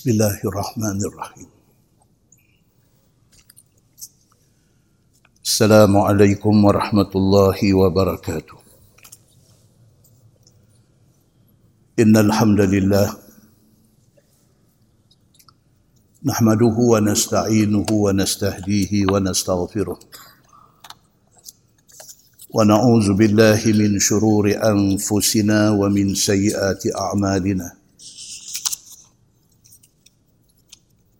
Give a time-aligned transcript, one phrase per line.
[0.00, 1.48] بسم الله الرحمن الرحيم
[5.44, 8.56] السلام عليكم ورحمة الله وبركاته
[12.00, 13.08] إن الحمد لله
[16.24, 19.98] نحمده ونستعينه ونستهديه ونستغفره
[22.56, 27.79] ونعوذ بالله من شرور أنفسنا ومن سيئات أعمالنا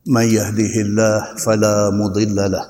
[0.06, 2.66] من يهده الله فلا مضل له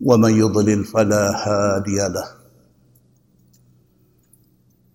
[0.00, 2.28] ومن يضلل فلا هادي له.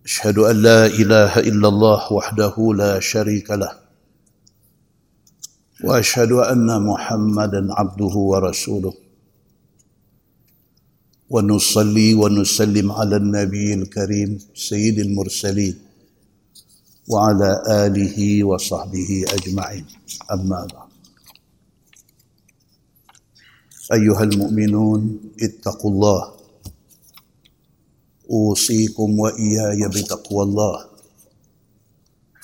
[0.06, 3.72] أشهد أن لا إله إلا الله وحده لا شريك له
[5.84, 8.94] وأشهد أن محمدا عبده ورسوله.
[11.30, 15.87] ونصلي ونسلم على النبي الكريم سيد المرسلين.
[17.08, 19.86] وعلى آله وصحبه أجمعين.
[20.32, 20.90] أما بعد.
[23.94, 26.34] أيها المؤمنون اتقوا الله.
[28.30, 30.86] أوصيكم وإياي بتقوى الله.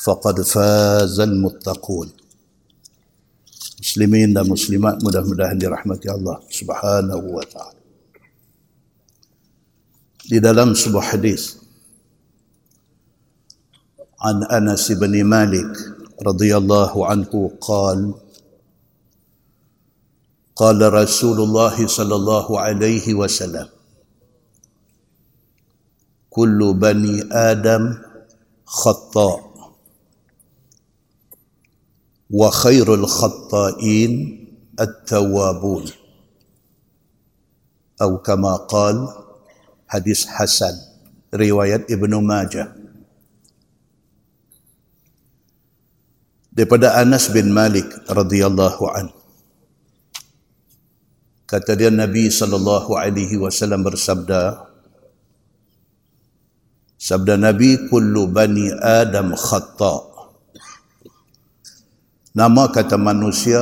[0.04, 2.10] فقد فاز المتقون.
[3.80, 7.80] مسلمين لا ومسلمات مده مده لرحمة الله سبحانه وتعالى.
[10.20, 11.63] في لم سبح حديث
[14.24, 15.78] عن أنس بن مالك
[16.28, 18.14] رضي الله عنه قال
[20.56, 23.68] قال رسول الله صلى الله عليه وسلم
[26.30, 27.98] كل بني آدم
[28.66, 29.54] خطاء
[32.30, 34.12] وخير الخطائين
[34.80, 35.86] التوابون.
[38.02, 39.08] أو كما قال
[39.88, 40.76] حديث حسن
[41.34, 42.83] رواية ابن ماجه.
[46.54, 49.10] Daripada Anas bin Malik radhiyallahu an.
[51.50, 54.70] Kata dia Nabi sallallahu alaihi wasallam bersabda
[56.98, 60.14] sabda Nabi kullu bani adam khata.
[62.34, 63.62] Nama kata manusia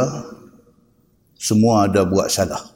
[1.35, 2.71] semua ada buat salah.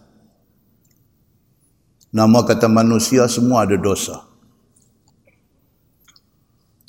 [2.12, 4.34] Nama kata manusia semua ada dosa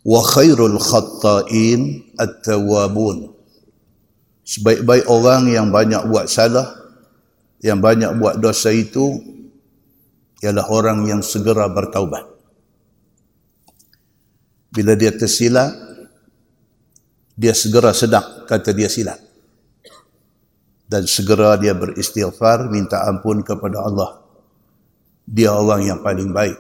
[0.07, 3.35] wa khairul khatta'in at-tawwabun.
[4.47, 6.71] Sebaik-baik orang yang banyak buat salah
[7.59, 9.19] yang banyak buat dosa itu
[10.39, 12.23] ialah orang yang segera bertaubat.
[14.71, 15.75] Bila dia tersilap
[17.35, 19.19] dia segera sedang kata dia silap
[20.87, 24.23] dan segera dia beristighfar minta ampun kepada Allah.
[25.27, 26.55] Dia orang yang paling baik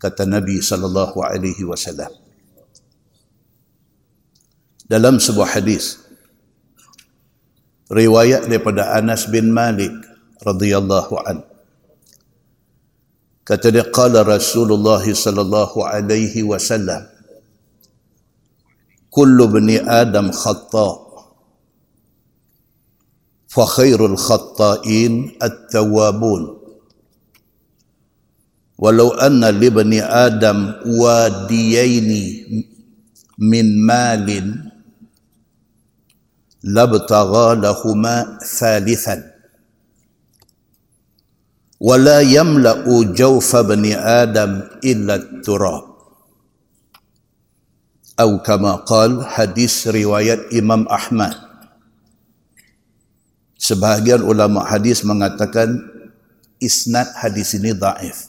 [0.00, 2.21] kata Nabi sallallahu alaihi wasallam
[4.92, 6.04] dalam sebuah hadis
[7.88, 9.96] riwayat daripada Anas bin Malik
[10.44, 11.40] radhiyallahu an
[13.40, 17.08] kata dia qala Rasulullah sallallahu alaihi wasallam
[19.08, 21.08] kullu bani adam khata
[23.48, 26.60] fa khairul khata'in at-tawwabun
[28.76, 32.24] walau anna li bani adam wadiyaini
[33.40, 34.71] min malin
[36.64, 39.16] لابتغى لهما ثالثا
[41.80, 44.52] ولا يملا جوف بن آدم
[44.84, 45.84] الا التراب
[48.20, 51.34] أو كما قال حديث روايه امام احمد
[53.62, 55.78] sebahagian ulama hadis mengatakan
[56.58, 58.26] isnad hadis ini dhaif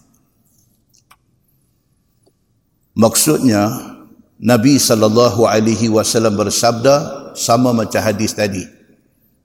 [2.94, 3.94] maksudnya
[4.38, 8.66] Nabi sallallahu alaihi wasallam bersabda sama macam hadis tadi.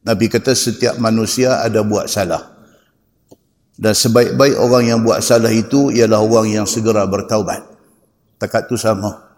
[0.05, 2.57] Nabi kata setiap manusia ada buat salah.
[3.79, 7.63] Dan sebaik-baik orang yang buat salah itu ialah orang yang segera bertaubat.
[8.41, 9.29] Takat tu sama.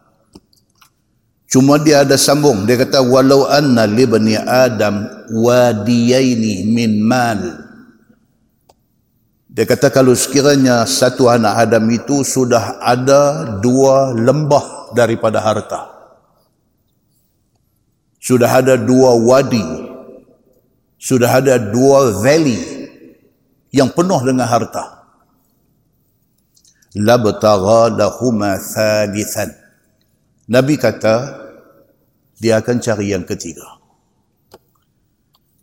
[1.51, 2.65] Cuma dia ada sambung.
[2.65, 5.05] Dia kata walau anna li bani Adam
[5.35, 7.69] wadiyaini min mal.
[9.51, 16.00] Dia kata kalau sekiranya satu anak Adam itu sudah ada dua lembah daripada harta.
[18.21, 19.65] Sudah ada dua wadi.
[21.01, 22.61] Sudah ada dua valley
[23.73, 25.01] yang penuh dengan harta.
[26.93, 29.57] Labtagha lahuma thalithan.
[30.51, 31.41] Nabi kata
[32.37, 33.81] dia akan cari yang ketiga.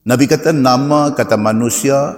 [0.07, 2.15] Nabi kata nama kata manusia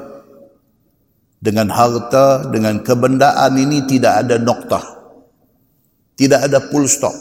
[1.40, 4.84] dengan harta, dengan kebendaan ini tidak ada noktah.
[6.20, 7.16] Tidak ada full stop.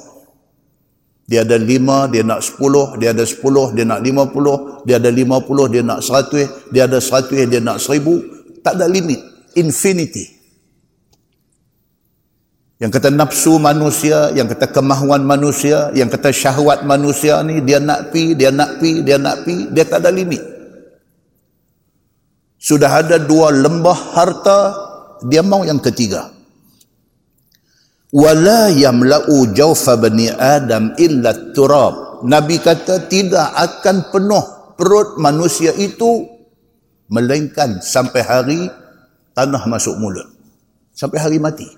[1.28, 2.96] Dia ada lima, dia nak sepuluh.
[2.96, 4.80] Dia ada sepuluh, dia nak lima puluh.
[4.88, 6.72] Dia ada lima puluh, dia nak seratus.
[6.72, 8.24] Dia ada seratus, dia nak seribu.
[8.64, 9.20] Tak ada limit.
[9.52, 10.40] Infinity.
[12.80, 18.08] Yang kata nafsu manusia, yang kata kemahuan manusia, yang kata syahwat manusia ni, dia nak
[18.08, 20.40] pi, dia nak pi, dia nak pi, dia tak ada limit.
[22.56, 24.60] Sudah ada dua lembah harta,
[25.26, 26.37] dia mau yang ketiga
[28.12, 32.24] wala yamla'u jawfa bani adam illa turab.
[32.26, 34.44] Nabi kata tidak akan penuh
[34.74, 36.26] perut manusia itu
[37.08, 38.60] melainkan sampai hari
[39.32, 40.26] tanah masuk mulut.
[40.92, 41.68] Sampai hari mati.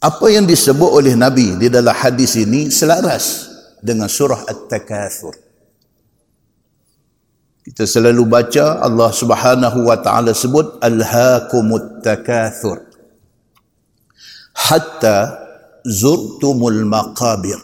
[0.00, 3.52] Apa yang disebut oleh nabi di dalam hadis ini selaras
[3.84, 5.49] dengan surah at-takatsur
[7.64, 12.90] kita selalu baca Allah Subhanahu wa taala sebut alhaakumut takatsur
[14.54, 15.40] hatta
[15.84, 17.58] zurtumul maqabir.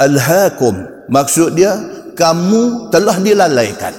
[0.00, 1.76] Alhaakum maksud dia
[2.16, 3.94] kamu telah dilalaikan.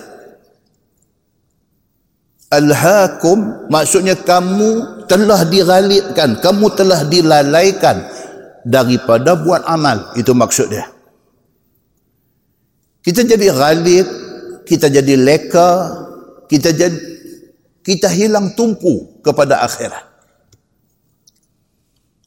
[2.51, 8.03] Alhaakum maksudnya kamu telah dighalibkan, kamu telah dilalaikan
[8.65, 10.11] daripada buat amal.
[10.17, 10.89] Itu maksud dia.
[13.01, 14.07] Kita jadi ghalib,
[14.65, 15.71] kita jadi leka,
[16.45, 16.97] kita jadi
[17.81, 20.05] kita hilang tumpu kepada akhirat.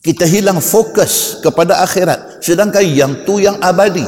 [0.04, 2.44] Kita hilang fokus kepada akhirat.
[2.44, 4.04] Sedangkan yang tu yang abadi.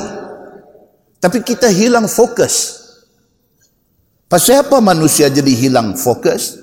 [1.23, 2.85] Tapi kita hilang fokus.
[4.29, 6.61] Pasal apa manusia jadi hilang fokus?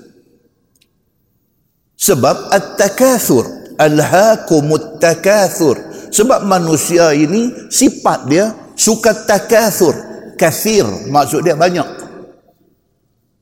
[1.98, 3.74] Sebab at-takathur.
[3.74, 5.82] Alhaakumut takathur.
[6.14, 9.94] Sebab manusia ini sifat dia suka takathur.
[10.34, 10.82] Kathir
[11.14, 11.86] maksud dia banyak.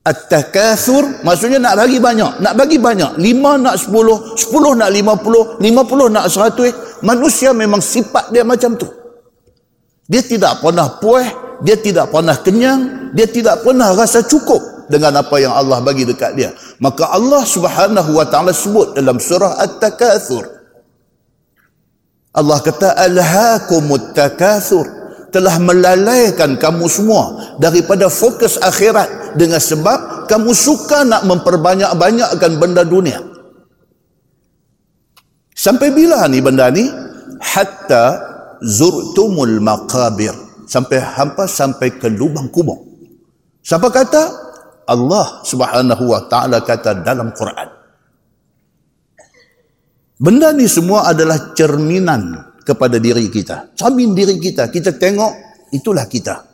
[0.03, 2.43] At-takathur maksudnya nak bagi banyak.
[2.43, 3.17] Nak bagi banyak.
[3.17, 7.01] Lima nak sepuluh sepuluh nak lima puluh lima puluh nak seratus.
[7.01, 8.85] Manusia memang sifat dia macam tu.
[10.05, 11.25] Dia tidak pernah puas
[11.63, 16.35] dia tidak pernah kenyang dia tidak pernah rasa cukup dengan apa yang Allah bagi dekat
[16.35, 16.51] dia.
[16.83, 20.45] Maka Allah subhanahu wa ta'ala sebut dalam surah at-takathur.
[22.35, 25.02] Allah kata alhaakumut takathur
[25.33, 33.17] telah melalaikan kamu semua daripada fokus akhirat dengan sebab kamu suka nak memperbanyak-banyakkan benda dunia.
[35.57, 36.85] Sampai bila ni benda ni?
[37.41, 38.21] Hatta
[38.61, 40.37] zurtumul maqabir.
[40.69, 42.85] Sampai hampa sampai ke lubang kubur.
[43.65, 44.23] Siapa kata?
[44.83, 47.71] Allah subhanahu wa ta'ala kata dalam Quran.
[50.19, 53.75] Benda ni semua adalah cerminan kepada diri kita.
[53.75, 54.71] Cermin diri kita.
[54.71, 55.33] Kita tengok,
[55.75, 56.51] itulah kita.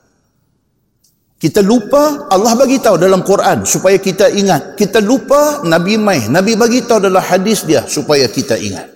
[1.39, 4.75] Kita lupa, Allah bagi tahu dalam Quran supaya kita ingat.
[4.75, 6.27] Kita lupa, Nabi mai.
[6.27, 8.91] Nabi bagi tahu dalam hadis dia supaya kita ingat.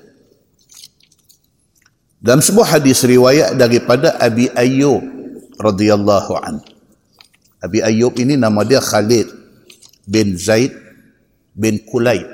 [2.19, 5.04] Dalam sebuah hadis riwayat daripada Abi Ayyub
[5.60, 6.60] radhiyallahu an.
[7.63, 9.27] Abi Ayyub ini nama dia Khalid
[10.04, 10.75] bin Zaid
[11.56, 12.27] bin Kulayb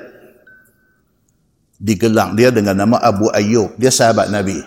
[1.80, 4.60] digelang dia dengan nama Abu Ayyub dia sahabat Nabi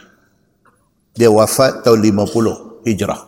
[1.14, 3.22] dia wafat tahun 50 Hijrah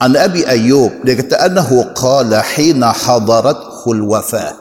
[0.00, 4.56] an Abi Ayyub dia kata annahu qala hina hadarat khul wafat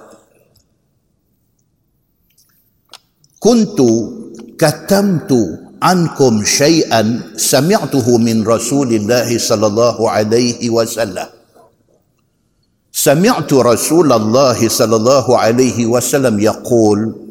[3.39, 3.91] kuntu
[4.59, 11.31] katamtu ankum syai'an sami'tuhu min Rasulillah sallallahu alaihi wasallam
[14.15, 17.24] الله صلى الله عليه وسلم يقول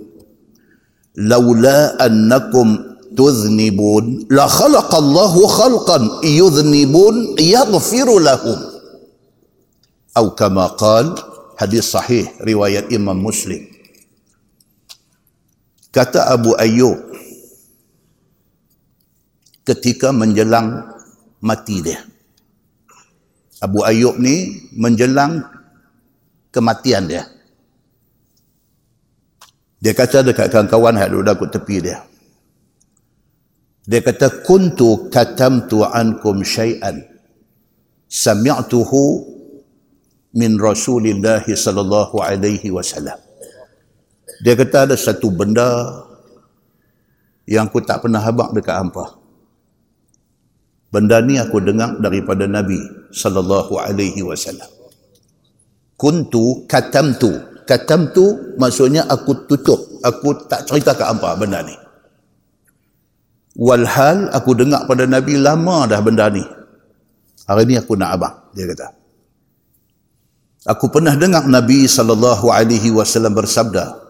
[1.14, 8.59] laula annakum tuznibun la khalaqallahu khalqan yuznibun yaghfiru lahum.
[10.14, 11.14] Atau kama qal
[11.59, 13.66] hadis sahih riwayat Imam Muslim.
[15.94, 16.99] Kata Abu Ayyub
[19.62, 20.87] ketika menjelang
[21.38, 22.02] mati dia.
[23.62, 25.47] Abu Ayyub ni menjelang
[26.50, 27.26] kematian dia
[29.85, 32.00] dia kata dekat kawan-kawan yang duduk aku tepi dia.
[33.85, 37.05] Dia kata kuntu katamtu ankum syai'an
[38.09, 39.29] sami'tuhu
[40.33, 43.21] min Rasulillah sallallahu alaihi wasallam.
[44.41, 45.69] Dia kata ada satu benda
[47.45, 49.21] yang aku tak pernah habaq dekat hangpa.
[50.88, 52.81] Benda ni aku dengar daripada Nabi
[53.12, 54.73] sallallahu alaihi wasallam.
[56.00, 59.80] Kuntu katamtu katam tu maksudnya aku tutup.
[60.04, 61.76] Aku tak cerita ke apa benda ni.
[63.56, 66.44] Walhal aku dengar pada Nabi lama dah benda ni.
[67.44, 68.88] Hari ni aku nak abang dia kata.
[70.64, 74.00] Aku pernah dengar Nabi wasallam bersabda.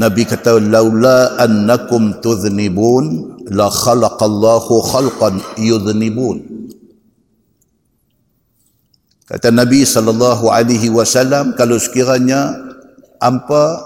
[0.00, 6.40] Nabi kata laula annakum tudhnibun la khalaqallahu khalqan yudhnibun
[9.30, 12.50] kata Nabi sallallahu alaihi wasallam kalau sekiranya
[13.22, 13.78] hampa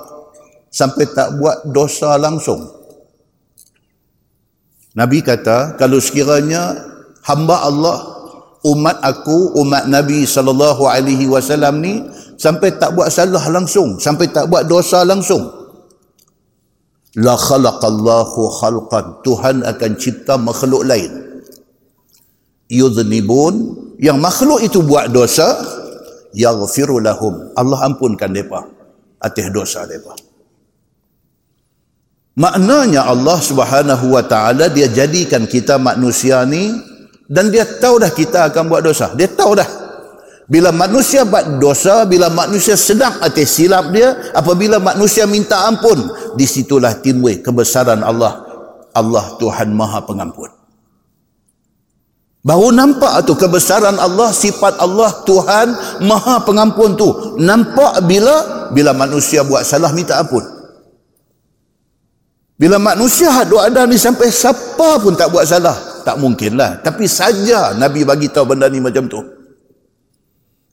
[0.73, 2.65] sampai tak buat dosa langsung.
[4.97, 6.73] Nabi kata kalau sekiranya
[7.29, 7.99] hamba Allah
[8.65, 12.01] umat aku umat Nabi sallallahu alaihi wasallam ni
[12.41, 15.45] sampai tak buat salah langsung sampai tak buat dosa langsung.
[17.21, 21.13] La khalaqallahu khalqan Tuhan akan cipta makhluk lain.
[22.73, 25.59] Yudhnibun yang makhluk itu buat dosa
[26.35, 28.67] yaghfiru lahum Allah ampunkan mereka
[29.23, 30.15] atas dosa mereka
[32.35, 36.75] maknanya Allah subhanahu wa ta'ala dia jadikan kita manusia ni
[37.31, 39.85] dan dia tahu dah kita akan buat dosa dia tahu dah
[40.45, 46.05] bila manusia buat dosa, bila manusia sedang atas silap dia, apabila manusia minta ampun,
[46.37, 48.45] disitulah timbul kebesaran Allah.
[48.93, 50.64] Allah Tuhan Maha Pengampun.
[52.45, 55.73] Baru nampak tu kebesaran Allah, sifat Allah Tuhan
[56.05, 57.09] Maha Pengampun tu.
[57.41, 60.45] Nampak bila bila manusia buat salah minta ampun.
[62.61, 66.85] Bila manusia doa ada ni sampai siapa pun tak buat salah, tak mungkinlah.
[66.85, 69.25] Tapi saja Nabi bagi tahu benda ni macam tu.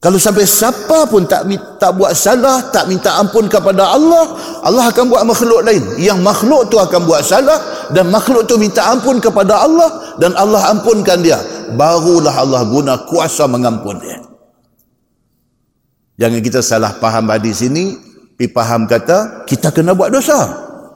[0.02, 1.46] Kalau sampai siapa pun tak
[1.78, 4.34] tak buat salah, tak minta ampun kepada Allah,
[4.66, 6.02] Allah akan buat makhluk lain.
[6.02, 10.74] Yang makhluk tu akan buat salah dan makhluk tu minta ampun kepada Allah dan Allah
[10.74, 11.38] ampunkan dia.
[11.78, 14.18] Barulah Allah guna kuasa mengampun dia.
[16.18, 17.94] Jangan kita salah faham hadis ini,
[18.34, 20.50] pi faham kata kita kena buat dosa.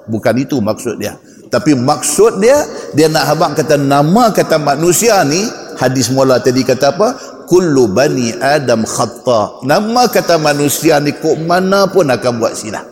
[0.10, 1.14] Bukan itu maksud dia.
[1.54, 2.58] Tapi maksud dia,
[2.98, 5.46] dia nak habang kata nama kata manusia ni,
[5.78, 7.35] hadis mula tadi kata apa?
[7.46, 12.86] Kullu bani adam khata nama kata manusia ni kok mana pun akan buat silap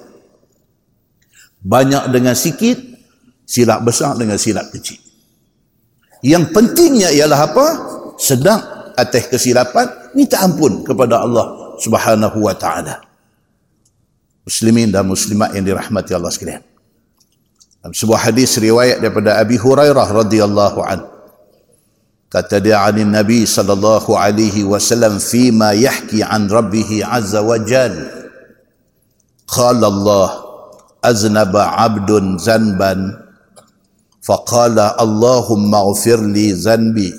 [1.64, 2.94] banyak dengan sikit
[3.48, 5.00] silap besar dengan silap kecil.
[6.24, 7.66] Yang pentingnya ialah apa?
[8.16, 8.60] Sedang
[8.96, 13.04] atas kesilapan minta ampun kepada Allah subhanahu wa ta'ala.
[14.44, 16.64] Muslimin dan muslimat yang dirahmati Allah sekalian.
[17.84, 21.13] Dalam sebuah hadis riwayat daripada Abi Hurairah radhiyallahu anhu
[22.34, 28.08] كتب عن النبي صلى الله عليه وسلم فيما يحكي عن ربه عز وجل.
[29.48, 30.30] قال الله
[31.06, 32.12] أذنب عبد
[32.42, 32.96] ذنبا.
[34.22, 37.14] فقال اللهم اغفر لي ذنبي.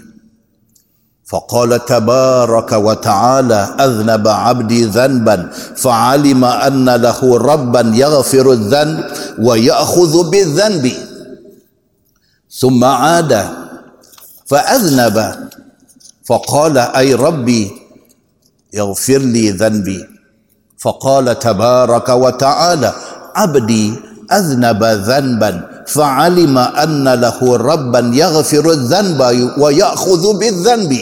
[1.25, 5.50] فقال تبارك وتعالى أذنب عبدي ذنبا.
[5.76, 9.04] فعلم أن له ربا يغفر الذنب
[9.38, 10.92] ويأخذ بالذنب.
[12.50, 13.63] ثم عاد
[14.54, 15.18] فأذنب.
[16.25, 17.73] فقال أي ربي
[18.78, 20.00] اغفر لي ذنبي.
[20.78, 22.92] فقال تبارك وتعالى
[23.37, 23.94] عبدي
[24.32, 25.52] أذنب ذنبا
[25.87, 29.20] فعلم أن له ربا يغفر الذنب
[29.58, 30.92] ويأخذ بالذنب.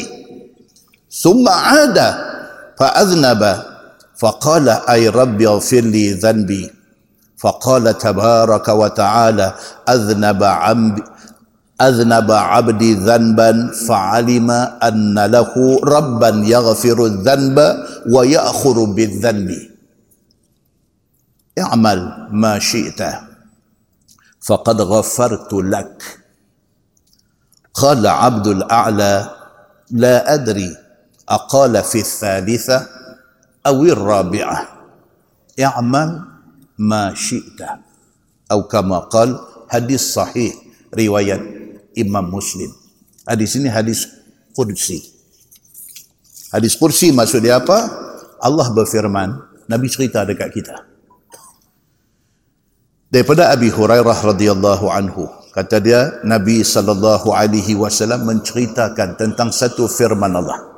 [1.23, 1.99] ثم عاد
[2.79, 3.43] فأذنب.
[4.17, 6.71] فقال أي ربي اغفر لي ذنبي.
[7.39, 9.55] فقال تبارك وتعالى
[9.89, 10.43] أذنب
[11.81, 14.51] أذنب عبدي ذنبا فعلم
[14.83, 17.59] أن له ربا يغفر الذنب
[18.11, 19.51] ويأخر بالذنب.
[21.59, 23.01] اعمل ما شئت
[24.41, 26.19] فقد غفرت لك.
[27.75, 29.31] قال عبد الأعلى
[29.91, 30.77] لا أدري
[31.29, 32.87] أقال في الثالثة
[33.67, 34.69] أو الرابعة.
[35.61, 36.21] اعمل
[36.79, 37.61] ما شئت
[38.51, 39.39] أو كما قال
[39.69, 40.55] حديث صحيح
[40.99, 41.62] رواية
[41.99, 42.73] Imam Muslim.
[43.27, 44.09] Hadis ini hadis
[44.53, 45.01] Qudsi.
[46.53, 47.89] Hadis Qudsi maksud dia apa?
[48.43, 49.39] Allah berfirman,
[49.71, 50.77] Nabi cerita dekat kita.
[53.13, 60.33] Daripada Abi Hurairah radhiyallahu anhu, kata dia Nabi sallallahu alaihi wasallam menceritakan tentang satu firman
[60.33, 60.73] Allah.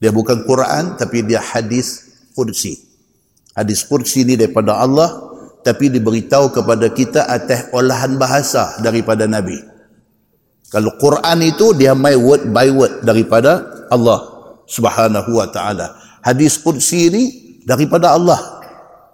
[0.00, 2.80] Dia bukan Quran tapi dia hadis Qudsi.
[3.54, 5.32] Hadis Qudsi ini daripada Allah
[5.64, 9.73] tapi diberitahu kepada kita atas olahan bahasa daripada Nabi.
[10.74, 13.62] Kalau Quran itu dia main word by word daripada
[13.94, 14.26] Allah
[14.66, 15.94] Subhanahu wa taala.
[16.18, 17.22] Hadis qudsi ini
[17.62, 18.42] daripada Allah.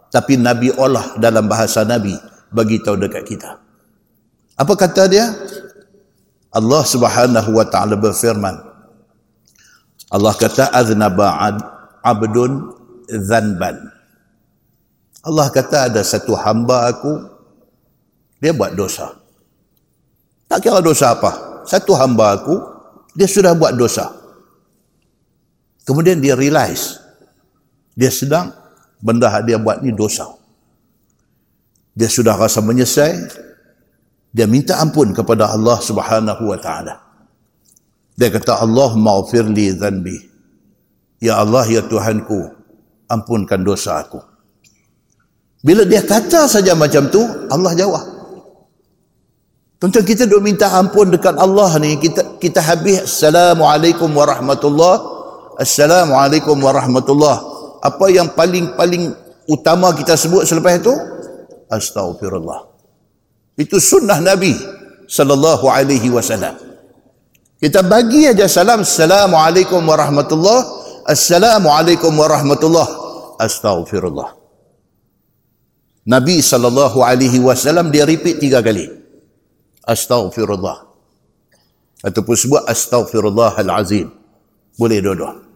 [0.08, 2.16] Tapi Nabi Allah dalam bahasa Nabi
[2.48, 3.60] bagi tahu dekat kita.
[4.56, 5.36] Apa kata dia?
[6.48, 8.56] Allah Subhanahu wa taala berfirman.
[10.08, 11.44] Allah kata aznaba
[12.00, 12.72] abdun
[13.20, 13.84] zanban.
[15.20, 17.20] Allah kata ada satu hamba aku
[18.40, 19.12] dia buat dosa.
[20.48, 22.56] Tak kira dosa apa satu hamba aku
[23.14, 24.10] dia sudah buat dosa.
[25.84, 27.00] Kemudian dia realize
[27.98, 28.54] dia sedang
[29.02, 30.28] benda dia buat ni dosa.
[31.96, 33.28] Dia sudah rasa menyesal
[34.30, 37.02] dia minta ampun kepada Allah Subhanahu wa taala.
[38.14, 40.18] Dia kata Allah maghfirli dhanbi.
[41.20, 42.48] Ya Allah ya Tuhanku
[43.10, 44.22] ampunkan dosa aku.
[45.60, 47.20] Bila dia kata saja macam tu
[47.52, 48.09] Allah jawab
[49.80, 51.96] Tuan-tuan kita duk minta ampun dekat Allah ni.
[51.96, 53.00] Kita kita habis.
[53.08, 55.16] Assalamualaikum warahmatullahi
[55.56, 57.40] assalamualaikum warahmatullahi
[57.80, 59.08] apa yang paling paling
[59.48, 60.92] utama kita sebut selepas itu?
[61.72, 62.68] Astaghfirullah.
[63.56, 64.52] Itu sunnah Nabi
[65.08, 66.60] sallallahu alaihi wasallam.
[67.56, 68.84] Kita bagi aja salam.
[68.84, 70.60] Assalamualaikum warahmatullah.
[71.08, 72.84] Assalamualaikum warahmatullah.
[73.40, 74.36] Astaghfirullah.
[76.04, 78.99] Nabi sallallahu alaihi wasallam dia repeat tiga kali
[79.90, 80.86] Astaghfirullah
[82.06, 84.06] ataupun sebut Astaghfirullahal azim
[84.78, 85.50] boleh dua-dua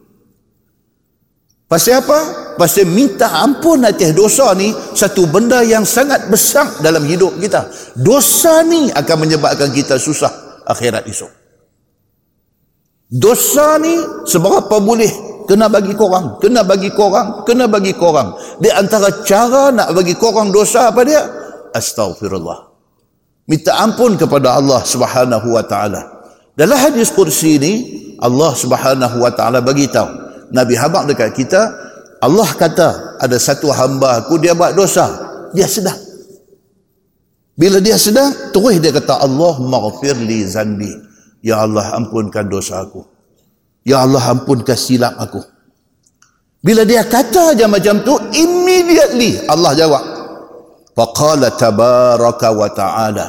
[1.64, 2.18] Pasal apa?
[2.54, 7.66] Pasal minta ampun atas dosa ni satu benda yang sangat besar dalam hidup kita.
[7.96, 11.32] Dosa ni akan menyebabkan kita susah akhirat esok.
[13.10, 13.96] Dosa ni
[14.28, 15.08] seberapa boleh
[15.48, 18.36] kena bagi korang, kena bagi korang, kena bagi korang.
[18.60, 21.22] Di antara cara nak bagi korang dosa apa dia?
[21.74, 22.73] Astaghfirullah.
[23.44, 26.00] Minta ampun kepada Allah Subhanahu wa taala.
[26.56, 27.72] Dalam hadis kursi ni
[28.22, 30.08] Allah Subhanahu wa taala bagi tahu
[30.54, 31.60] Nabi habaq dekat kita
[32.24, 35.04] Allah kata ada satu hamba aku dia buat dosa.
[35.52, 35.98] Dia sedang
[37.54, 40.90] bila dia sedang terus dia kata Allah maghfir li zanbi.
[41.44, 43.04] Ya Allah ampunkan dosa aku.
[43.84, 45.44] Ya Allah ampunkan silap aku.
[46.64, 50.13] Bila dia kata macam tu immediately Allah jawab
[50.94, 53.26] faqala tabaraka wa ta'ala.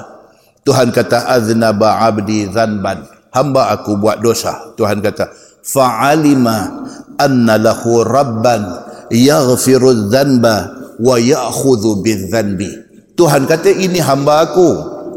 [0.66, 3.06] Tuhan kata aznaba abdi zanban.
[3.34, 4.74] Hamba aku buat dosa.
[4.80, 5.30] Tuhan kata
[5.66, 6.88] fa'alima
[7.20, 8.64] anna lahu rabban
[9.12, 14.70] yaghfiru dhanba wa ya'khudhu bidhanbi Tuhan kata ini hamba aku.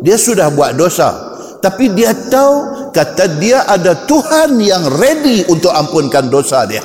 [0.07, 1.11] Dia sudah buat dosa.
[1.59, 6.83] Tapi dia tahu kata dia ada Tuhan yang ready untuk ampunkan dosa dia.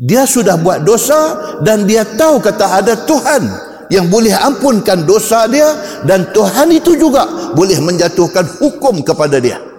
[0.00, 5.66] Dia sudah buat dosa dan dia tahu kata ada Tuhan yang boleh ampunkan dosa dia
[6.06, 9.70] dan Tuhan itu juga boleh menjatuhkan hukum kepada dia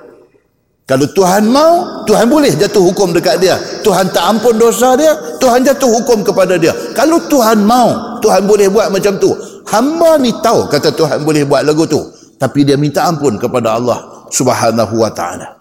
[0.92, 3.56] kalau Tuhan mau, Tuhan boleh jatuh hukum dekat dia.
[3.80, 6.76] Tuhan tak ampun dosa dia, Tuhan jatuh hukum kepada dia.
[6.92, 9.32] Kalau Tuhan mau, Tuhan boleh buat macam tu.
[9.72, 12.04] Hamba ni tahu kata Tuhan boleh buat lagu tu.
[12.36, 15.56] Tapi dia minta ampun kepada Allah subhanahu wa ta'ala.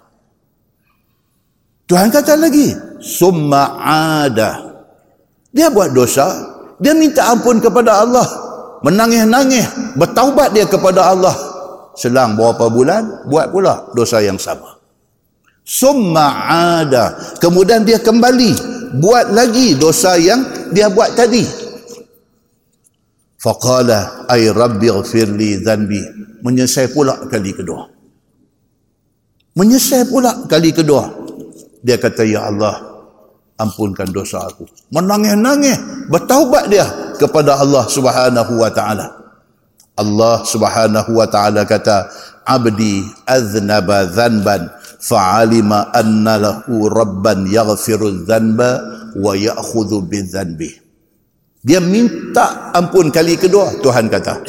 [1.87, 3.79] Tuhan kata lagi, Summa
[4.27, 4.83] ada.
[5.55, 6.27] Dia buat dosa,
[6.81, 8.25] dia minta ampun kepada Allah.
[8.81, 9.69] Menangis-nangis,
[10.01, 11.37] bertaubat dia kepada Allah.
[11.93, 14.81] Selang beberapa bulan, buat pula dosa yang sama.
[15.61, 16.49] Summa
[16.81, 17.37] ada.
[17.37, 18.57] Kemudian dia kembali
[18.97, 20.41] buat lagi dosa yang
[20.73, 21.45] dia buat tadi.
[23.37, 26.01] Faqala ay rabbi ighfirli dhanbi.
[26.41, 27.85] Menyesal pula kali kedua.
[29.61, 31.05] Menyesal pula kali kedua.
[31.85, 32.90] Dia kata ya Allah
[33.61, 34.65] ampunkan dosa aku.
[34.89, 35.77] Menangis-nangis
[36.09, 36.89] bertaubat dia
[37.21, 39.07] kepada Allah Subhanahu wa taala.
[40.01, 42.09] Allah Subhanahu wa taala kata
[42.49, 48.81] abdi aznaba dhanban fa'alima anna lahu rabban yaghfiru dhanba
[49.13, 50.81] wa ya'khudhu bidzanbi
[51.61, 54.41] dia minta ampun kali kedua Tuhan kata.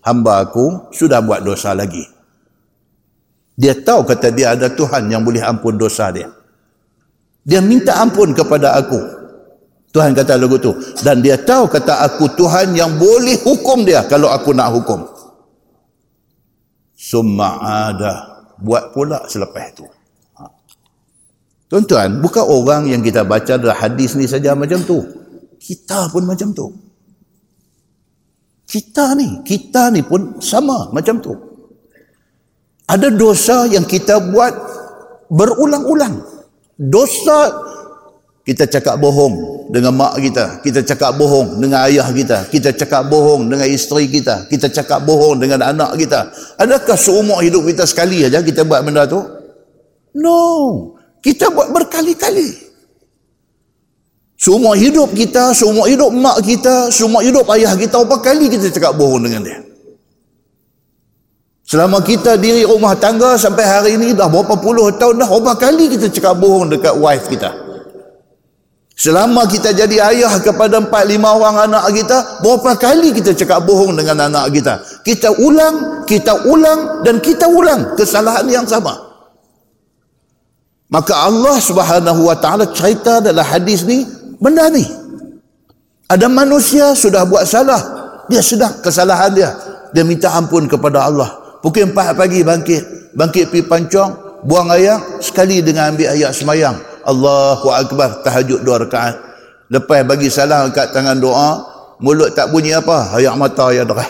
[0.00, 2.02] Hamba aku sudah buat dosa lagi.
[3.54, 6.39] Dia tahu kata dia ada Tuhan yang boleh ampun dosa dia
[7.44, 9.00] dia minta ampun kepada aku
[9.90, 14.30] Tuhan kata lagu tu dan dia tahu kata aku Tuhan yang boleh hukum dia kalau
[14.30, 15.02] aku nak hukum
[17.00, 17.58] summa
[17.90, 19.88] ada buat pula selepas itu.
[20.36, 20.44] Ha.
[21.72, 25.00] Tuan-tuan, bukan orang yang kita baca dalam hadis ni saja macam tu.
[25.56, 26.68] Kita pun macam tu.
[28.68, 31.34] Kita ni, kita ni pun sama macam tu.
[32.86, 34.52] Ada dosa yang kita buat
[35.32, 36.22] berulang-ulang.
[36.80, 37.68] Dosa.
[38.40, 40.64] Kita cakap bohong dengan mak kita.
[40.64, 42.48] Kita cakap bohong dengan ayah kita.
[42.48, 44.48] Kita cakap bohong dengan isteri kita.
[44.48, 46.32] Kita cakap bohong dengan anak kita.
[46.56, 49.20] Adakah seumur hidup kita sekali aja kita buat benda tu?
[50.16, 50.40] No.
[51.20, 52.72] Kita buat berkali-kali.
[54.40, 58.96] Seumur hidup kita seumur hidup mak kita seumur hidup ayah kita berapa kali kita cakap
[58.96, 59.60] bohong dengan dia
[61.70, 65.86] Selama kita diri rumah tangga sampai hari ini dah berapa puluh tahun dah berapa kali
[65.94, 67.54] kita cakap bohong dekat wife kita.
[68.98, 73.94] Selama kita jadi ayah kepada empat lima orang anak kita, berapa kali kita cakap bohong
[73.94, 74.82] dengan anak kita?
[75.06, 78.90] Kita ulang, kita ulang dan kita ulang kesalahan yang sama.
[80.90, 84.02] Maka Allah Subhanahu wa taala cerita dalam hadis ni
[84.42, 84.82] benda ni.
[86.10, 87.78] Ada manusia sudah buat salah
[88.26, 89.54] Dia sedang kesalahan dia.
[89.94, 91.39] Dia minta ampun kepada Allah.
[91.60, 93.12] Pukul 4 pagi bangkit.
[93.12, 94.10] Bangkit pergi pancong.
[94.48, 94.96] Buang air.
[95.20, 96.76] Sekali dengan ambil ayat semayang.
[97.04, 98.24] Allahu Akbar.
[98.24, 99.16] Tahajud dua rakaat.
[99.68, 101.60] Lepas bagi salam kat tangan doa.
[102.00, 103.12] Mulut tak bunyi apa.
[103.12, 104.08] Ayat mata ayat derah.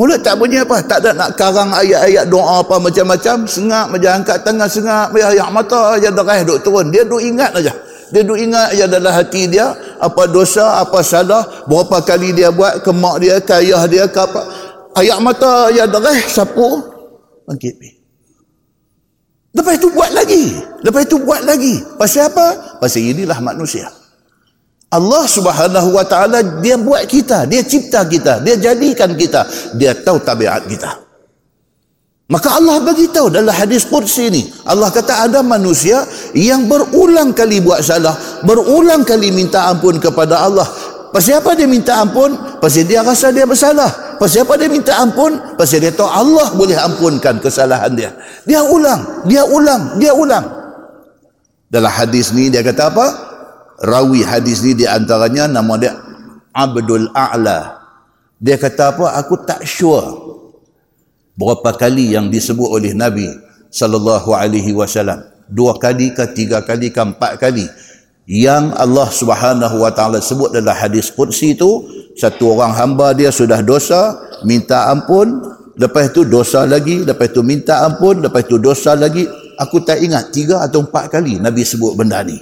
[0.00, 0.80] Mulut tak bunyi apa.
[0.80, 3.44] Tak ada nak karang ayat-ayat doa apa macam-macam.
[3.44, 5.12] Sengak macam angkat tangan sengak.
[5.12, 6.88] Ayat mata ayat derah duk turun.
[6.88, 7.72] Dia duk ingat aja.
[8.06, 9.76] Dia duk ingat aja dalam hati dia.
[10.00, 11.44] Apa dosa, apa salah.
[11.68, 14.65] Berapa kali dia buat ke mak dia, ke ayah dia, ke apa.
[14.96, 16.80] Ayat mata ayat derah sapu
[17.44, 17.96] bangkit pergi.
[19.56, 20.44] Lepas itu buat lagi.
[20.84, 21.74] Lepas itu buat lagi.
[21.96, 22.76] Pasal apa?
[22.76, 23.88] Pasal inilah manusia.
[24.92, 27.48] Allah subhanahu wa ta'ala dia buat kita.
[27.48, 28.44] Dia cipta kita.
[28.44, 29.48] Dia jadikan kita.
[29.80, 31.04] Dia tahu tabiat kita.
[32.26, 34.42] Maka Allah bagi tahu dalam hadis Qudsi ini.
[34.66, 36.04] Allah kata ada manusia
[36.34, 38.18] yang berulang kali buat salah.
[38.44, 40.66] Berulang kali minta ampun kepada Allah.
[41.16, 42.36] Pasal apa dia minta ampun?
[42.60, 44.20] Pasal dia rasa dia bersalah.
[44.20, 45.56] Pasal apa dia minta ampun?
[45.56, 48.12] Pasal dia tahu Allah boleh ampunkan kesalahan dia.
[48.44, 50.44] Dia ulang, dia ulang, dia ulang.
[51.72, 53.06] Dalam hadis ni dia kata apa?
[53.80, 55.96] Rawi hadis ni di antaranya nama dia
[56.52, 57.80] Abdul A'la.
[58.36, 59.16] Dia kata apa?
[59.16, 60.20] Aku tak sure
[61.32, 63.24] berapa kali yang disebut oleh Nabi
[63.72, 65.24] sallallahu alaihi wasallam.
[65.48, 67.64] Dua kali ke tiga kali ke empat kali
[68.26, 71.86] yang Allah Subhanahu wa taala sebut dalam hadis qudsi itu
[72.18, 75.54] satu orang hamba dia sudah dosa minta ampun.
[75.76, 79.24] Lepas itu dosa lagi lepas itu minta ampun lepas itu dosa lagi.
[79.56, 82.36] Aku tak ingat tiga atau empat kali Nabi sebut benda ni.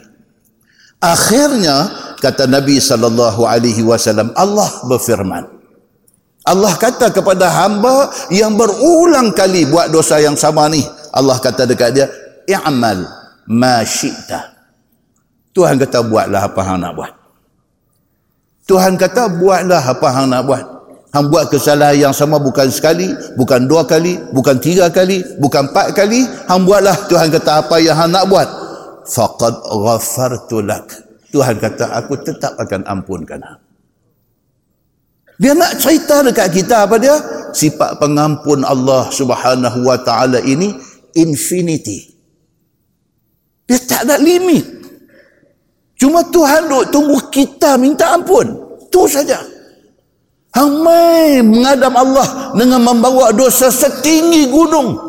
[1.02, 1.90] Akhirnya
[2.22, 5.50] kata Nabi sallallahu alaihi wasallam Allah berfirman.
[6.44, 11.90] Allah kata kepada hamba yang berulang kali buat dosa yang sama ni Allah kata dekat
[11.96, 12.06] dia
[12.44, 13.00] i'mal
[13.48, 14.53] ma syi'ta
[15.54, 17.12] Tuhan kata buatlah apa hang nak buat.
[18.66, 20.64] Tuhan kata buatlah apa hang nak buat.
[21.14, 23.06] Hang buat kesalahan yang sama bukan sekali,
[23.38, 26.26] bukan dua kali, bukan tiga kali, bukan empat kali.
[26.50, 28.48] Hang buatlah Tuhan kata apa yang hang nak buat.
[29.06, 30.90] Faqad ghafartu lak.
[31.30, 33.62] Tuhan kata aku tetap akan ampunkan hang.
[35.38, 37.14] Dia nak cerita dekat kita apa dia?
[37.54, 40.74] Sifat pengampun Allah Subhanahu wa taala ini
[41.14, 42.10] infinity.
[43.70, 44.73] Dia tak ada limit.
[46.04, 48.44] Cuma Tuhan duk tunggu kita minta ampun.
[48.76, 49.40] Itu saja.
[50.52, 55.00] Hang mai mengadam Allah dengan membawa dosa setinggi gunung.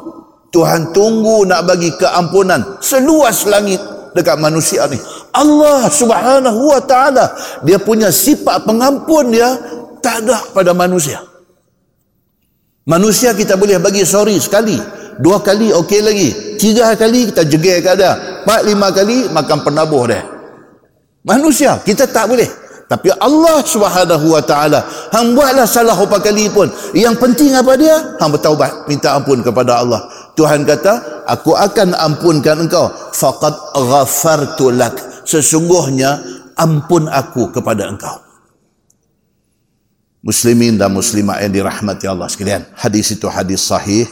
[0.55, 3.83] Tuhan tunggu nak bagi keampunan seluas langit
[4.15, 4.95] dekat manusia ni.
[5.35, 7.27] Allah subhanahu wa ta'ala
[7.67, 9.51] dia punya sifat pengampun dia
[9.99, 11.19] tak ada pada manusia.
[12.87, 14.79] Manusia kita boleh bagi sorry sekali.
[15.19, 16.29] Dua kali okey lagi.
[16.55, 18.15] Tiga kali kita jegel ke dia.
[18.47, 20.34] Empat lima kali makan penabuh dia.
[21.25, 22.45] Manusia kita tak boleh.
[22.85, 26.69] Tapi Allah Subhanahu wa taala hang buatlah salah berapa kali pun.
[26.93, 27.97] Yang penting apa dia?
[28.21, 30.05] Hang bertaubat, minta ampun kepada Allah.
[30.37, 32.93] Tuhan kata, aku akan ampunkan engkau.
[33.09, 35.25] Faqad ghafartu lak.
[35.25, 36.21] Sesungguhnya
[36.61, 38.21] ampun aku kepada engkau.
[40.21, 42.69] Muslimin dan muslimat yang dirahmati Allah sekalian.
[42.77, 44.05] Hadis itu hadis sahih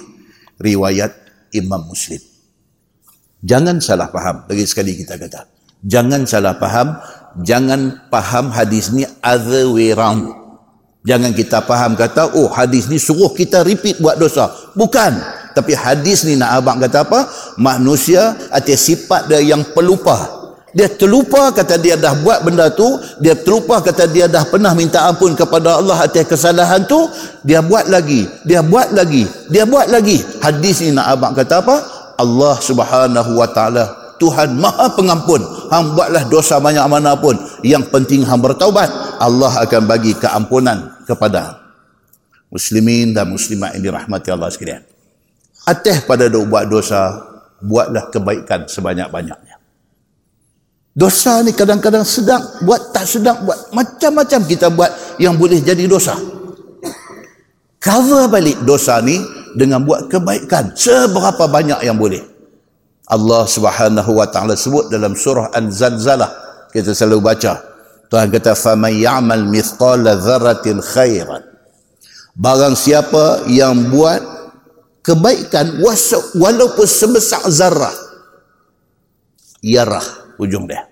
[0.58, 1.14] riwayat
[1.54, 2.22] Imam Muslim.
[3.46, 4.50] Jangan salah faham.
[4.50, 5.53] Lagi sekali kita kata.
[5.84, 6.96] Jangan salah faham,
[7.44, 10.32] jangan faham hadis ni other way round.
[11.04, 14.48] Jangan kita faham kata, oh hadis ni suruh kita repeat buat dosa.
[14.80, 15.44] Bukan.
[15.54, 17.28] Tapi hadis ni nak abang kata apa?
[17.60, 20.42] Manusia atas sifat dia yang pelupa.
[20.74, 22.98] Dia terlupa kata dia dah buat benda tu.
[23.22, 27.06] Dia terlupa kata dia dah pernah minta ampun kepada Allah atas kesalahan tu.
[27.46, 28.26] Dia buat lagi.
[28.48, 29.28] Dia buat lagi.
[29.54, 30.18] Dia buat lagi.
[30.42, 31.76] Hadis ni nak abang kata apa?
[32.18, 35.44] Allah subhanahu wa ta'ala Tuhan maha pengampun.
[35.68, 37.36] Hang buatlah dosa banyak mana pun.
[37.60, 38.88] Yang penting hang bertaubat.
[39.20, 41.60] Allah akan bagi keampunan kepada
[42.48, 44.80] muslimin dan muslimat yang dirahmati Allah sekalian.
[45.68, 47.20] Ateh pada dok buat dosa
[47.60, 49.60] buatlah kebaikan sebanyak-banyaknya.
[50.96, 53.76] Dosa ni kadang-kadang sedang buat tak sedang buat.
[53.76, 56.16] Macam-macam kita buat yang boleh jadi dosa.
[57.84, 59.20] Cover balik dosa ni
[59.60, 62.33] dengan buat kebaikan seberapa banyak yang boleh
[63.14, 66.32] Allah Subhanahu wa taala sebut dalam surah An-Zalzalah.
[66.74, 67.54] Kita selalu baca.
[68.10, 71.46] Tuhan kata faman ya'mal mithqala dzarratin khairan.
[72.34, 74.22] Barang siapa yang buat
[75.06, 75.78] kebaikan
[76.34, 77.94] walaupun sebesar zarah
[79.62, 80.90] yarah ujung dia.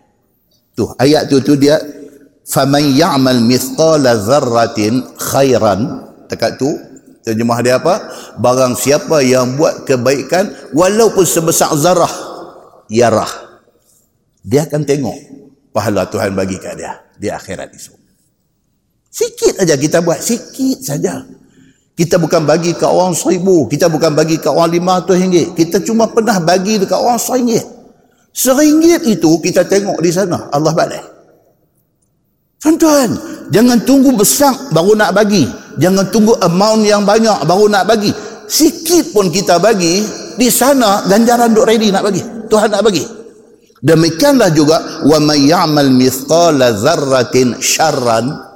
[0.77, 1.81] Tu ayat tu tu dia
[2.45, 6.05] faman ya'mal mithqala dzarratin khairan.
[6.29, 6.69] Dekat tu
[7.21, 8.01] Terjemah dia apa?
[8.41, 12.09] Barang siapa yang buat kebaikan walaupun sebesar zarah
[12.91, 13.29] yarah.
[14.41, 15.17] Dia akan tengok
[15.71, 17.93] pahala Tuhan bagi kat dia di akhirat itu.
[19.11, 21.21] Sikit aja kita buat, sikit saja.
[21.91, 25.47] Kita bukan bagi ke orang seribu, kita bukan bagi ke orang lima ratus ringgit.
[25.53, 27.61] Kita cuma pernah bagi dekat orang seringgit.
[28.31, 31.03] Seringgit itu kita tengok di sana, Allah balik.
[32.61, 33.09] Tuan-tuan,
[33.49, 35.49] jangan tunggu besar baru nak bagi.
[35.81, 38.13] Jangan tunggu amount yang banyak baru nak bagi.
[38.45, 40.05] Sikit pun kita bagi,
[40.37, 42.21] di sana ganjaran duk ready nak bagi.
[42.21, 43.01] Tuhan nak bagi.
[43.81, 44.77] Demikianlah juga
[45.09, 48.51] wa may ya'mal mithqala dzarratin syarran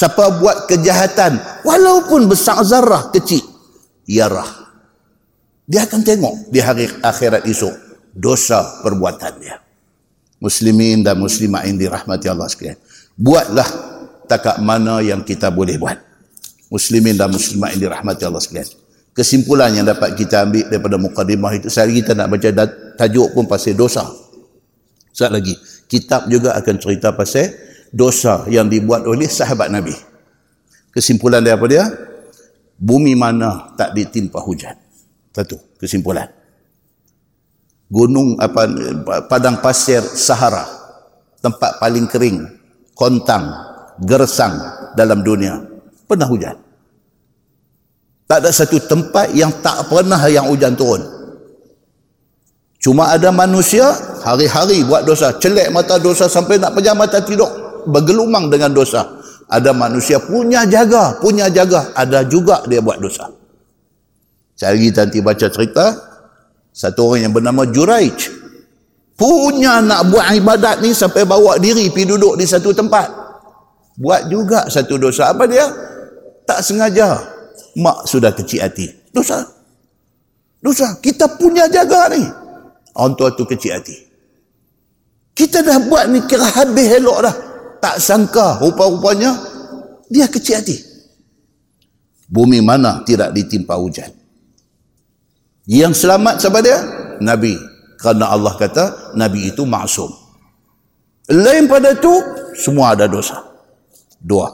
[0.00, 3.44] Siapa buat kejahatan walaupun besar zarah kecil
[4.08, 4.48] yarah.
[5.68, 7.74] Dia akan tengok di hari akhirat esok
[8.16, 9.60] dosa perbuatan dia.
[10.40, 12.80] Muslimin dan muslimat yang dirahmati Allah sekalian.
[13.18, 13.68] Buatlah
[14.30, 15.98] takak mana yang kita boleh buat.
[16.70, 18.70] Muslimin dan muslimat yang dirahmati Allah sekalian.
[19.10, 22.48] Kesimpulan yang dapat kita ambil daripada mukadimah itu, saya kita nak baca
[22.94, 24.06] tajuk pun pasal dosa.
[25.10, 25.54] Sekali lagi,
[25.90, 27.50] kitab juga akan cerita pasal
[27.90, 29.90] dosa yang dibuat oleh sahabat Nabi.
[30.94, 31.90] Kesimpulan dia apa dia?
[32.78, 34.78] Bumi mana tak ditimpa hujan.
[35.34, 36.30] Satu, kesimpulan.
[37.90, 38.70] Gunung apa
[39.26, 40.62] padang pasir Sahara,
[41.42, 42.46] tempat paling kering,
[43.00, 43.48] kontang,
[44.04, 44.60] gersang
[44.92, 45.56] dalam dunia,
[46.04, 46.52] pernah hujan.
[48.28, 51.00] Tak ada satu tempat yang tak pernah yang hujan turun.
[52.76, 53.88] Cuma ada manusia
[54.20, 57.48] hari-hari buat dosa, celek mata dosa sampai nak pejam mata tidur
[57.88, 59.16] bergelumang dengan dosa.
[59.50, 61.90] Ada manusia punya jaga, punya jaga.
[61.98, 63.26] Ada juga dia buat dosa.
[64.54, 65.86] Cari nanti baca cerita.
[66.70, 68.39] Satu orang yang bernama Juraij.
[69.20, 73.04] Punya nak buat ibadat ni sampai bawa diri pergi duduk di satu tempat.
[74.00, 75.28] Buat juga satu dosa.
[75.28, 75.68] Apa dia?
[76.48, 77.20] Tak sengaja.
[77.76, 78.88] Mak sudah kecil hati.
[79.12, 79.44] Dosa.
[80.64, 80.96] Dosa.
[81.04, 82.24] Kita punya jaga ni.
[82.96, 83.92] Orang tua tu kecil hati.
[85.36, 87.36] Kita dah buat ni kira habis elok dah
[87.80, 89.36] tak sangka rupa-rupanya
[90.08, 90.80] dia kecil hati.
[92.24, 94.08] Bumi mana tidak ditimpa hujan.
[95.68, 96.80] Yang selamat siapa dia?
[97.20, 97.69] Nabi.
[98.00, 100.08] Kerana Allah kata Nabi itu maksum.
[101.30, 102.10] Lain pada itu,
[102.56, 103.44] semua ada dosa.
[104.16, 104.48] Dua.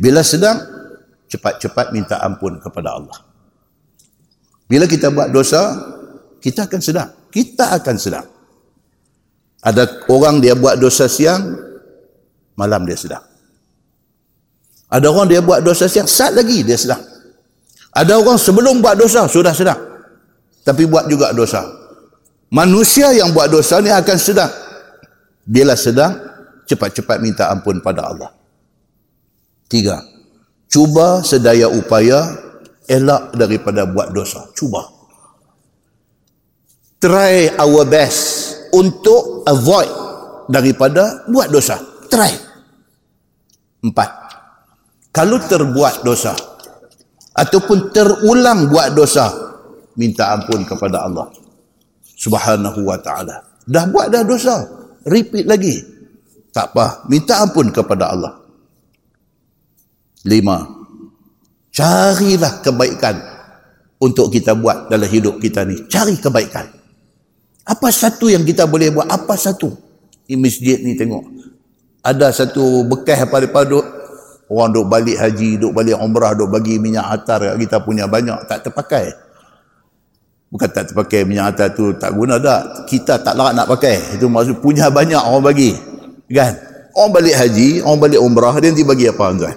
[0.00, 0.58] Bila sedang,
[1.28, 3.20] cepat-cepat minta ampun kepada Allah.
[4.64, 5.76] Bila kita buat dosa,
[6.40, 7.08] kita akan sedang.
[7.28, 8.26] Kita akan sedang.
[9.62, 11.52] Ada orang dia buat dosa siang,
[12.56, 13.22] malam dia sedang.
[14.88, 17.00] Ada orang dia buat dosa siang, saat lagi dia sedang.
[17.92, 19.78] Ada orang sebelum buat dosa, sudah sedang.
[20.64, 21.81] Tapi buat juga dosa.
[22.52, 24.52] Manusia yang buat dosa ni akan sedang.
[25.48, 26.12] Bila sedang,
[26.68, 28.28] cepat-cepat minta ampun pada Allah.
[29.72, 30.04] Tiga.
[30.68, 32.28] Cuba sedaya upaya
[32.84, 34.52] elak daripada buat dosa.
[34.52, 34.84] Cuba.
[37.00, 38.20] Try our best
[38.76, 39.88] untuk avoid
[40.52, 41.80] daripada buat dosa
[42.12, 42.32] try.
[43.80, 44.10] Empat.
[45.08, 46.36] Kalau terbuat dosa
[47.32, 49.32] ataupun terulang buat dosa,
[49.96, 51.41] minta ampun kepada Allah
[52.22, 53.42] Subhanahu wa taala.
[53.66, 54.62] Dah buat dah dosa,
[55.02, 55.74] repeat lagi.
[56.54, 58.38] Tak apa, minta ampun kepada Allah.
[60.22, 60.62] Lima.
[61.72, 63.16] Carilah kebaikan
[63.98, 65.82] untuk kita buat dalam hidup kita ni.
[65.90, 66.68] Cari kebaikan.
[67.66, 69.08] Apa satu yang kita boleh buat?
[69.08, 69.72] Apa satu?
[70.28, 71.42] Di masjid ni tengok
[72.02, 73.22] ada satu bekas
[73.70, 73.86] duk
[74.50, 78.68] orang duk balik haji, duk balik umrah, duk bagi minyak atar kita punya banyak tak
[78.68, 79.14] terpakai.
[80.52, 82.84] Bukan tak terpakai minyak atar tu tak guna dah.
[82.84, 84.20] Kita tak larat nak pakai.
[84.20, 85.72] Itu maksud punya banyak orang bagi.
[86.28, 86.52] Kan?
[86.92, 89.56] Orang balik haji, orang balik umrah, dia nanti bagi apa tuan?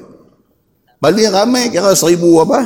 [1.03, 2.63] Balik ramai kira seribu apa?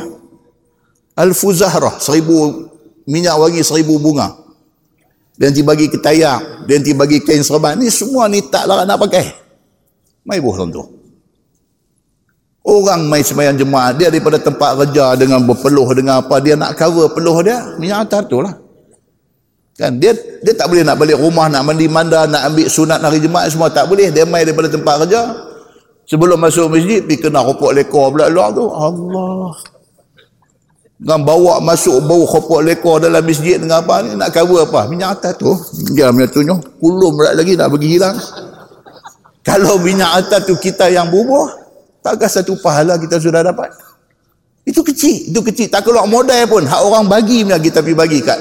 [1.18, 2.70] Alfu Zahrah, seribu
[3.10, 4.38] minyak wangi seribu bunga.
[5.42, 7.82] Dia nanti bagi ketayak, dia nanti bagi kain serban.
[7.82, 9.26] Ni semua ni tak larat nak pakai.
[10.22, 10.99] Mai buh tu.
[12.70, 17.10] Orang mai sembahyang jemaah dia daripada tempat kerja dengan berpeluh dengan apa dia nak cover
[17.18, 18.54] peluh dia minyak atar tu lah.
[19.74, 19.98] Kan?
[19.98, 20.14] Dia
[20.46, 23.74] dia tak boleh nak balik rumah nak mandi manda nak ambil sunat hari jemaah semua
[23.74, 24.14] tak boleh.
[24.14, 25.50] Dia mai daripada tempat kerja.
[26.06, 28.70] Sebelum masuk masjid pergi kena rokok lekor pula luar tu.
[28.70, 29.50] Allah.
[31.02, 34.86] Dengan bawa masuk bau rokok lekor dalam masjid dengan apa ni nak cover apa?
[34.86, 35.58] Minyak atas tu.
[35.98, 36.78] Dia punya tunjuk.
[36.78, 38.14] Kulum lagi nak bagi hilang.
[39.48, 41.59] Kalau minyak atas tu kita yang bubuh,
[42.02, 43.72] takkan satu pahala kita sudah dapat?
[44.68, 45.68] Itu kecil, itu kecil.
[45.72, 48.40] Tak keluar modal pun, hak orang bagi punya kita pergi bagi kat.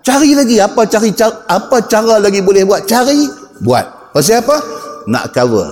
[0.00, 2.88] Cari lagi apa cari cara, apa cara lagi boleh buat?
[2.88, 3.28] Cari,
[3.60, 4.10] buat.
[4.10, 4.56] Pasal apa?
[5.06, 5.68] Nak cover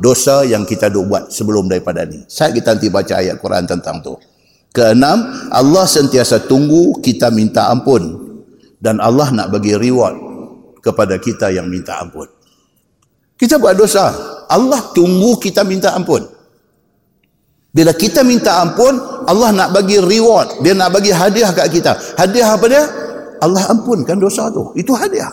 [0.00, 2.24] dosa yang kita duk buat sebelum daripada ni.
[2.26, 4.16] Saya kita nanti baca ayat Quran tentang tu.
[4.72, 8.32] Keenam, Allah sentiasa tunggu kita minta ampun
[8.80, 10.16] dan Allah nak bagi reward
[10.80, 12.24] kepada kita yang minta ampun.
[13.36, 14.10] Kita buat dosa.
[14.48, 16.24] Allah tunggu kita minta ampun.
[17.72, 20.60] Bila kita minta ampun, Allah nak bagi reward.
[20.60, 21.96] Dia nak bagi hadiah kat kita.
[22.20, 22.84] Hadiah apa dia?
[23.40, 24.76] Allah ampunkan dosa tu.
[24.76, 25.32] Itu hadiah.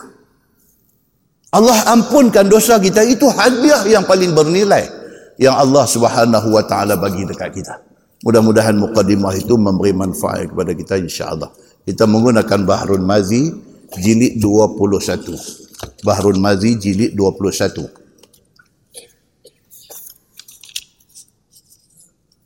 [1.52, 3.04] Allah ampunkan dosa kita.
[3.04, 4.88] Itu hadiah yang paling bernilai.
[5.36, 7.75] Yang Allah subhanahu wa ta'ala bagi dekat kita.
[8.23, 11.52] Mudah-mudahan muqaddimah itu memberi manfaat kepada kita insyaAllah.
[11.84, 13.52] Kita menggunakan Bahrul Mazi
[13.99, 16.08] jilid 21.
[16.08, 17.98] Bahrul Mazi jilid 21.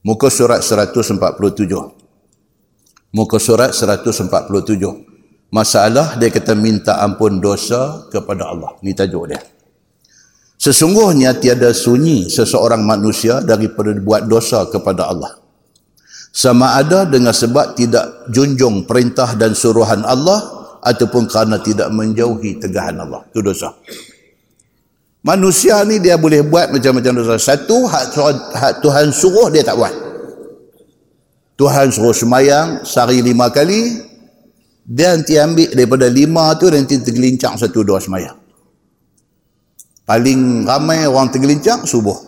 [0.04, 1.16] Muka surat 147.
[3.16, 4.28] Muka surat 147.
[5.48, 8.76] Masalah dia kata minta ampun dosa kepada Allah.
[8.84, 9.40] Ni tajuk dia.
[10.60, 15.40] Sesungguhnya tiada sunyi seseorang manusia daripada buat dosa kepada Allah.
[16.36, 23.00] Sama ada dengan sebab tidak junjung perintah dan suruhan Allah ataupun kerana tidak menjauhi tegahan
[23.00, 23.24] Allah.
[23.32, 23.72] Itu dosa.
[25.24, 27.40] Manusia ni dia boleh buat macam-macam dosa.
[27.40, 28.12] Satu, hak,
[28.52, 29.96] hak Tuhan suruh dia tak buat.
[31.56, 34.04] Tuhan suruh semayang sehari lima kali,
[34.84, 38.36] dia nanti ambil daripada lima tu nanti tergelincang satu dua semayang.
[40.04, 42.20] Paling ramai orang tergelincang subuh.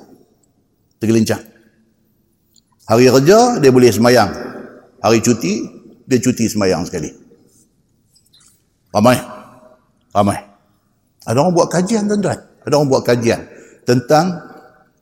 [0.95, 1.43] Tergelincang.
[2.88, 4.31] Hari kerja dia boleh semayang.
[5.03, 5.67] Hari cuti
[6.08, 7.12] dia cuti semayang sekali.
[8.95, 9.19] Ramai.
[10.15, 10.39] Ramai.
[11.27, 12.54] Ada orang buat kajian tuan-tuan.
[12.65, 13.45] Ada orang buat kajian
[13.86, 14.41] tentang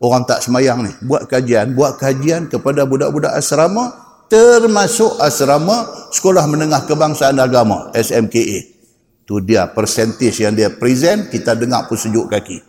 [0.04, 0.92] orang tak semayang ni.
[1.08, 3.96] Buat kajian, buat kajian kepada budak-budak asrama
[4.28, 8.76] termasuk asrama Sekolah Menengah Kebangsaan Agama SMKA.
[9.24, 12.60] Tu dia persentis yang dia present, kita dengar pun sejuk kaki.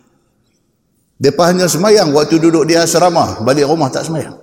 [1.19, 4.39] Depa hanya semayang waktu duduk di asrama, balik rumah tak semayang.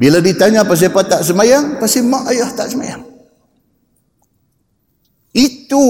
[0.00, 3.04] Bila ditanya pasal apa tak semayang, pasal mak ayah tak semayang.
[5.32, 5.84] Itu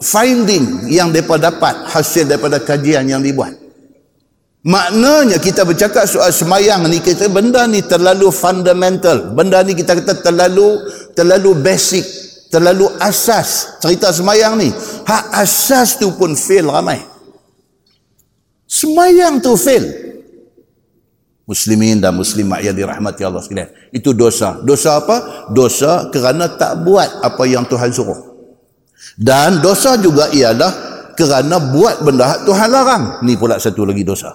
[0.00, 3.66] finding yang mereka dapat hasil daripada kajian yang dibuat.
[4.66, 9.30] Maknanya kita bercakap soal semayang ni kita benda ni terlalu fundamental.
[9.30, 10.82] Benda ni kita kata terlalu
[11.14, 12.02] terlalu basic,
[12.50, 14.74] terlalu asas cerita semayang ni.
[15.06, 16.98] Hak asas tu pun fail ramai.
[18.66, 19.86] Semayang tu fail.
[21.46, 23.70] Muslimin dan muslimat yang dirahmati Allah sekalian.
[23.94, 24.58] Itu dosa.
[24.66, 25.46] Dosa apa?
[25.54, 28.25] Dosa kerana tak buat apa yang Tuhan suruh.
[29.14, 30.72] Dan dosa juga ialah
[31.14, 33.04] kerana buat benda hak Tuhan larang.
[33.22, 34.34] Ni pula satu lagi dosa.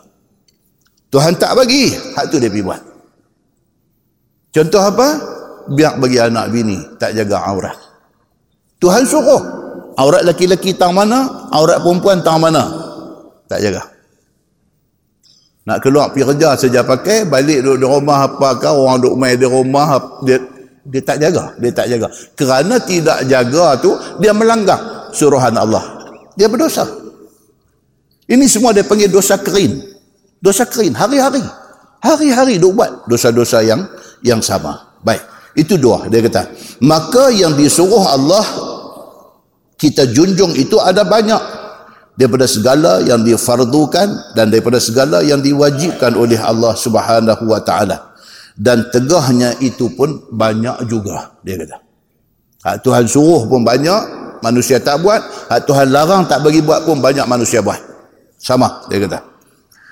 [1.12, 2.82] Tuhan tak bagi, hak tu dia pergi buat.
[4.56, 5.08] Contoh apa?
[5.72, 7.78] Biar bagi anak bini tak jaga aurat.
[8.82, 9.44] Tuhan suruh.
[10.00, 11.52] Aurat laki-laki tang mana?
[11.52, 12.64] Aurat perempuan tang mana?
[13.46, 13.92] Tak jaga.
[15.62, 19.38] Nak keluar pergi kerja saja pakai, balik duduk di rumah apa kah, orang duduk main
[19.38, 19.94] di rumah,
[20.26, 20.42] dia
[20.82, 22.08] dia tak jaga dia tak jaga.
[22.34, 25.84] Kerana tidak jaga tu dia melanggar suruhan Allah.
[26.34, 26.88] Dia berdosa.
[28.26, 29.78] Ini semua dia panggil dosa kerin.
[30.42, 31.44] Dosa kerin hari-hari.
[32.02, 33.86] Hari-hari duk buat dosa-dosa yang
[34.26, 34.98] yang sama.
[35.06, 35.22] Baik
[35.54, 36.10] itu dua.
[36.10, 36.50] Dia kata
[36.82, 38.46] maka yang disuruh Allah
[39.78, 41.62] kita junjung itu ada banyak.
[42.12, 48.11] Daripada segala yang difardukan dan daripada segala yang diwajibkan oleh Allah Subhanahu wa taala
[48.58, 51.78] dan tegahnya itu pun banyak juga dia kata.
[52.62, 54.02] Hak Tuhan suruh pun banyak
[54.46, 55.22] manusia tak buat.
[55.50, 57.80] Hak Tuhan larang tak bagi buat pun banyak manusia buat.
[58.38, 59.32] Sama dia kata.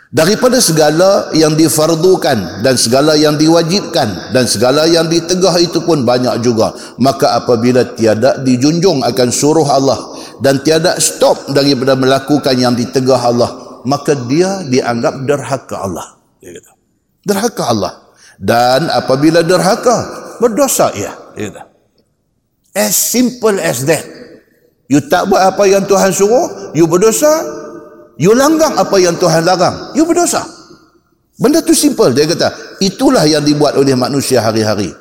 [0.10, 6.42] Daripada segala yang difardukan dan segala yang diwajibkan dan segala yang ditegah itu pun banyak
[6.42, 6.74] juga.
[6.98, 13.82] Maka apabila tiada dijunjung akan suruh Allah dan tiada stop daripada melakukan yang ditegah Allah
[13.86, 16.72] maka dia dianggap derhaka Allah dia kata.
[17.24, 17.92] Derhaka Allah
[18.40, 20.08] dan apabila derhaka
[20.40, 21.12] berdosa ia
[22.76, 24.06] as simple as that.
[24.90, 27.30] You tak buat apa yang Tuhan suruh you berdosa
[28.18, 30.42] you langgang apa yang Tuhan larang you berdosa.
[31.40, 32.80] Benda tu simple dia kata.
[32.84, 34.92] Itulah yang dibuat oleh manusia hari-hari.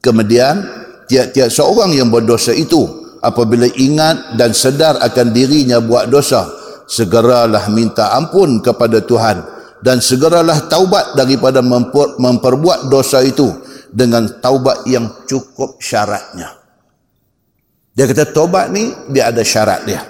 [0.00, 0.64] Kemudian
[1.08, 2.84] tiap-tiap seorang yang berdosa itu
[3.20, 6.44] apabila ingat dan sedar akan dirinya buat dosa
[6.84, 9.40] segeralah minta ampun kepada Tuhan
[9.84, 13.52] dan segeralah taubat daripada memper, memperbuat dosa itu
[13.92, 16.56] dengan taubat yang cukup syaratnya.
[17.92, 20.00] Dia kata taubat ni dia ada syarat dia.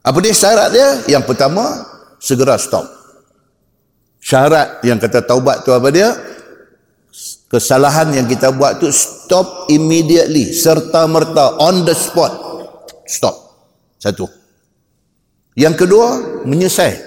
[0.00, 0.88] Apa dia syarat dia?
[1.12, 1.84] Yang pertama,
[2.16, 2.88] segera stop.
[4.16, 6.16] Syarat yang kata taubat tu apa dia?
[7.52, 12.32] Kesalahan yang kita buat tu stop immediately, serta merta on the spot.
[13.04, 13.36] Stop.
[14.00, 14.26] Satu.
[15.54, 16.06] Yang kedua,
[16.42, 17.05] menyesal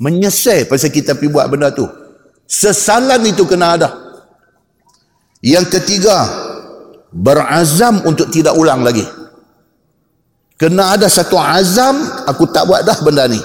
[0.00, 1.84] menyesal pasal kita pergi buat benda tu
[2.48, 3.88] sesalan itu kena ada
[5.44, 6.24] yang ketiga
[7.12, 9.04] berazam untuk tidak ulang lagi
[10.56, 13.40] kena ada satu azam aku tak buat dah benda ni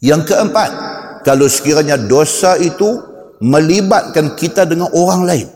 [0.00, 0.70] yang keempat
[1.20, 5.48] kalau sekiranya dosa itu melibatkan kita dengan orang lain.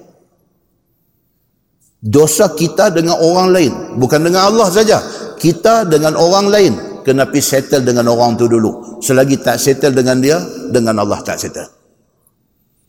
[2.04, 3.72] Dosa kita dengan orang lain.
[3.96, 5.00] Bukan dengan Allah saja.
[5.40, 6.72] Kita dengan orang lain.
[7.04, 8.98] Kena pergi settle dengan orang tu dulu.
[9.04, 10.40] Selagi tak settle dengan dia,
[10.72, 11.68] dengan Allah tak settle.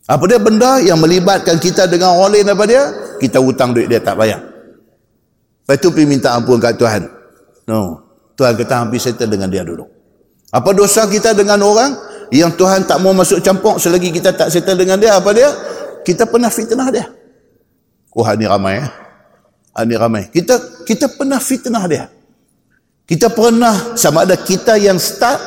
[0.08, 2.82] Apa dia benda yang melibatkan kita dengan orang lain apa dia?
[3.20, 4.40] Kita hutang duit dia tak bayar.
[5.66, 7.02] Lepas tu pergi minta ampun kat Tuhan.
[7.68, 8.06] No.
[8.38, 9.82] Tuhan kata hampir settle dengan dia dulu.
[10.54, 11.92] Apa dosa kita dengan orang
[12.30, 15.18] yang Tuhan tak mau masuk campur selagi kita tak settle dengan dia?
[15.18, 15.50] Apa dia?
[16.06, 17.10] Kita pernah fitnah dia.
[18.14, 18.80] Oh, ini ramai.
[18.80, 18.88] Eh?
[19.76, 20.30] Ini ramai.
[20.30, 22.08] Kita kita pernah fitnah dia.
[23.06, 25.38] Kita pernah sama ada kita yang start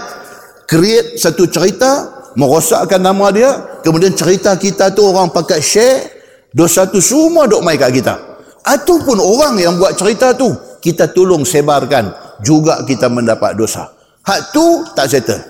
[0.63, 3.51] create satu cerita merosakkan nama dia
[3.83, 6.07] kemudian cerita kita tu orang pakai share
[6.55, 8.15] dosa tu semua duk mai kat kita.
[8.63, 10.47] Ataupun orang yang buat cerita tu
[10.79, 13.91] kita tolong sebarkan juga kita mendapat dosa.
[14.23, 15.43] Hak tu tak settle.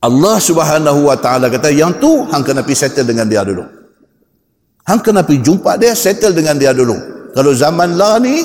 [0.00, 3.64] Allah subhanahu wa ta'ala kata yang tu hang kena pergi settle dengan dia dulu.
[4.84, 6.96] Hang kena pergi jumpa dia settle dengan dia dulu.
[7.32, 8.44] Kalau zaman lah ni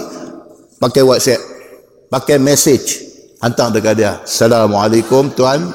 [0.79, 1.54] pakai whatsapp
[2.15, 3.03] pakai message
[3.43, 5.67] hantar dekat dia Assalamualaikum tuan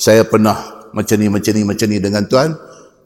[0.00, 2.54] saya pernah macam ni, macam ni, macam ni dengan Tuhan.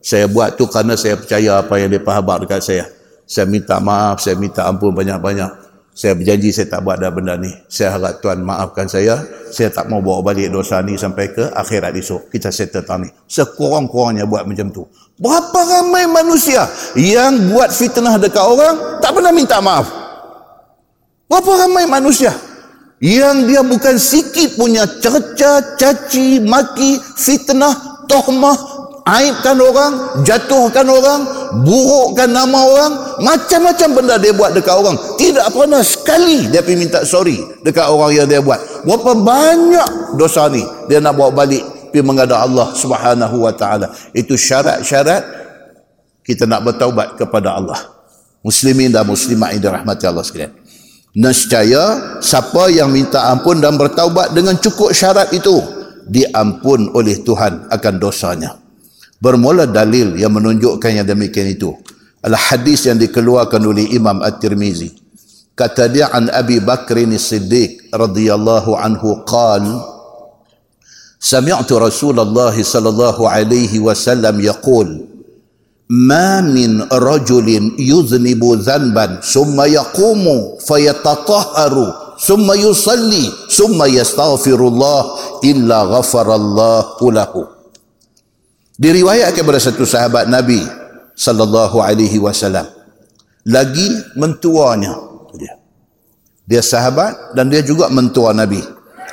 [0.05, 2.85] Saya buat tu kerana saya percaya apa yang dia faham dekat saya.
[3.25, 5.67] Saya minta maaf, saya minta ampun banyak-banyak.
[5.97, 7.51] Saya berjanji saya tak buat dah benda ni.
[7.67, 9.19] Saya harap Tuhan maafkan saya.
[9.51, 12.31] Saya tak mau bawa balik dosa ni sampai ke akhirat esok.
[12.31, 13.11] Kita settle tahun ni.
[13.27, 14.87] Sekurang-kurangnya buat macam tu.
[15.19, 19.91] Berapa ramai manusia yang buat fitnah dekat orang tak pernah minta maaf.
[21.27, 22.31] Berapa ramai manusia
[22.99, 28.59] yang dia bukan sikit punya cerca, caci, maki, fitnah, tohmah,
[29.07, 29.93] aibkan orang,
[30.27, 31.21] jatuhkan orang,
[31.63, 32.93] burukkan nama orang,
[33.23, 34.99] macam-macam benda dia buat dekat orang.
[35.15, 38.59] Tidak pernah sekali dia pergi minta sorry dekat orang yang dia buat.
[38.83, 41.63] Berapa banyak dosa ni dia nak bawa balik
[41.95, 43.95] pergi menghadap Allah Subhanahu wa taala.
[44.11, 45.23] Itu syarat-syarat
[46.27, 47.79] kita nak bertaubat kepada Allah.
[48.43, 50.55] Muslimin dan muslimat yang dirahmati Allah sekalian.
[51.18, 55.62] Nescaya siapa yang minta ampun dan bertaubat dengan cukup syarat itu
[56.10, 58.58] diampun oleh Tuhan akan dosanya.
[59.22, 61.70] Bermula dalil yang menunjukkan yang demikian itu
[62.18, 64.90] adalah hadis yang dikeluarkan oleh Imam At-Tirmizi.
[65.54, 69.62] Kata dia an Abi Bakr Siddiq radhiyallahu anhu qal
[71.22, 75.17] Sami'tu Rasulullah sallallahu alaihi wasallam yaqul ما من
[75.89, 85.01] ma min rajulin yuznibu zanban summa yaqumu fayatataharu summa yusalli summa yastaghfirullah
[85.49, 87.43] illa ghafarallahu lahu.
[88.79, 90.63] Diriwayatkan kepada satu sahabat nabi
[91.19, 92.69] sallallahu alaihi wasallam.
[93.49, 94.95] Lagi mentuanya.
[95.35, 95.57] Dia.
[96.47, 98.61] Dia sahabat dan dia juga mentua nabi.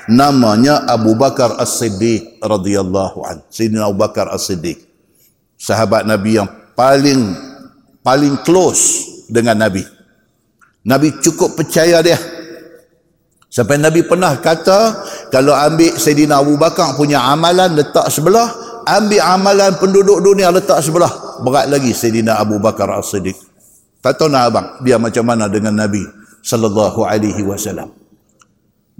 [0.05, 3.41] Namanya Abu Bakar As-Siddiq radhiyallahu an.
[3.49, 4.86] Sayyidina Abu Bakar As-Siddiq.
[5.57, 6.45] Sahabat nabi yang
[6.76, 7.34] paling
[8.05, 9.82] paling close dengan Nabi.
[10.86, 12.19] Nabi cukup percaya dia.
[13.49, 15.01] Sampai Nabi pernah kata,
[15.32, 18.51] kalau ambil Sayyidina Abu Bakar punya amalan letak sebelah,
[18.86, 21.41] ambil amalan penduduk dunia letak sebelah.
[21.41, 23.34] Berat lagi Sayyidina Abu Bakar As-Siddiq.
[24.03, 26.03] Tak tahu nak abang, dia macam mana dengan Nabi
[26.45, 27.89] sallallahu alaihi wasallam.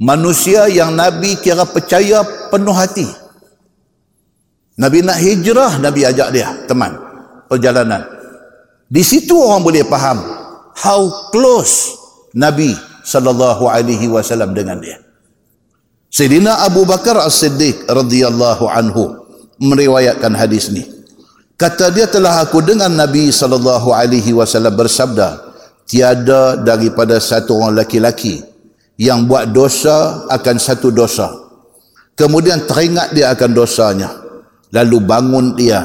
[0.02, 3.06] Manusia yang Nabi kira percaya penuh hati.
[4.82, 7.05] Nabi nak hijrah, Nabi ajak dia, teman
[7.48, 8.06] perjalanan.
[8.86, 10.22] Di situ orang boleh faham
[10.78, 11.96] how close
[12.36, 12.76] Nabi
[13.06, 15.02] sallallahu alaihi wasallam dengan dia.
[16.12, 19.26] Sayyidina Abu Bakar As-Siddiq radhiyallahu anhu
[19.60, 20.84] meriwayatkan hadis ni.
[21.56, 25.40] Kata dia telah aku dengan Nabi sallallahu alaihi wasallam bersabda,
[25.88, 28.44] tiada daripada satu orang laki-laki
[29.00, 31.32] yang buat dosa akan satu dosa.
[32.16, 34.10] Kemudian teringat dia akan dosanya.
[34.72, 35.84] Lalu bangun dia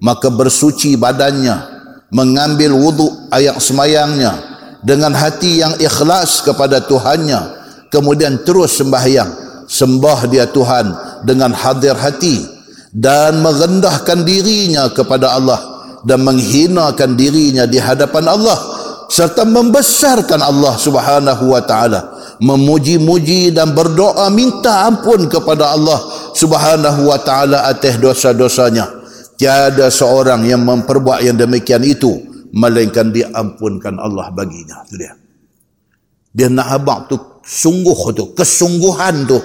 [0.00, 1.76] maka bersuci badannya
[2.12, 4.32] mengambil wuduk ayat semayangnya
[4.84, 7.40] dengan hati yang ikhlas kepada Tuhannya
[7.90, 10.86] kemudian terus sembahyang sembah dia Tuhan
[11.26, 12.46] dengan hadir hati
[12.94, 15.60] dan merendahkan dirinya kepada Allah
[16.06, 18.56] dan menghinakan dirinya di hadapan Allah
[19.10, 22.14] serta membesarkan Allah Subhanahu wa taala.
[22.36, 25.98] Memuji-muji dan berdoa minta ampun kepada Allah
[26.36, 28.95] Subhanahu wa taala atas dosa-dosanya
[29.36, 32.24] Tiada seorang yang memperbuat yang demikian itu
[32.56, 34.80] melainkan diampunkan Allah baginya.
[34.88, 35.12] Itu dia.
[36.32, 39.36] Dia nak abang tu sungguh tu, kesungguhan tu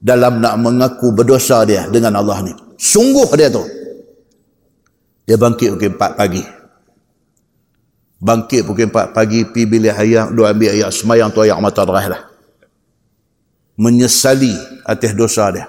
[0.00, 2.52] dalam nak mengaku berdosa dia dengan Allah ni.
[2.80, 3.64] Sungguh dia tu.
[5.28, 6.42] Dia bangkit pukul 4 pagi.
[8.24, 12.06] Bangkit pukul 4 pagi, pi bilik ayam, dua ambil ayat semayang tu ayat mata derah
[12.08, 12.22] lah.
[13.76, 14.52] Menyesali
[14.84, 15.68] atas dosa dia.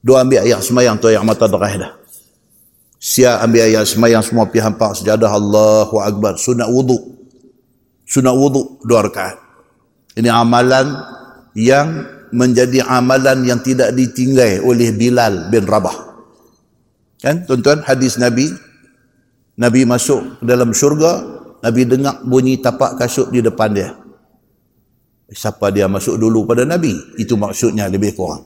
[0.00, 1.92] Dua ambil ayat semayang tu ayat mata derah dah
[3.06, 6.34] Siap ambil ayat semayang semua pergi hampak sejadah Allahu Akbar.
[6.34, 6.98] Sunat wuduk.
[8.02, 9.38] Sunat wuduk dua rakaat.
[10.18, 10.90] Ini amalan
[11.54, 12.02] yang
[12.34, 15.94] menjadi amalan yang tidak ditinggai oleh Bilal bin Rabah.
[17.22, 18.50] Kan tuan-tuan hadis Nabi
[19.54, 21.22] Nabi masuk dalam syurga
[21.62, 23.94] Nabi dengar bunyi tapak kasut di depan dia.
[25.30, 26.90] Siapa dia masuk dulu pada Nabi?
[27.22, 28.42] Itu maksudnya lebih kurang.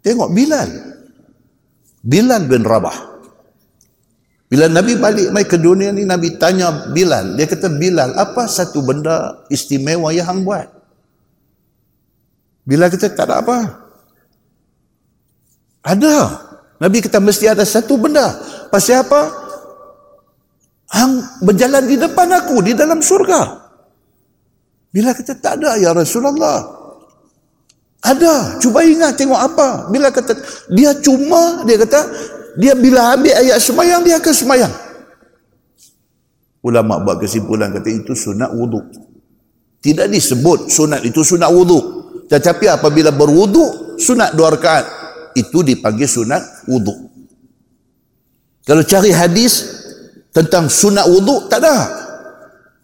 [0.00, 0.70] Tengok Bilal.
[2.00, 3.09] Bilal bin Rabah.
[4.50, 8.82] Bila Nabi balik mai ke dunia ni Nabi tanya Bilal, dia kata Bilal, apa satu
[8.82, 10.66] benda istimewa yang hang buat?
[12.66, 13.58] Bilal kata tak ada apa.
[15.86, 16.16] Ada.
[16.82, 18.26] Nabi kata mesti ada satu benda.
[18.74, 19.30] Pasal apa?
[20.90, 23.70] Hang berjalan di depan aku di dalam surga.
[24.90, 26.58] Bila kata tak ada ya Rasulullah.
[28.02, 28.58] Ada.
[28.58, 29.86] Cuba ingat tengok apa.
[29.94, 30.34] Bila kata
[30.74, 32.00] dia cuma dia kata
[32.58, 34.72] dia bila ambil ayat semayang dia akan semayang.
[36.60, 38.84] Ulama buat kesimpulan kata itu sunat wuduk
[39.80, 41.82] tidak disebut sunat itu sunat wuduk
[42.28, 44.86] tetapi apabila berwuduk sunat dua rakaat.
[45.30, 46.98] Itu dipanggil sunat wuduk
[48.66, 49.66] kalau cari hadis
[50.34, 51.90] tentang sunat wuduk tak ada.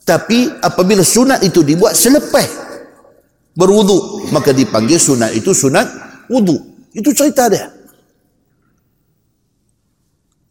[0.07, 2.47] Tapi apabila sunat itu dibuat selepas
[3.57, 5.89] berwuduk maka dipanggil sunat itu sunat
[6.31, 6.61] wuduk
[6.95, 7.76] itu cerita dia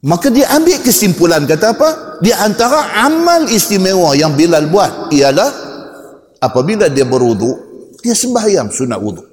[0.05, 1.89] Maka dia ambil kesimpulan kata apa?
[2.21, 5.49] Di antara amal istimewa yang Bilal buat ialah
[6.37, 7.57] apabila dia berwuduk,
[8.05, 9.25] dia sembahyang sunat wuduk.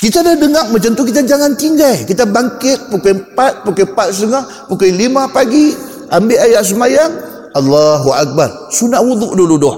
[0.00, 2.00] Kita dah dengar macam tu, kita jangan tinggal.
[2.08, 5.76] Kita bangkit pukul 4, pukul 4 setengah, pukul 5 pagi,
[6.08, 7.12] ambil ayat sembahyang,
[7.52, 8.72] Allahu Akbar.
[8.72, 9.76] Sunat wuduk dulu doa.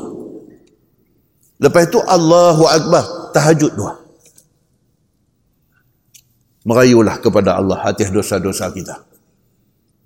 [1.58, 4.05] Lepas itu Allahu Akbar, tahajud doa
[6.66, 9.06] merayulah kepada Allah atas dosa-dosa kita.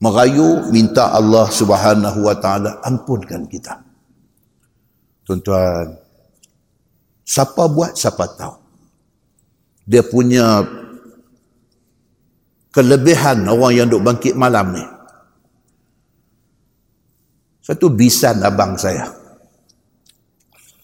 [0.00, 3.80] Merayu minta Allah Subhanahu wa taala ampunkan kita.
[5.24, 5.96] Tuan-tuan,
[7.24, 8.54] siapa buat siapa tahu.
[9.88, 10.64] Dia punya
[12.72, 14.84] kelebihan orang yang duk bangkit malam ni.
[17.64, 19.08] Satu bisan abang saya.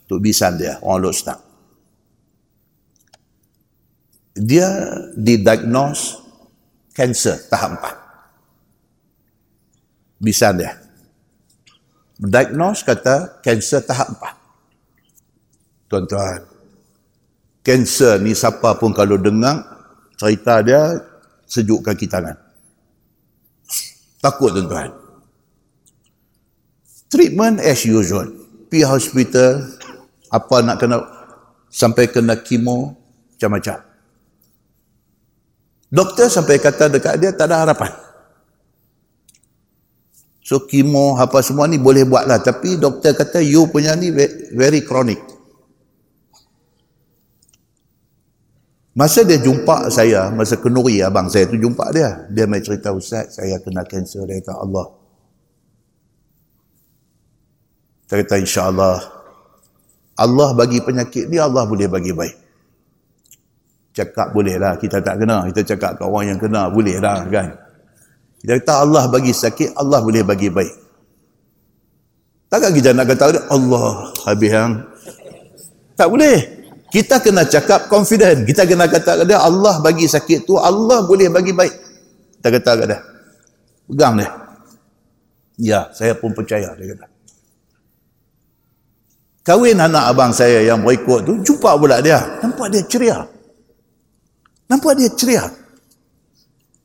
[0.07, 1.45] Tu bisan dia, orang Lok Start
[4.37, 4.68] dia
[5.16, 6.20] didiagnose
[6.93, 7.80] kanser tahap
[10.20, 10.20] 4.
[10.20, 10.76] Bisa dia.
[12.20, 15.89] Diagnose kata kanser tahap 4.
[15.89, 16.41] Tuan-tuan,
[17.64, 19.64] kanser ni siapa pun kalau dengar
[20.20, 21.01] cerita dia
[21.49, 22.37] sejuk kaki tangan.
[24.20, 24.91] Takut tuan-tuan.
[27.07, 28.26] Treatment as usual.
[28.66, 29.62] Pergi hospital,
[30.26, 30.99] apa nak kena
[31.70, 32.99] sampai kena kemo,
[33.39, 33.86] macam-macam.
[35.97, 37.88] Doktor sampai kata dekat dia tak ada harapan.
[40.44, 42.36] So kemo apa semua ni boleh buat lah.
[42.44, 44.12] Tapi doktor kata you punya ni
[44.53, 45.16] very chronic.
[48.97, 52.28] Masa dia jumpa saya, masa kenuri abang saya tu jumpa dia.
[52.28, 54.24] Dia mai cerita Ustaz, saya kena kanser.
[54.28, 54.86] Dia kata Allah.
[58.05, 58.97] Saya kata insyaAllah.
[60.16, 62.45] Allah bagi penyakit ni, Allah boleh bagi baik
[63.97, 65.49] cakap boleh lah kita tak kena.
[65.49, 67.57] Kita cakap ke orang yang kena boleh lah kan?
[68.44, 70.74] Kita kata Allah bagi sakit Allah boleh bagi baik.
[72.53, 74.84] Takkan kita nak kata Allah habis yang
[75.97, 76.38] tak boleh.
[76.92, 78.47] Kita kena cakap confident.
[78.47, 81.74] Kita kena kata dia Allah bagi sakit tu Allah boleh bagi baik.
[82.38, 83.01] Kita kata kat dia.
[83.88, 84.30] Pegang dia.
[85.57, 87.09] Ya saya pun percaya dia kata.
[89.47, 92.20] Kahwin anak abang saya yang berikut tu jumpa pula dia.
[92.44, 93.36] Nampak dia ceria
[94.66, 95.46] Nampak dia ceria.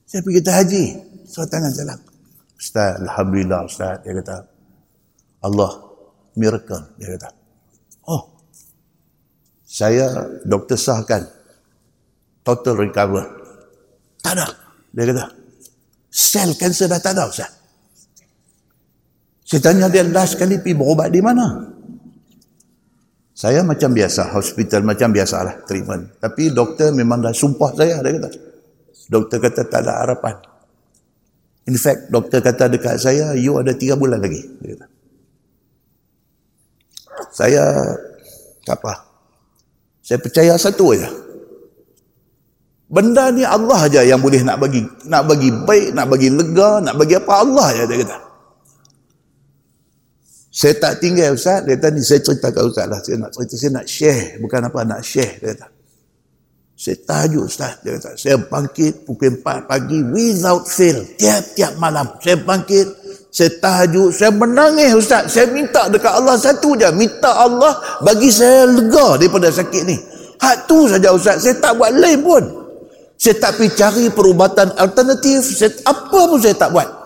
[0.06, 0.84] Saya pergi ke haji.
[1.26, 2.00] So tangan salam.
[2.60, 4.04] Ustaz, Alhamdulillah Ustaz.
[4.04, 4.38] Dia kata,
[5.42, 5.72] Allah,
[6.38, 6.94] miracle.
[7.00, 7.30] Dia kata,
[8.06, 8.22] oh,
[9.64, 10.12] saya
[10.44, 11.26] doktor sahkan
[12.44, 13.24] total recover.
[14.22, 14.46] Tak ada.
[14.92, 15.26] Dia kata,
[16.12, 17.50] sel kanser dah tak ada Ustaz.
[19.48, 21.71] Saya tanya dia last kali pergi berubat di mana?
[23.32, 26.20] Saya macam biasa, hospital macam biasalah treatment.
[26.20, 28.30] Tapi doktor memang dah sumpah saya, dia kata.
[29.08, 30.36] Doktor kata tak ada harapan.
[31.68, 34.44] In fact, doktor kata dekat saya, you ada tiga bulan lagi.
[34.60, 34.86] Dia kata.
[37.32, 37.64] Saya,
[38.68, 38.94] tak apa.
[40.04, 41.08] Saya percaya satu aja.
[42.92, 47.00] Benda ni Allah aja yang boleh nak bagi nak bagi baik, nak bagi lega, nak
[47.00, 48.18] bagi apa Allah aja dia kata.
[50.52, 51.64] Saya tak tinggal Ustaz.
[51.64, 53.00] Dia kata ni saya cerita kat Ustaz lah.
[53.00, 54.36] Saya nak cerita, saya nak share.
[54.44, 55.40] Bukan apa, nak share.
[55.40, 55.68] Dia kata.
[56.76, 57.74] Saya tahajud Ustaz.
[57.80, 61.08] Dia kata, saya bangkit pukul 4 pagi without fail.
[61.16, 62.04] Tiap-tiap malam.
[62.20, 62.86] Saya bangkit,
[63.32, 65.32] saya tahajud, saya menangis Ustaz.
[65.32, 66.92] Saya minta dekat Allah satu je.
[66.92, 69.96] Minta Allah bagi saya lega daripada sakit ni.
[70.36, 71.48] Hak tu saja Ustaz.
[71.48, 72.44] Saya tak buat lain pun.
[73.16, 75.48] Saya tak pergi cari perubatan alternatif.
[75.48, 77.01] Saya, apa pun saya tak buat.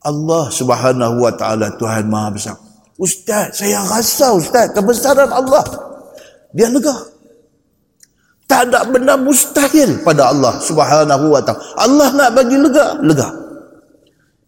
[0.00, 2.56] Allah subhanahu wa ta'ala Tuhan Maha Besar.
[2.96, 5.64] Ustaz, saya rasa Ustaz kebesaran Allah.
[6.56, 6.92] Dia lega.
[8.48, 11.60] Tak ada benda mustahil pada Allah subhanahu wa ta'ala.
[11.78, 13.28] Allah nak bagi lega, lega.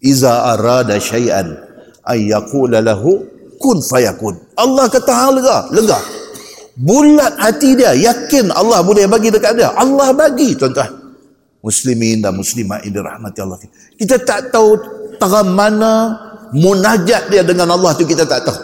[0.03, 1.55] Iza arada syai'an
[2.03, 3.22] ayyakula lahu
[3.62, 4.34] kun fayakun.
[4.59, 5.98] Allah kata hang lega, lega.
[6.72, 9.70] Bulat hati dia, yakin Allah boleh bagi dekat dia.
[9.76, 10.88] Allah bagi, tuan-tuan.
[11.62, 13.61] Muslimin dan muslimat ini rahmati Allah.
[13.94, 14.74] Kita tak tahu
[15.23, 16.18] tara mana
[16.51, 18.59] munajat dia dengan Allah tu kita tak tahu.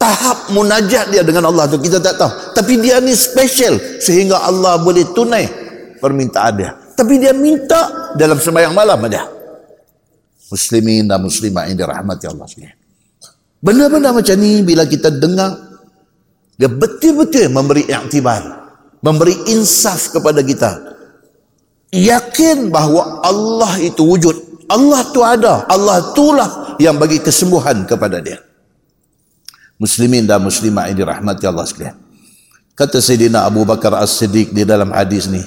[0.00, 2.56] Tahap munajat dia dengan Allah tu kita tak tahu.
[2.56, 5.44] Tapi dia ni special sehingga Allah boleh tunai
[6.00, 6.72] permintaan dia.
[6.96, 9.28] Tapi dia minta dalam sembahyang malam dia
[10.50, 12.76] muslimin dan muslimat yang dirahmati Allah sekalian.
[13.62, 15.54] Benda-benda macam ni bila kita dengar
[16.58, 18.60] dia betul-betul memberi iktibar
[19.00, 20.96] memberi insaf kepada kita.
[21.90, 28.38] Yakin bahawa Allah itu wujud Allah tu ada Allah itulah yang bagi kesembuhan kepada dia
[29.80, 31.96] muslimin dan muslimat yang dirahmati Allah sekalian.
[32.76, 35.40] Kata Sayyidina Abu Bakar As-Siddiq di dalam hadis ni.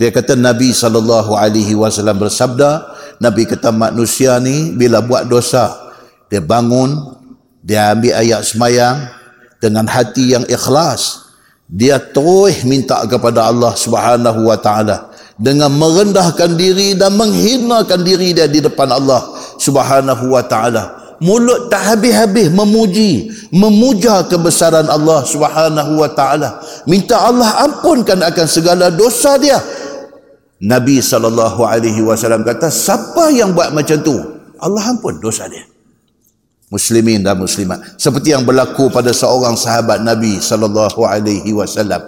[0.00, 2.88] Dia kata Nabi sallallahu alaihi wasallam bersabda,
[3.20, 5.76] Nabi kata manusia ni bila buat dosa,
[6.32, 7.20] dia bangun,
[7.60, 8.96] dia ambil ayat semayang
[9.60, 11.28] dengan hati yang ikhlas.
[11.68, 15.09] Dia terus minta kepada Allah Subhanahu wa taala
[15.40, 19.24] dengan merendahkan diri dan menghinakan diri dia di depan Allah
[19.56, 21.00] Subhanahu wa taala.
[21.20, 26.60] Mulut tak habis-habis memuji memuja kebesaran Allah Subhanahu wa taala.
[26.84, 29.56] Minta Allah ampunkan akan segala dosa dia.
[30.60, 34.12] Nabi sallallahu alaihi wasallam kata siapa yang buat macam tu?
[34.60, 35.64] Allah ampun dosa dia.
[36.68, 41.98] Muslimin dan muslimat seperti yang berlaku pada seorang sahabat Nabi sallallahu alaihi wasallam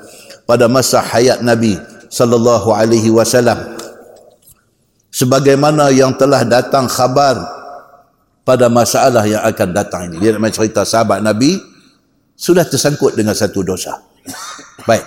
[0.47, 1.75] pada masa hayat Nabi
[2.13, 3.57] sallallahu alaihi wasallam
[5.09, 7.41] sebagaimana yang telah datang khabar
[8.45, 10.21] pada masalah yang akan datang ini.
[10.21, 11.57] Dia nak cerita sahabat Nabi
[12.35, 14.03] sudah tersangkut dengan satu dosa.
[14.89, 15.05] Baik.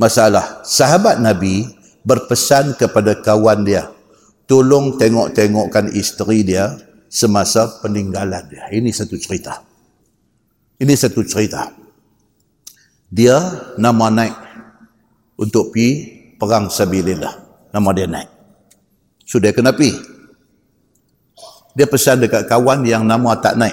[0.00, 0.64] Masalah.
[0.64, 1.68] Sahabat Nabi
[2.02, 3.92] berpesan kepada kawan dia.
[4.48, 6.74] Tolong tengok-tengokkan isteri dia
[7.12, 8.72] semasa peninggalan dia.
[8.72, 9.60] Ini satu cerita.
[10.80, 11.70] Ini satu cerita.
[13.12, 13.36] Dia
[13.76, 14.34] nama naik
[15.36, 17.34] untuk pi perang sabilillah.
[17.70, 18.30] Nama dia naik.
[19.22, 20.12] Sudah kena pi
[21.72, 23.72] dia pesan dekat kawan yang nama tak naik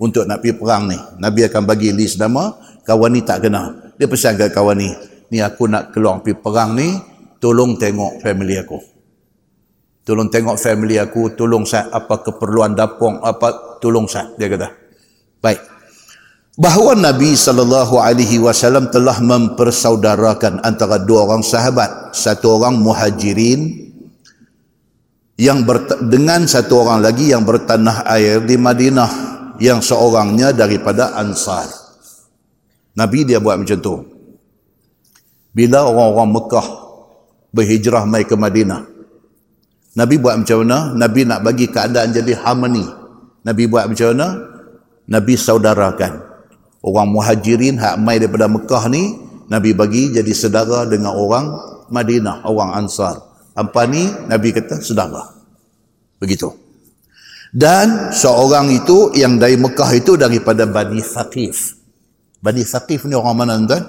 [0.00, 0.96] untuk nak pergi perang ni.
[1.20, 2.56] Nabi akan bagi list nama,
[2.88, 3.92] kawan ni tak kena.
[4.00, 4.90] Dia pesan dekat kawan ni,
[5.28, 6.96] ni aku nak keluar pergi perang ni,
[7.38, 8.80] tolong tengok family aku.
[10.04, 14.68] Tolong tengok family aku, tolong saya apa keperluan dapur, apa tolong saya, dia kata.
[15.40, 15.60] Baik.
[16.54, 23.90] Bahawa Nabi sallallahu alaihi wasallam telah mempersaudarakan antara dua orang sahabat, satu orang muhajirin
[25.34, 25.66] yang
[26.06, 29.10] dengan satu orang lagi yang bertanah air di Madinah
[29.58, 31.66] yang seorangnya daripada Ansar.
[32.94, 33.94] Nabi dia buat macam tu.
[35.50, 36.66] Bila orang-orang Mekah
[37.50, 38.86] berhijrah mai ke Madinah.
[39.98, 40.94] Nabi buat macam mana?
[40.94, 42.86] Nabi nak bagi keadaan jadi harmoni.
[43.42, 44.28] Nabi buat macam mana?
[45.10, 46.33] Nabi saudarakan.
[46.84, 49.16] Orang muhajirin hak mai daripada Mekah ni,
[49.48, 51.48] Nabi bagi jadi saudara dengan orang
[51.88, 53.24] Madinah, orang Ansar.
[53.56, 55.32] Apa ni Nabi kata sedara.
[56.20, 56.52] Begitu.
[57.54, 61.78] Dan seorang itu yang dari Mekah itu daripada Bani Thaqif.
[62.44, 63.84] Bani Thaqif ni orang mana tuan?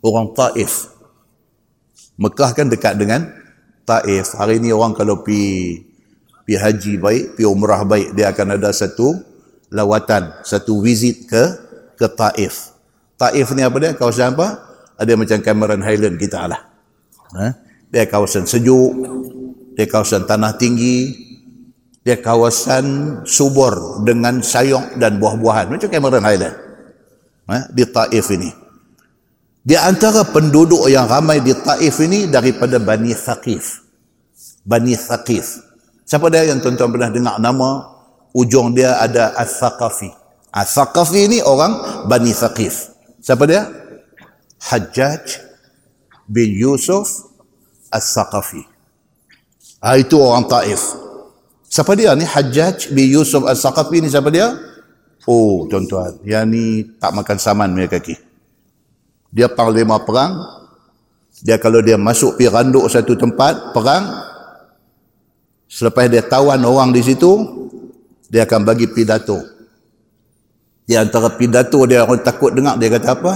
[0.00, 0.88] Orang Taif.
[2.16, 3.28] Mekah kan dekat dengan
[3.84, 4.38] Taif.
[4.38, 5.74] Hari ni orang kalau pi
[6.48, 9.18] pi haji baik, pi umrah baik, dia akan ada satu
[9.72, 11.42] lawatan, satu visit ke
[11.98, 12.72] ke Taif.
[13.18, 13.92] Taif ni apa dia?
[13.96, 14.62] Kawasan apa?
[14.98, 16.62] Ada macam Cameron Highland kita lah.
[17.34, 17.68] Ha?
[17.88, 18.92] dia kawasan sejuk,
[19.72, 21.16] dia kawasan tanah tinggi,
[22.04, 26.56] dia kawasan subur dengan sayong dan buah-buahan macam Cameron Highland
[27.48, 28.50] eh, di Taif ini.
[29.68, 33.84] Di antara penduduk yang ramai di Taif ini daripada Bani Thaqif.
[34.64, 35.64] Bani Thaqif.
[36.08, 37.97] Siapa dia yang tuan-tuan pernah dengar nama
[38.38, 40.14] ujung dia ada Al-Thaqafi.
[40.54, 42.94] Al-Thaqafi ini orang Bani Thaqif.
[43.18, 43.66] Siapa dia?
[44.58, 45.48] Hajjaj
[46.26, 47.28] bin Yusuf
[47.88, 48.62] As-Saqafi.
[49.80, 50.82] Ha, itu orang Taif.
[51.68, 52.26] Siapa dia ni?
[52.26, 54.52] Hajjaj bin Yusuf As-Saqafi ni siapa dia?
[55.28, 56.20] Oh, tuan-tuan.
[56.24, 56.64] Yang ni
[56.96, 58.16] tak makan saman punya kaki.
[59.28, 60.40] Dia panglima perang
[61.44, 64.08] Dia kalau dia masuk pi randuk satu tempat perang
[65.68, 67.67] selepas dia tawan orang di situ
[68.28, 69.40] dia akan bagi pidato.
[70.88, 73.34] Di antara pidato dia orang takut dengar dia kata apa?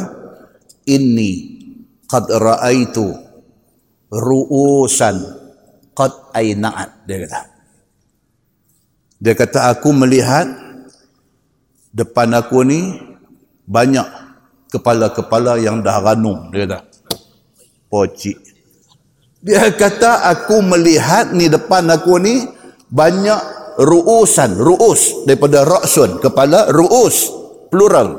[0.88, 1.61] Inni
[2.09, 3.12] qad ra'aitu
[4.12, 5.16] ru'usan
[5.97, 7.40] qad aina'at dia kata.
[9.22, 10.49] Dia kata aku melihat
[11.93, 12.97] depan aku ni
[13.68, 14.05] banyak
[14.72, 16.80] kepala-kepala yang dah ranum dia kata
[17.93, 18.40] pocik
[19.45, 22.49] dia kata aku melihat ni depan aku ni
[22.88, 27.31] banyak ruusan ruus daripada ra'sun kepala ruus
[27.73, 28.18] plural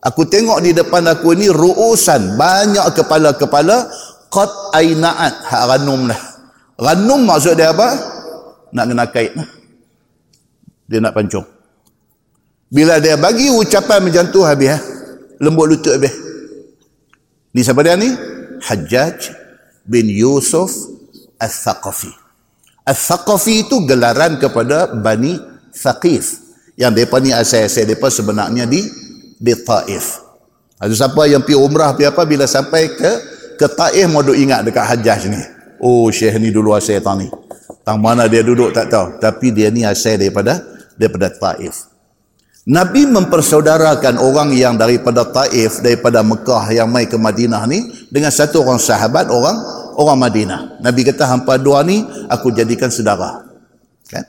[0.00, 3.90] aku tengok di depan aku ni ruusan banyak kepala-kepala
[4.30, 6.20] qad ainaat hak ranum dah
[6.80, 7.88] ranum maksud dia apa
[8.70, 9.32] nak kena kait
[10.88, 11.44] dia nak pancung
[12.70, 14.82] bila dia bagi ucapan macam tu habis eh?
[15.40, 16.12] lembut lutut habis.
[17.50, 18.12] Ni siapa dia ni?
[18.60, 19.32] Hajjaj
[19.88, 20.70] bin Yusuf
[21.40, 22.12] Al-Thaqafi.
[22.86, 25.36] Al-Thaqafi itu gelaran kepada Bani
[25.70, 26.50] Thaqif.
[26.80, 28.80] Yang mereka ni asal-asal mereka sebenarnya di
[29.40, 30.20] di Taif.
[30.80, 33.12] Ada siapa yang pergi umrah pergi apa bila sampai ke
[33.60, 35.40] ke Taif mau duk ingat dekat Hajjaj ni.
[35.80, 37.28] Oh Syekh ni dulu asal tang ni.
[37.84, 39.20] Tang mana dia duduk tak tahu.
[39.20, 40.60] Tapi dia ni asal daripada
[40.96, 41.88] daripada Taif.
[42.68, 48.60] Nabi mempersaudarakan orang yang daripada Taif, daripada Mekah yang mai ke Madinah ni dengan satu
[48.60, 49.56] orang sahabat, orang
[49.96, 50.60] orang Madinah.
[50.84, 53.46] Nabi kata, hampa dua ni aku jadikan saudara.
[54.06, 54.24] Kan?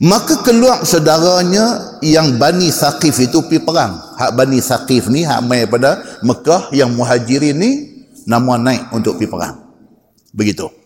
[0.00, 4.16] Maka keluar saudaranya yang Bani Thaqif itu pergi perang.
[4.16, 7.70] Hak Bani Thaqif ni, hak mai pada Mekah yang muhajirin ni,
[8.24, 9.54] nama naik untuk pergi perang.
[10.32, 10.82] Begitu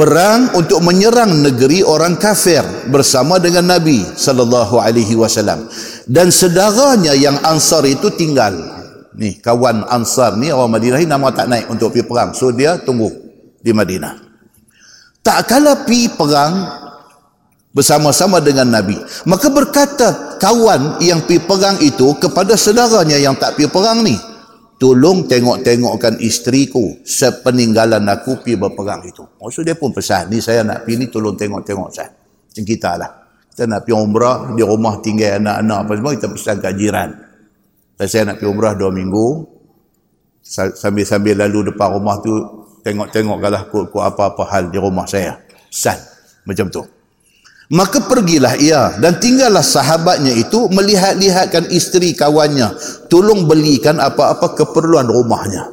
[0.00, 5.68] perang untuk menyerang negeri orang kafir bersama dengan Nabi sallallahu alaihi wasallam
[6.08, 8.79] dan saudaranya yang Ansar itu tinggal
[9.20, 12.80] ni kawan Ansar ni orang Madinah ni nama tak naik untuk pergi perang so dia
[12.80, 13.12] tunggu
[13.60, 14.16] di Madinah
[15.20, 16.54] tak kala pergi perang
[17.70, 18.96] bersama-sama dengan Nabi
[19.28, 24.16] maka berkata kawan yang pergi perang itu kepada saudaranya yang tak pergi perang ni
[24.80, 29.20] tolong tengok-tengokkan isteriku sepeninggalan aku pergi berperang itu.
[29.36, 32.08] Maksud dia pun pesan, ni saya nak pergi ni tolong tengok-tengok saya.
[32.16, 33.10] Macam kita lah.
[33.52, 37.10] Kita nak pergi umrah, di rumah tinggal anak-anak apa semua, kita pesan kat jiran.
[38.08, 39.44] Saya nak pergi umrah dua minggu,
[40.76, 42.32] sambil-sambil lalu depan rumah tu,
[42.80, 45.36] tengok-tengok kalah kut apa-apa hal di rumah saya.
[45.68, 46.00] Pesan.
[46.48, 46.80] Macam tu.
[47.70, 52.74] Maka pergilah ia dan tinggallah sahabatnya itu melihat-lihatkan isteri kawannya.
[53.06, 55.70] Tolong belikan apa-apa keperluan rumahnya.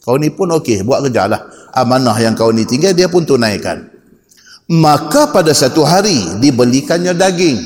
[0.00, 1.44] Kau ni pun okey, buat kerja lah.
[1.76, 3.90] Amanah yang kau ni tinggal, dia pun tunaikan.
[4.70, 7.58] Maka pada satu hari, dibelikannya daging.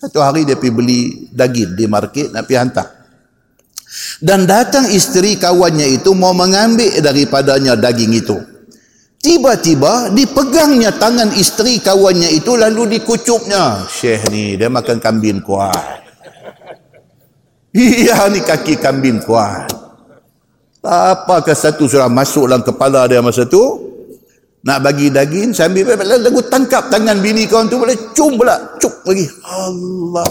[0.00, 1.00] Satu hari dia pergi beli
[1.34, 2.95] daging di market, nak pergi hantar.
[4.20, 8.36] Dan datang isteri kawannya itu mau mengambil daripadanya daging itu.
[9.16, 13.82] Tiba-tiba dipegangnya tangan isteri kawannya itu lalu dikucupnya.
[13.90, 16.04] Syekh ni dia makan kambing kuat.
[17.74, 19.66] Iya ni kaki kambing kuat.
[20.86, 23.58] Apakah satu surah masuk dalam kepala dia masa tu?
[24.62, 28.78] Nak bagi daging sambil lagu tangkap tangan bini kawan tu boleh cum pula.
[28.78, 29.26] Cuk lagi.
[29.42, 30.30] Allah.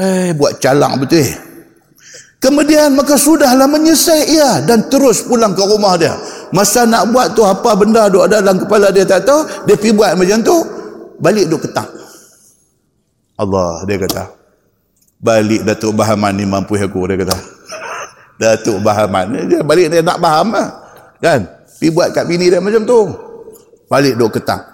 [0.00, 1.49] Eh buat calak betul.
[2.40, 6.16] Kemudian maka sudahlah menyesal ia dan terus pulang ke rumah dia.
[6.56, 9.92] Masa nak buat tu apa benda duk ada dalam kepala dia tak tahu, dia pergi
[9.92, 10.56] buat macam tu,
[11.20, 11.84] balik duk ketak.
[13.36, 14.24] Allah dia kata.
[15.20, 17.36] Balik Datuk Bahaman ni mampu aku dia kata.
[18.40, 20.68] Datuk Bahaman dia balik dia nak faham lah.
[21.20, 21.44] Kan?
[21.76, 23.00] Pergi buat kat bini dia macam tu.
[23.84, 24.64] Balik duk ketak.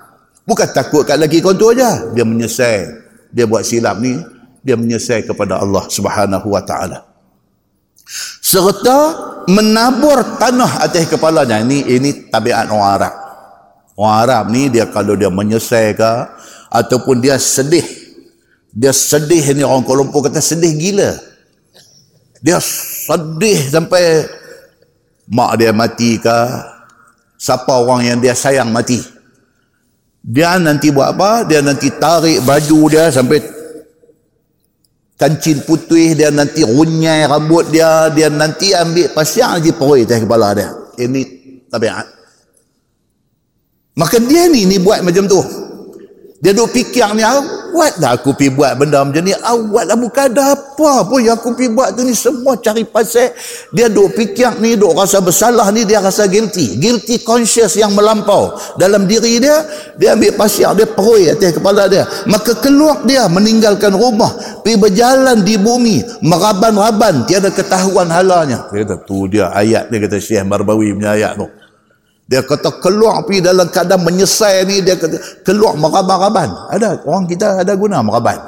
[0.46, 2.14] Bukan takut kat lagi kau tu aja.
[2.14, 3.02] Dia menyesal.
[3.34, 4.14] Dia buat silap ni,
[4.62, 7.05] dia menyesal kepada Allah Subhanahu Wa Taala
[8.46, 8.98] serta
[9.50, 11.58] menabur tanah atas kepalanya.
[11.66, 13.14] Ini ini tabiat orang Arab.
[13.98, 16.12] Orang Arab ni dia kalau dia menyesal ke
[16.70, 17.82] ataupun dia sedih.
[18.70, 21.10] Dia sedih ni orang Kuala Lumpur kata sedih gila.
[22.38, 24.28] Dia sedih sampai
[25.26, 26.38] mak dia mati ke
[27.34, 29.02] siapa orang yang dia sayang mati.
[30.26, 31.46] Dia nanti buat apa?
[31.48, 33.55] Dia nanti tarik baju dia sampai
[35.16, 40.52] kancing putih dia nanti runyai rambut dia dia nanti ambil pasir lagi perui atas kepala
[40.52, 40.70] dia.
[40.96, 41.20] Ini
[41.72, 42.06] tabiat.
[43.96, 45.40] Maka dia ni ni buat macam tu
[46.36, 50.28] dia duk fikir ni awat dah aku pergi buat benda macam ni awat lah bukan
[50.36, 53.32] ada apa pun yang aku pergi buat tu ni semua cari pasal.
[53.72, 56.76] Dia duk fikir ni duk rasa bersalah ni dia rasa guilty.
[56.76, 59.64] Guilty conscious yang melampau dalam diri dia
[59.96, 62.04] dia ambil pasir dia perui atas kepala dia.
[62.28, 68.96] Maka keluar dia meninggalkan rumah pergi berjalan di bumi meraban-raban tiada ketahuan halanya dia kata
[69.06, 71.46] tu dia ayat dia kata Syekh Marbawi punya ayat tu
[72.26, 76.50] dia kata keluar pergi dalam keadaan menyesal ni dia kata keluar meraban-raban.
[76.74, 78.42] Ada orang kita ada guna meraban.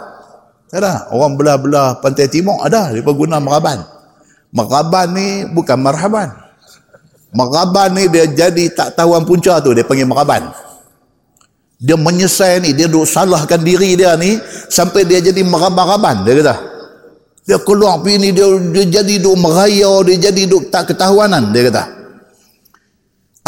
[0.75, 3.87] Ada orang belah-belah pantai timur ada dia guna meraban.
[4.51, 6.29] Meraban ni bukan marhaban.
[7.31, 10.51] Meraban ni dia jadi tak tahuan punca tu dia panggil meraban.
[11.79, 16.55] Dia menyesal ni dia duk salahkan diri dia ni sampai dia jadi meraban-raban dia kata.
[17.47, 21.71] Dia keluar pergi ni dia, dia jadi duk meraya dia jadi duk tak ketahuanan dia
[21.71, 21.98] kata.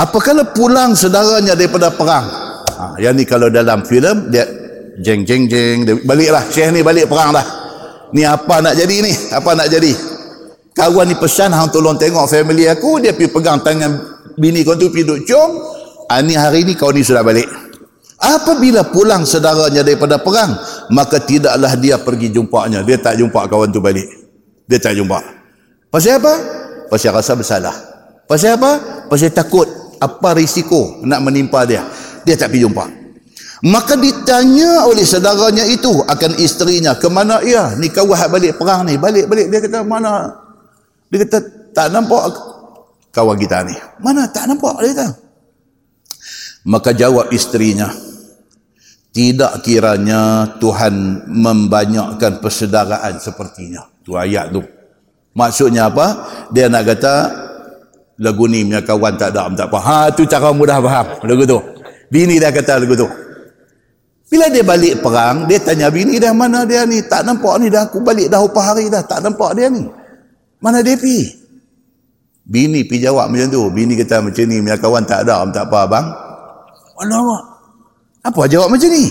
[0.00, 2.24] Apakala pulang saudaranya daripada perang.
[2.72, 4.48] Ha, yang ni kalau dalam filem dia
[4.96, 7.44] jeng jeng jeng dia baliklah Syekh ni balik perang dah.
[8.16, 9.12] Ni apa nak jadi ni?
[9.12, 9.92] Apa nak jadi?
[10.72, 13.92] Kawan ni pesan hang tolong tengok family aku dia pergi pegang tangan
[14.40, 15.50] bini kau tu pergi duk cium.
[16.08, 17.46] Ha, ni hari ni kau ni sudah balik.
[18.16, 20.56] Apabila pulang saudaranya daripada perang,
[20.92, 22.80] maka tidaklah dia pergi jumpanya.
[22.80, 24.08] Dia tak jumpa kawan tu balik.
[24.64, 25.20] Dia tak jumpa.
[25.92, 26.34] Pasal apa?
[26.88, 27.76] Pasal rasa bersalah.
[28.24, 29.04] Pasal apa?
[29.08, 31.84] Pasal takut apa risiko nak menimpa dia?
[32.24, 32.84] Dia tak pergi jumpa.
[33.60, 37.76] Maka ditanya oleh saudaranya itu akan isterinya ke mana ia?
[37.76, 38.96] Ni kau wahab balik perang ni.
[38.96, 40.32] Balik-balik dia kata mana?
[41.12, 41.38] Dia kata
[41.76, 42.32] tak nampak.
[43.12, 44.24] Kawan kita ni mana?
[44.32, 44.80] Tak nampak.
[44.80, 45.06] Dia kata.
[46.64, 47.92] Maka jawab isterinya
[49.10, 53.84] tidak kiranya Tuhan membanyakkan persaudaraan sepertinya.
[54.00, 54.64] Tu ayat tu.
[55.36, 56.26] Maksudnya apa?
[56.48, 57.14] Dia nak kata
[58.20, 59.78] lagu ni punya kawan tak ada tak apa.
[59.80, 61.06] Ha tu cara mudah faham.
[61.24, 61.58] Lagu tu.
[62.12, 63.08] Bini dah kata lagu tu.
[64.30, 67.02] Bila dia balik perang dia tanya bini dah mana dia ni?
[67.02, 67.88] Tak nampak ni dah.
[67.88, 69.02] Aku balik dah upah hari dah.
[69.02, 69.88] Tak nampak dia ni.
[70.60, 71.40] Mana dia pi?
[72.44, 73.62] Bini pi jawab macam tu.
[73.72, 76.06] Bini kata macam ni punya kawan tak ada tak apa abang.
[77.00, 77.42] Alamak.
[78.20, 79.08] Apa jawab macam ni?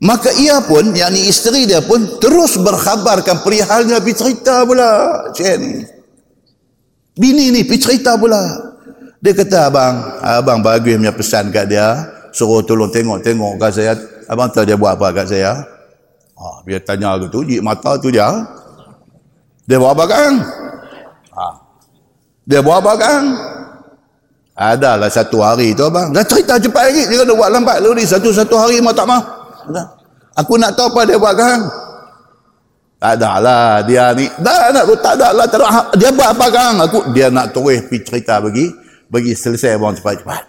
[0.00, 4.88] Maka ia pun yakni isteri dia pun terus berkhabarkan perihalnya pergi cerita pula.
[5.34, 5.99] Cik ni
[7.18, 8.42] Bini ni pergi cerita pula.
[9.20, 9.94] Dia kata abang,
[10.24, 12.08] abang bagus punya pesan kat dia.
[12.30, 13.92] Suruh tolong tengok-tengok kat saya.
[14.30, 15.58] Abang tahu dia buat apa kat saya?
[16.40, 18.30] Ha, dia tanya aku tu, jik mata tu dia.
[19.68, 20.32] Dia buat apa kan?
[21.36, 21.46] Ha.
[22.48, 23.22] Dia buat apa kan?
[24.60, 26.12] Adalah satu hari tu abang.
[26.12, 27.08] Dah cerita cepat lagi.
[27.08, 28.04] Dia kena buat lambat ni.
[28.04, 29.20] Satu-satu hari mah tak mau.
[30.36, 31.64] Aku nak tahu apa dia buat kan?
[33.00, 34.28] Tak ada lah dia ni.
[34.36, 35.48] Dah nak tak ada lah.
[35.48, 35.96] Tak ada.
[35.96, 36.76] Dia buat apa kan?
[36.84, 38.68] Aku dia nak terus pergi cerita bagi
[39.08, 40.42] bagi selesai bang cepat-cepat.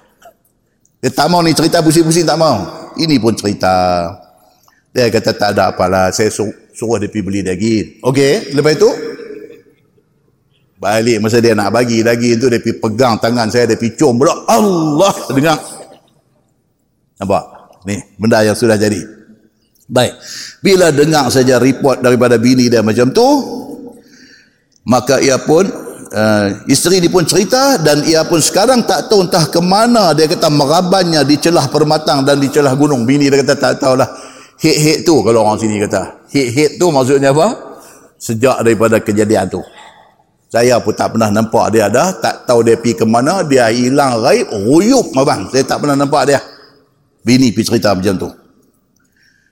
[1.00, 2.92] Dia tak mau ni cerita pusing-pusing tak mau.
[3.00, 3.72] Ini pun cerita.
[4.92, 6.12] Dia kata tak ada apalah.
[6.12, 8.04] Saya suruh, suruh dia pergi beli daging.
[8.04, 8.92] Okey, lepas itu
[10.76, 14.20] balik masa dia nak bagi daging tu dia pergi pegang tangan saya dia pergi cium
[14.20, 14.36] pula.
[14.52, 15.58] Allah dengar.
[17.16, 17.44] Nampak?
[17.88, 19.21] Ni benda yang sudah jadi.
[19.92, 20.14] Baik.
[20.64, 23.28] Bila dengar saja report daripada bini dia macam tu,
[24.88, 25.68] maka ia pun
[26.16, 30.32] uh, isteri dia pun cerita dan ia pun sekarang tak tahu entah ke mana dia
[30.32, 33.04] kata merabannya di celah permatang dan di celah gunung.
[33.04, 34.08] Bini dia kata tak tahulah.
[34.64, 36.24] Hit-hit tu kalau orang sini kata.
[36.32, 37.52] Hit-hit tu maksudnya apa?
[38.16, 39.60] Sejak daripada kejadian tu.
[40.52, 42.16] Saya pun tak pernah nampak dia ada.
[42.16, 43.40] Tak tahu dia pergi ke mana.
[43.42, 44.52] Dia hilang raib.
[44.52, 45.48] Ruyuk abang.
[45.48, 46.44] Saya tak pernah nampak dia.
[47.24, 48.30] Bini pergi cerita macam tu.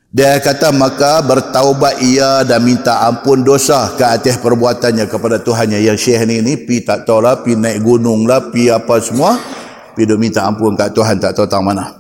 [0.09, 5.77] Dia kata maka bertaubat ia dan minta ampun dosa ke atas perbuatannya kepada Tuhannya.
[5.85, 9.37] Yang syekh ni ni pi tak tahu lah, pi naik gunung lah, pi apa semua.
[9.93, 11.93] Pi dia minta ampun ke Tuhan tak tahu tang mana.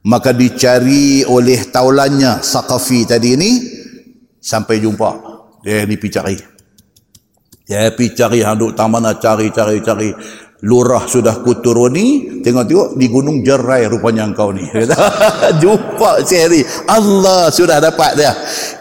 [0.00, 3.50] Maka dicari oleh taulannya Saqafi tadi ni
[4.40, 5.10] sampai jumpa.
[5.60, 6.40] Dia ni pi cari.
[7.68, 10.08] Dia pi cari handuk tang mana cari cari cari
[10.60, 14.64] lurah sudah kuturuni tengok-tengok di gunung jerai rupanya engkau ni.
[15.62, 18.32] Jumpa sehari Allah sudah dapat dia.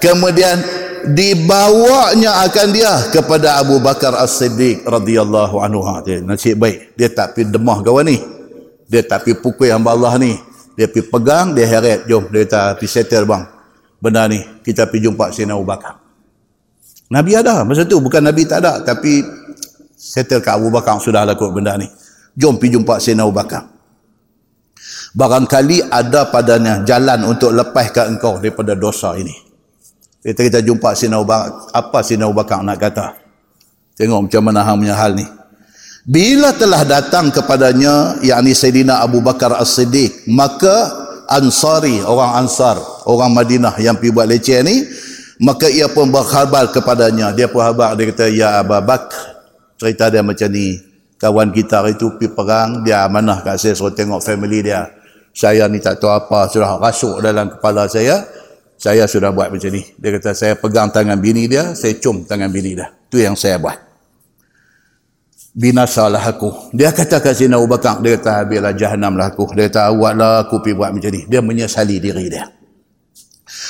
[0.03, 0.59] Kemudian
[1.07, 5.84] dibawanya akan dia kepada Abu Bakar As-Siddiq radhiyallahu anhu.
[6.03, 6.99] Dia nasib baik.
[6.99, 8.17] Dia tak pergi demah kawan ni.
[8.89, 10.36] Dia tak pergi pukul hamba Allah ni.
[10.75, 12.03] Dia pergi pegang dia heret.
[12.09, 13.43] Jom dia kata pergi settle bang.
[14.03, 14.39] Benda ni.
[14.63, 15.95] Kita pergi jumpa Sayyidina Abu Bakar.
[17.09, 17.63] Nabi ada.
[17.63, 19.23] Masa tu bukan Nabi tak ada tapi
[20.10, 21.86] settle ke Abu Bakar sudah lakukan benda ni.
[22.34, 23.70] Jom pergi jumpa Sayyidina Abu Bakar.
[25.14, 29.34] Barangkali ada padanya jalan untuk lepaskan engkau daripada dosa ini.
[30.26, 31.49] Kita kita jumpa Sayyidina Abu Bakar.
[31.78, 33.05] Apa Sayyidina Abu Bakar nak kata?
[33.93, 35.26] Tengok macam mana hang punya hal ni.
[36.10, 43.78] Bila telah datang kepadanya yakni Sayyidina Abu Bakar As-Siddiq maka Ansari, orang Ansar, orang Madinah
[43.78, 44.82] yang pergi buat leceh ni,
[45.38, 47.30] maka ia pun berkhabar kepadanya.
[47.38, 49.14] Dia pun khabar, dia kata, Ya Abu Bak,
[49.80, 50.75] cerita dia macam ni.
[51.19, 54.88] Kawan kita itu pergi perang, dia amanah kat saya, suruh tengok family dia.
[55.36, 58.23] Saya ni tak tahu apa, sudah rasuk dalam kepala saya.
[58.80, 59.84] Saya sudah buat macam ni.
[59.99, 62.88] Dia kata, saya pegang tangan bini dia, saya cum tangan bini dia.
[63.11, 63.89] Itu yang saya buat
[65.59, 66.71] binasalah aku.
[66.71, 69.51] Dia kata kat Sina Abu Bakar, dia kata habislah jahanam lah aku.
[69.51, 71.21] Dia kata awaklah aku pergi buat macam ni.
[71.27, 72.47] Dia menyesali diri dia.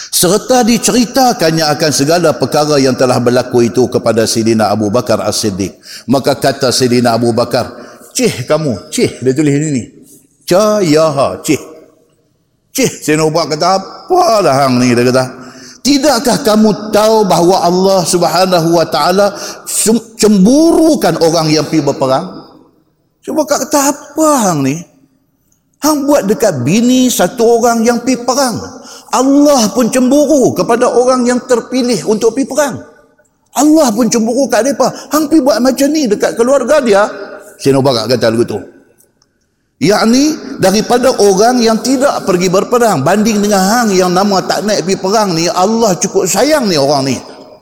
[0.10, 5.78] Serta diceritakannya akan segala perkara yang telah berlaku itu kepada Sidina Abu Bakar As-Siddiq.
[6.10, 7.74] Maka kata Sidina Abu Bakar,
[8.14, 9.22] Cih kamu, cih.
[9.22, 9.84] Dia tulis ini.
[10.44, 11.62] Cayaha, cih.
[12.74, 12.90] Cih.
[12.90, 14.94] Sidina Abu Bakar kata, apalah hang ni.
[14.94, 15.24] Dia kata,
[15.80, 19.34] Tidakkah kamu tahu bahawa Allah Subhanahu wa taala
[20.20, 22.26] cemburukan orang yang pergi berperang?
[23.24, 24.76] Cuba kat kata apa hang ni?
[25.80, 28.60] Hang buat dekat bini satu orang yang pergi perang.
[29.10, 32.76] Allah pun cemburu kepada orang yang terpilih untuk pergi perang.
[33.58, 34.88] Allah pun cemburu kat depa.
[35.10, 37.04] Hang pergi buat macam ni dekat keluarga dia.
[37.58, 38.80] Sino bakak kata begitu
[39.80, 45.00] yakni daripada orang yang tidak pergi berperang banding dengan hang yang nama tak naik pergi
[45.00, 47.16] perang ni Allah cukup sayang ni orang ni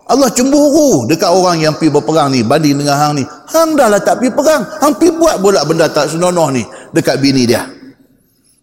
[0.09, 3.23] Allah cemburu dekat orang yang pergi berperang ni banding dengan hang ni
[3.53, 7.21] hang dah lah tak pergi perang hang pergi buat pula benda tak senonoh ni dekat
[7.21, 7.69] bini dia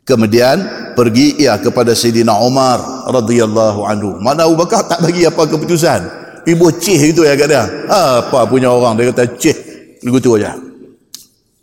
[0.04, 0.56] kemudian
[0.94, 6.00] pergi ia kepada Sayyidina Umar radhiyallahu anhu mana Abu Bakar tak bagi apa keputusan
[6.44, 9.56] ibu cih itu ya kat dia apa punya orang dia kata cih
[10.04, 10.56] begitu aja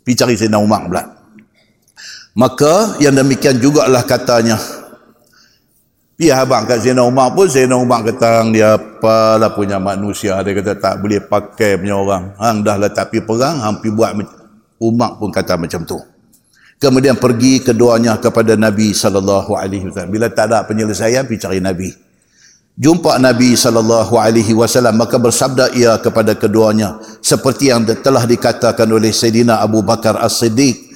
[0.02, 1.22] pergi cari Sayyidina Umar pula
[2.32, 4.56] Maka yang demikian jugalah katanya.
[6.16, 10.38] Pihak abang kat Zainal Umar pun Zainal Umar kata dia apalah punya manusia.
[10.44, 12.32] Dia kata tak boleh pakai punya orang.
[12.40, 14.12] Hang dah lah tak pergi perang, hang pergi buat
[14.80, 15.98] Umar pun kata macam tu.
[16.82, 20.10] Kemudian pergi keduanya kepada Nabi sallallahu alaihi wasallam.
[20.10, 21.94] Bila tak ada penyelesaian pergi cari Nabi.
[22.74, 29.14] Jumpa Nabi sallallahu alaihi wasallam maka bersabda ia kepada keduanya seperti yang telah dikatakan oleh
[29.14, 30.90] Sayyidina Abu Bakar As-Siddiq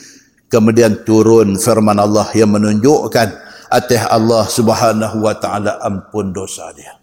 [0.51, 3.29] kemudian turun firman Allah yang menunjukkan
[3.71, 6.99] atas Allah Subhanahu wa taala ampun dosa dia.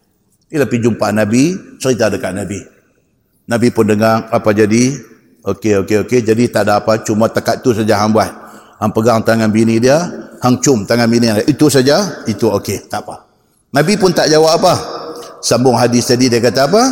[0.51, 2.59] Bila pergi jumpa Nabi, cerita dekat Nabi.
[3.47, 5.15] Nabi pun dengar apa jadi.
[5.43, 8.42] Okey okey okey jadi tak ada apa cuma tekat tu saja hang buat.
[8.83, 9.95] Hang pegang tangan bini dia,
[10.43, 11.39] hang cum tangan bini dia.
[11.47, 13.23] Itu saja, itu okey, tak apa.
[13.71, 14.75] Nabi pun tak jawab apa.
[15.39, 16.83] Sambung hadis tadi dia kata apa?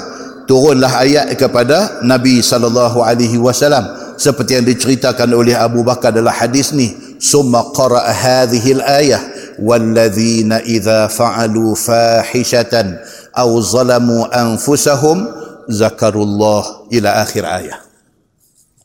[0.47, 6.71] Turunlah ayat kepada Nabi sallallahu alaihi wasallam seperti yang diceritakan oleh Abu Bakar dalam hadis
[6.71, 9.21] ni summa qara'a hadhihi al-ayah
[9.59, 13.03] walladzina idza fa'alu fahishatan
[13.35, 15.27] aw zalamu anfusahum
[15.67, 17.79] zakarullah ila akhir ayat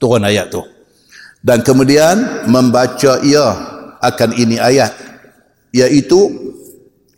[0.02, 0.60] turun ayat tu
[1.46, 3.46] dan kemudian membaca ia
[4.02, 4.90] akan ini ayat
[5.70, 6.34] iaitu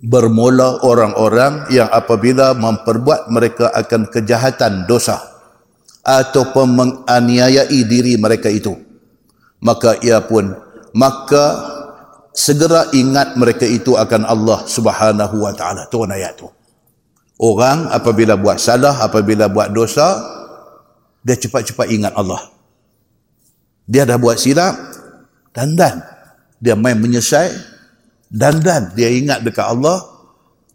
[0.05, 5.17] bermula orang-orang yang apabila memperbuat mereka akan kejahatan dosa
[6.05, 8.77] ataupun menganiayai diri mereka itu.
[9.65, 10.53] Maka ia pun
[10.93, 11.45] maka
[12.37, 15.89] segera ingat mereka itu akan Allah Subhanahu wa taala.
[15.89, 16.53] Turun ayat tu.
[17.41, 20.21] Orang apabila buat salah apabila buat dosa
[21.25, 22.58] dia cepat-cepat ingat Allah
[23.89, 24.77] dia dah buat silap
[25.57, 26.05] dan dan
[26.61, 27.49] dia main menyesal
[28.29, 30.05] dan dan dia ingat dekat Allah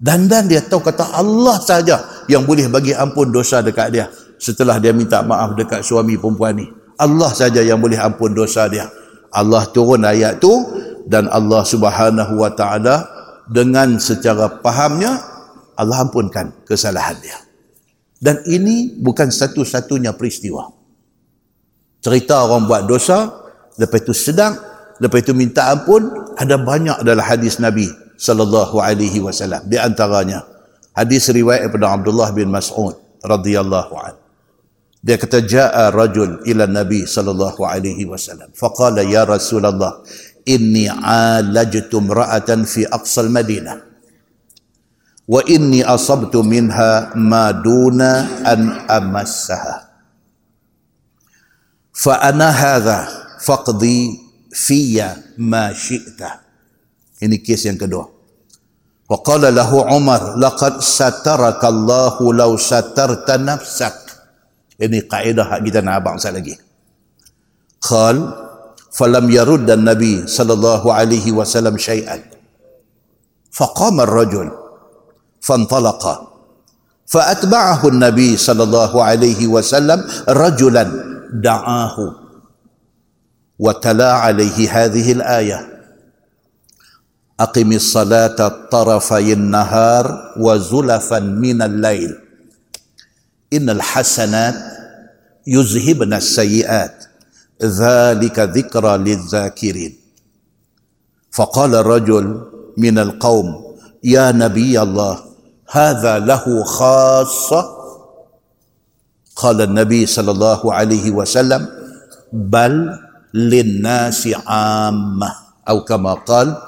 [0.01, 4.09] dan dan dia tahu kata Allah saja yang boleh bagi ampun dosa dekat dia
[4.43, 6.67] setelah dia minta maaf dekat suami perempuan ni.
[6.99, 8.91] Allah saja yang boleh ampun dosa dia.
[9.31, 10.51] Allah turun ayat tu
[11.07, 13.07] dan Allah Subhanahu wa taala
[13.47, 15.15] dengan secara pahamnya
[15.79, 17.39] Allah ampunkan kesalahan dia.
[18.19, 20.72] Dan ini bukan satu-satunya peristiwa.
[22.03, 23.31] Cerita orang buat dosa,
[23.79, 24.59] lepas itu sedang,
[24.99, 27.87] lepas itu minta ampun, ada banyak dalam hadis Nabi
[28.19, 29.63] sallallahu alaihi wasallam.
[29.71, 30.43] Di antaranya
[30.91, 34.19] hadis riwayat daripada Abdullah bin Mas'ud radhiyallahu anhu.
[35.03, 38.51] Dia kata jaa rajul ila Nabi sallallahu alaihi wasallam.
[38.51, 39.99] Faqala ya Rasulullah,
[40.43, 43.79] inni alajtu imra'atan fi aqsal Madinah.
[45.23, 49.92] Wa inni asabtu minha ma duna an amassaha.
[51.93, 52.99] فأنا هذا
[53.45, 54.19] فقضي
[54.53, 55.05] في
[55.37, 56.21] ما شئت.
[57.23, 57.77] إني كيس yang
[59.09, 63.97] وقال له عمر لقد سترك الله لو سترت نفسك.
[64.81, 66.17] إني قاعدة kita nak abang
[67.83, 68.17] قال
[68.91, 72.17] فلم يرد النبي صلى الله عليه وسلم شيئا.
[73.51, 74.51] فقام الرجل
[75.41, 76.03] فانطلق.
[77.05, 81.12] فأتبعه النبي صلى الله عليه وسلم رجلا.
[81.33, 82.15] دعاه
[83.59, 85.83] وتلا عليه هذه الآية.
[87.39, 92.15] أقم الصلاة طرفي النهار وزلفا من الليل.
[93.53, 94.55] إن الحسنات
[95.47, 97.05] يذهبن السيئات.
[97.63, 99.97] ذلك ذكرى للذاكرين.
[101.31, 102.41] فقال رجل
[102.77, 105.19] من القوم يا نبي الله
[105.71, 107.82] هذا له خاصة
[109.33, 111.65] qala nabi sallallahu alaihi wasallam
[112.33, 112.73] bal
[113.33, 116.59] linnasi ammah atau kama qala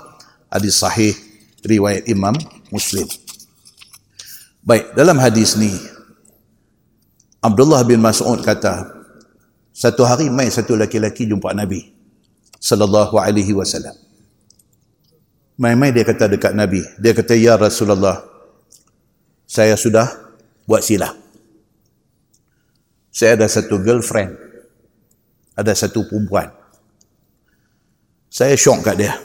[0.49, 1.13] hadis sahih
[1.65, 2.33] riwayat Imam
[2.71, 3.05] Muslim.
[4.65, 5.69] Baik, dalam hadis ni
[7.43, 8.89] Abdullah bin Mas'ud kata
[9.75, 11.93] satu hari mai satu laki-laki jumpa Nabi
[12.57, 13.93] sallallahu alaihi wasallam.
[15.55, 18.25] Mai-mai dia kata dekat Nabi, dia kata ya Rasulullah
[19.45, 20.09] saya sudah
[20.65, 21.24] buat silap.
[23.15, 24.35] Saya ada satu girlfriend.
[25.55, 26.51] Ada satu perempuan.
[28.27, 29.15] Saya syok kat dia.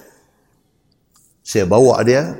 [1.43, 2.39] Saya bawa dia.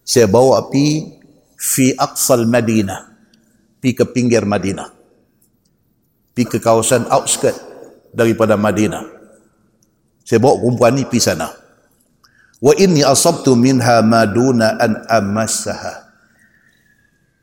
[0.00, 1.12] Saya bawa pi
[1.60, 3.12] fi aqsal madinah.
[3.84, 4.88] Pi ke pinggir Madinah.
[6.32, 7.52] Pi ke kawasan outskirt
[8.16, 9.04] daripada Madinah.
[10.24, 11.52] Saya bawa perempuan ni pi sana.
[12.64, 16.08] Wa inni asabtu minha maduna an amassaha.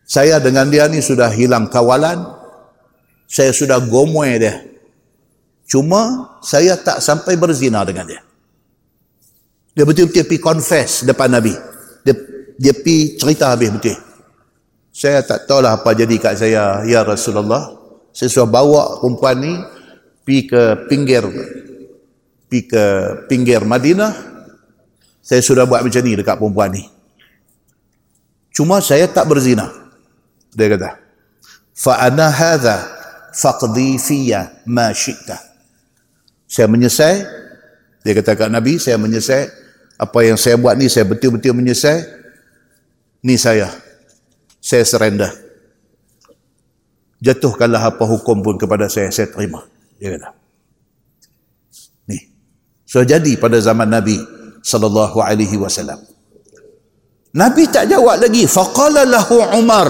[0.01, 2.42] Saya dengan dia ni sudah hilang kawalan
[3.33, 4.61] saya sudah gomoy dia
[5.65, 8.21] cuma saya tak sampai berzina dengan dia
[9.73, 11.53] dia betul-betul pergi confess depan Nabi.
[12.05, 12.13] Dia
[12.61, 13.97] dia pergi cerita habis betul.
[14.93, 17.73] Saya tak tahulah apa jadi kat saya, ya Rasulullah.
[18.13, 19.53] Saya sudah bawa perempuan ni
[20.21, 21.25] pergi ke pinggir
[22.45, 22.83] pergi ke
[23.25, 24.13] pinggir Madinah.
[25.25, 26.85] Saya sudah buat macam ni dekat perempuan ni.
[28.53, 29.73] Cuma saya tak berzina.
[30.53, 31.01] Dia kata,
[31.73, 32.77] "Fa ana hadha
[33.33, 35.37] faqdi fiyya ma syi'ta."
[36.47, 37.25] Saya menyesal.
[38.05, 39.49] Dia kata kat Nabi, saya menyesal.
[39.97, 42.03] Apa yang saya buat ni saya betul-betul menyesal.
[43.25, 43.73] Ni saya.
[44.61, 45.43] Saya surrender
[47.23, 49.63] jatuhkanlah apa hukum pun kepada saya saya terima.
[49.95, 50.29] Dia kata.
[52.11, 52.19] Ni.
[52.83, 54.19] So jadi pada zaman Nabi
[54.59, 56.03] sallallahu alaihi wasallam.
[57.33, 58.43] Nabi tak jawab lagi.
[58.43, 59.87] Faqala lahu Umar.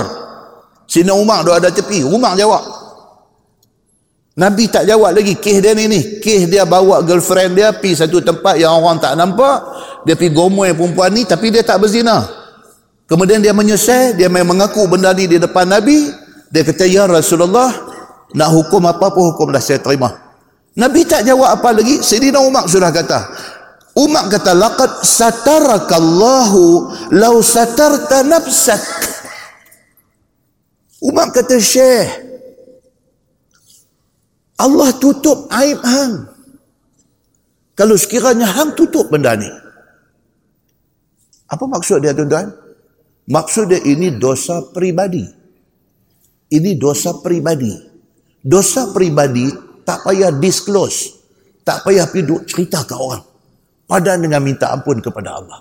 [0.85, 2.05] Sini Umar dia ada tepi.
[2.05, 2.61] Umar jawab
[4.33, 6.17] Nabi tak jawab lagi kes dia ni ni.
[6.17, 9.61] Kes dia bawa girlfriend dia pi satu tempat yang orang tak nampak.
[10.09, 12.25] Dia pi gomoy perempuan ni tapi dia tak berzina.
[13.05, 16.09] Kemudian dia menyesal, dia memang mengaku benda ni di depan Nabi.
[16.49, 17.69] Dia kata, "Ya Rasulullah,
[18.33, 20.09] nak hukum apa pun hukum dah saya terima."
[20.73, 22.01] Nabi tak jawab apa lagi.
[22.01, 23.29] Sayyidina Umar sudah kata,
[23.93, 26.63] Umar kata, "Laqad satarakallahu
[27.13, 28.81] law satarta nafsak."
[31.05, 32.32] Umar kata, "Syekh,
[34.63, 36.13] Allah tutup aib hang.
[37.75, 39.51] Kalau sekiranya hang tutup benda ni.
[41.51, 42.47] Apa maksud dia tuan-tuan?
[43.27, 45.27] Maksud dia ini dosa peribadi.
[46.53, 47.75] Ini dosa peribadi.
[48.39, 49.51] Dosa peribadi
[49.83, 51.11] tak payah disclose.
[51.63, 53.23] Tak payah pergi duk cerita ke orang.
[53.87, 55.59] Padan dengan minta ampun kepada Allah.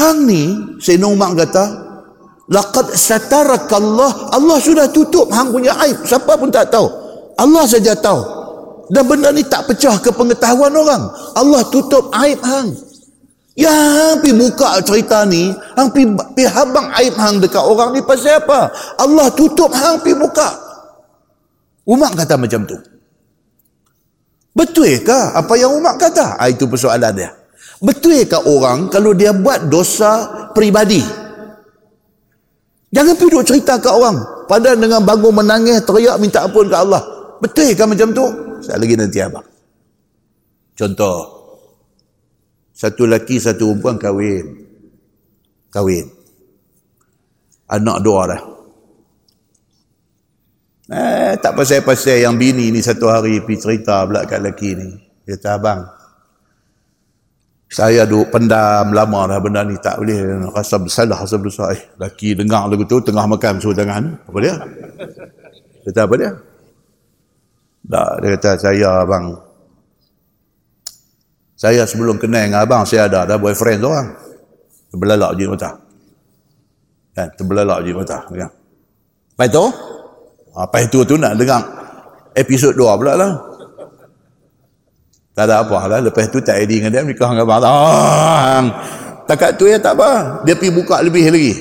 [0.00, 0.42] Hang ni,
[0.80, 1.89] Sayyidina Umar kata,
[2.50, 4.10] Laqad sataraka Allah.
[4.34, 6.02] Allah sudah tutup hang punya aib.
[6.02, 6.90] Siapa pun tak tahu.
[7.38, 8.20] Allah saja tahu.
[8.90, 11.06] Dan benda ni tak pecah ke pengetahuan orang.
[11.38, 12.74] Allah tutup aib hang.
[13.54, 15.54] Ya, hang pergi buka cerita ni.
[15.78, 18.74] Hang pergi, pergi habang aib hang dekat orang ni pasal apa?
[18.98, 20.48] Allah tutup hang pergi buka.
[21.86, 22.74] Umar kata macam tu.
[24.50, 26.34] Betul ke apa yang Umar kata?
[26.34, 27.30] Ha, itu persoalan dia.
[27.78, 31.19] Betul ke orang kalau dia buat dosa peribadi?
[32.90, 34.18] Jangan pergi duk cerita ke orang.
[34.50, 37.02] Padahal dengan bangun menangis, teriak, minta ampun ke Allah.
[37.38, 38.26] Betul kan macam tu?
[38.66, 39.46] Saya lagi nanti abang.
[40.74, 41.18] Contoh.
[42.74, 44.46] Satu lelaki, satu perempuan kahwin.
[45.70, 46.06] Kahwin.
[47.70, 48.42] Anak dua dah.
[50.90, 54.90] Eh, tak pasal-pasal yang bini ni satu hari pergi cerita pula kat lelaki ni.
[55.22, 55.80] Dia kata, abang,
[57.70, 60.42] saya duk pendam lama dah benda ni tak boleh.
[60.50, 64.54] Rasa bersalah rasa bersalah eh laki dengar lagu tu tengah makan suruh tangan apa dia?
[65.86, 66.30] Kata apa dia?
[67.86, 69.38] Tak dia kata saya abang.
[71.54, 74.18] Saya sebelum kenal dengan abang saya ada ada boyfriend tu orang
[74.90, 75.70] terbelalak je mata.
[77.14, 78.18] Kan terbelalak je mata.
[78.26, 78.50] Kan
[79.38, 79.64] apa itu
[80.58, 81.62] apa itu tu nak dengar
[82.34, 83.49] episod 2 pula lah
[85.40, 85.98] tak ada apa lah.
[86.04, 87.00] Lepas tu tak edit dengan dia.
[87.00, 87.64] Dengan abang.
[87.64, 88.60] Ah,
[89.24, 90.44] takat tu ya tak apa.
[90.44, 91.52] Dia pergi buka lebih lagi.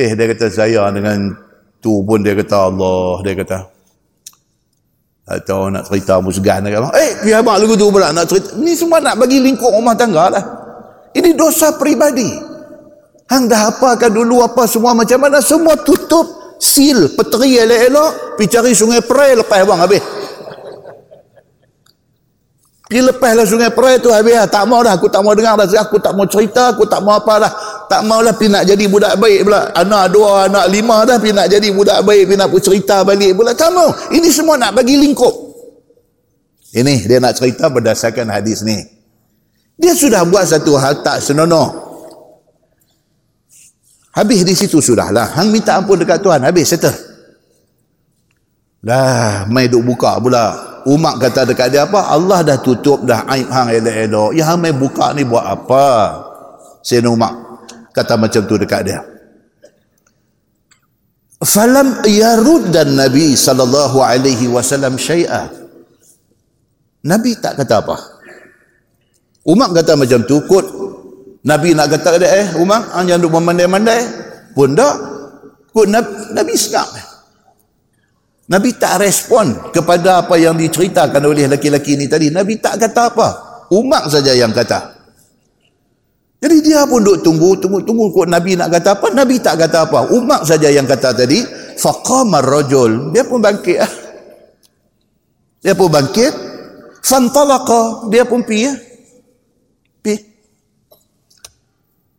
[0.00, 1.36] Eh dia kata saya dengan
[1.84, 3.20] tu pun dia kata Allah.
[3.20, 3.58] Dia kata.
[5.22, 8.98] atau nak cerita musgan kan eh biar abang lagu tu pula nak cerita ni semua
[8.98, 10.44] nak bagi lingkup rumah tangga lah
[11.14, 12.26] ini dosa peribadi
[13.30, 18.72] hang dah apakan dulu apa semua macam mana semua tutup seal peteri elok-elok pergi cari
[18.74, 20.02] sungai perai lepas abang habis
[22.92, 24.44] pergi lepas lah sungai perai tu habis lah.
[24.44, 27.16] Tak mau dah aku tak mau dengar dah aku tak mau cerita aku tak mau
[27.16, 27.52] apa dah
[27.88, 29.72] tak mau lah pergi nak jadi budak baik pula.
[29.72, 33.56] Anak dua anak lima dah pergi nak jadi budak baik pergi nak cerita balik pula.
[33.56, 33.88] Tak mau.
[34.12, 35.32] Ini semua nak bagi lingkup.
[36.76, 38.76] Ini dia nak cerita berdasarkan hadis ni.
[39.80, 41.72] Dia sudah buat satu hal tak senonoh.
[44.12, 45.32] Habis di situ sudahlah.
[45.32, 46.92] Hang minta ampun dekat Tuhan habis settle.
[48.84, 52.10] Dah mai duk buka pula umat kata dekat dia apa?
[52.10, 54.30] Allah dah tutup dah aib hang elok-elok.
[54.34, 55.88] Yang hang mai buka ni buat apa?
[56.82, 57.32] Sayyidina Umar
[57.94, 59.00] kata macam tu dekat dia.
[61.42, 65.50] Falam yarud dan nabi sallallahu alaihi wasallam syai'a.
[67.02, 67.96] Nabi tak kata apa.
[69.42, 70.66] Umar kata macam tu kot.
[71.42, 74.00] Nabi nak kata dia eh Umar hang jangan duk memandai-mandai.
[74.54, 74.94] Pun tak.
[75.74, 77.11] Kot nabi, nabi senyap
[78.50, 82.26] Nabi tak respon kepada apa yang diceritakan oleh laki-laki ini tadi.
[82.34, 83.28] Nabi tak kata apa.
[83.70, 84.98] Umar saja yang kata.
[86.42, 89.06] Jadi dia pun duk tunggu, tunggu, tunggu kok Nabi nak kata apa.
[89.14, 90.10] Nabi tak kata apa.
[90.10, 91.38] Umar saja yang kata tadi.
[91.78, 93.14] Faqamar rajul.
[93.14, 93.78] Dia pun bangkit.
[93.78, 93.92] Ah.
[95.62, 96.34] Dia pun bangkit.
[96.98, 98.10] Fantalaqa.
[98.10, 98.66] Dia pun pergi.
[98.66, 98.76] Ah.
[100.02, 100.18] Pergi.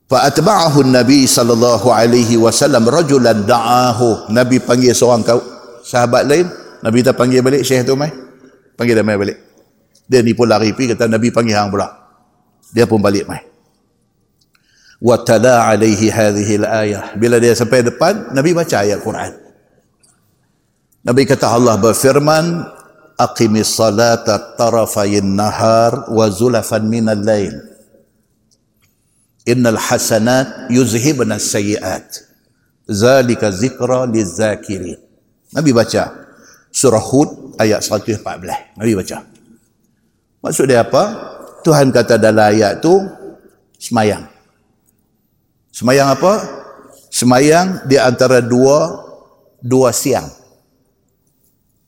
[0.07, 4.31] Fa'atba'ahu Nabi sallallahu alaihi wasallam rajulan da'ahu.
[4.31, 5.41] Nabi panggil seorang kau
[5.84, 6.47] sahabat lain.
[6.84, 8.11] Nabi tak panggil balik Syekh tu mai.
[8.76, 9.38] Panggil dia mai balik.
[10.07, 11.88] Dia ni pun lari pergi kata Nabi panggil hang pula.
[12.72, 13.53] Dia pun balik mai
[15.03, 19.35] wa tala alaihi hadhihi ayah bila dia sampai depan nabi baca ayat Quran
[21.03, 22.64] nabi kata Allah berfirman
[23.19, 27.51] aqimis salata tarafayin nahar wa zulafan minal lail
[29.43, 32.23] innal hasanat yuzhibna sayyiat
[32.88, 35.03] zalika zikra lizakirin
[35.53, 36.34] nabi baca
[36.73, 39.17] surah hud ayat 114 nabi baca
[40.41, 41.03] maksud dia apa
[41.63, 42.91] Tuhan kata dalam ayat tu
[43.80, 44.34] semayang
[45.73, 46.34] Semayang apa?
[47.09, 48.93] Semayang di antara dua
[49.57, 50.30] dua siang.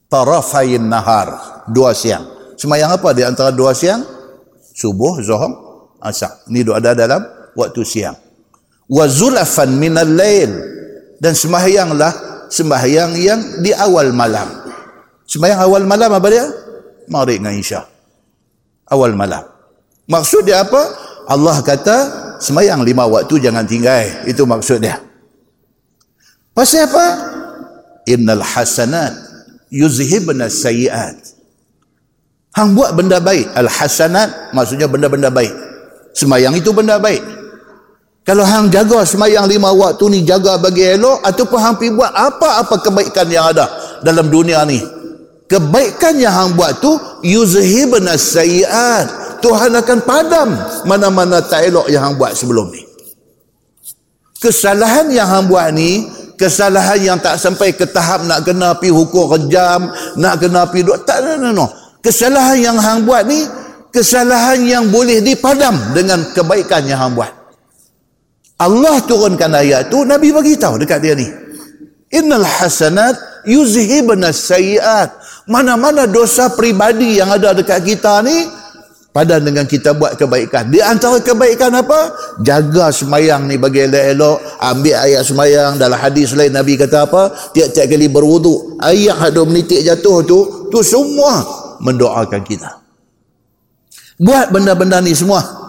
[0.10, 2.26] Tarafain nahar, dua siang.
[2.58, 4.02] Semayang apa di antara dua siang?
[4.74, 5.54] Subuh, zuhur,
[6.02, 6.42] asar.
[6.50, 7.22] Ini ada dalam
[7.54, 8.18] waktu siang.
[8.90, 10.50] Wa zulafan minal lail
[11.22, 14.48] dan sembahyanglah sembahyang yang di awal malam.
[15.26, 16.46] Sembahyang awal malam apa dia?
[17.10, 17.82] Maghrib dengan Isya.
[18.90, 19.46] Awal malam.
[20.06, 20.82] Maksud dia apa?
[21.26, 25.00] Allah kata semayang lima waktu jangan tinggal itu maksud dia
[26.54, 27.06] pasal apa
[28.08, 29.14] innal hasanat
[29.74, 31.18] yuzhibna sayiat
[32.56, 35.52] hang buat benda baik al hasanat maksudnya benda-benda baik
[36.16, 37.24] semayang itu benda baik
[38.26, 42.76] kalau hang jaga semayang lima waktu ni jaga bagi elok ataupun hang pergi buat apa-apa
[42.82, 43.70] kebaikan yang ada
[44.02, 44.82] dalam dunia ni
[45.46, 46.90] kebaikan yang hang buat tu
[47.22, 50.50] yuzhibna sayiat Tuhan akan padam
[50.90, 52.82] mana-mana tak elok yang hang buat sebelum ni.
[54.42, 59.30] Kesalahan yang hang buat ni, kesalahan yang tak sampai ke tahap nak kena pi hukum
[59.30, 59.86] rejam,
[60.18, 61.70] nak kena pi duk tak no, no, no.
[62.02, 63.46] Kesalahan yang hang buat ni,
[63.94, 67.32] kesalahan yang boleh dipadam dengan kebaikan yang hang buat.
[68.56, 71.28] Allah turunkan ayat tu, Nabi bagi tahu dekat dia ni.
[72.16, 75.12] Innal hasanat yuzhibna sayiat.
[75.52, 78.48] Mana-mana dosa pribadi yang ada dekat kita ni,
[79.12, 80.72] padan dengan kita buat kebaikan.
[80.72, 82.16] Di antara kebaikan apa?
[82.44, 84.64] Jaga semayang ni bagi elok-elok.
[84.64, 85.76] Ambil ayat semayang.
[85.76, 87.32] Dalam hadis lain Nabi kata apa?
[87.52, 88.80] Tiap-tiap kali berwuduk.
[88.80, 90.40] Ayat hadu menitik jatuh tu.
[90.72, 91.44] Tu semua
[91.84, 92.84] mendoakan kita.
[94.20, 95.65] Buat benda-benda ni semua.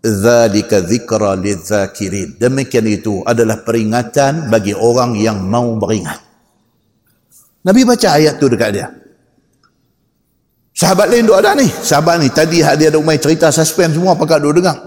[0.00, 2.40] Zalika zikra lizakirin.
[2.40, 6.16] Demikian itu adalah peringatan bagi orang yang mau beringat.
[7.60, 8.88] Nabi baca ayat tu dekat dia.
[10.72, 11.68] Sahabat lain duk ada ni.
[11.68, 14.80] Sahabat ni tadi dia ada main cerita suspense semua pakat duk dengar.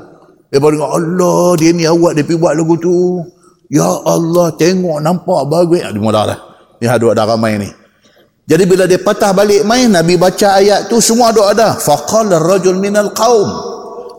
[0.50, 3.22] Dia baru dengar Allah dia ni awak dia pergi buat lagu tu.
[3.70, 5.86] Ya Allah tengok nampak bagus.
[5.86, 6.40] Dia mula lah.
[6.82, 7.70] Ni ada ada ramai ni.
[8.50, 11.78] Jadi bila dia patah balik main Nabi baca ayat tu semua duk ada.
[11.78, 13.73] Faqala rajul minal qaum.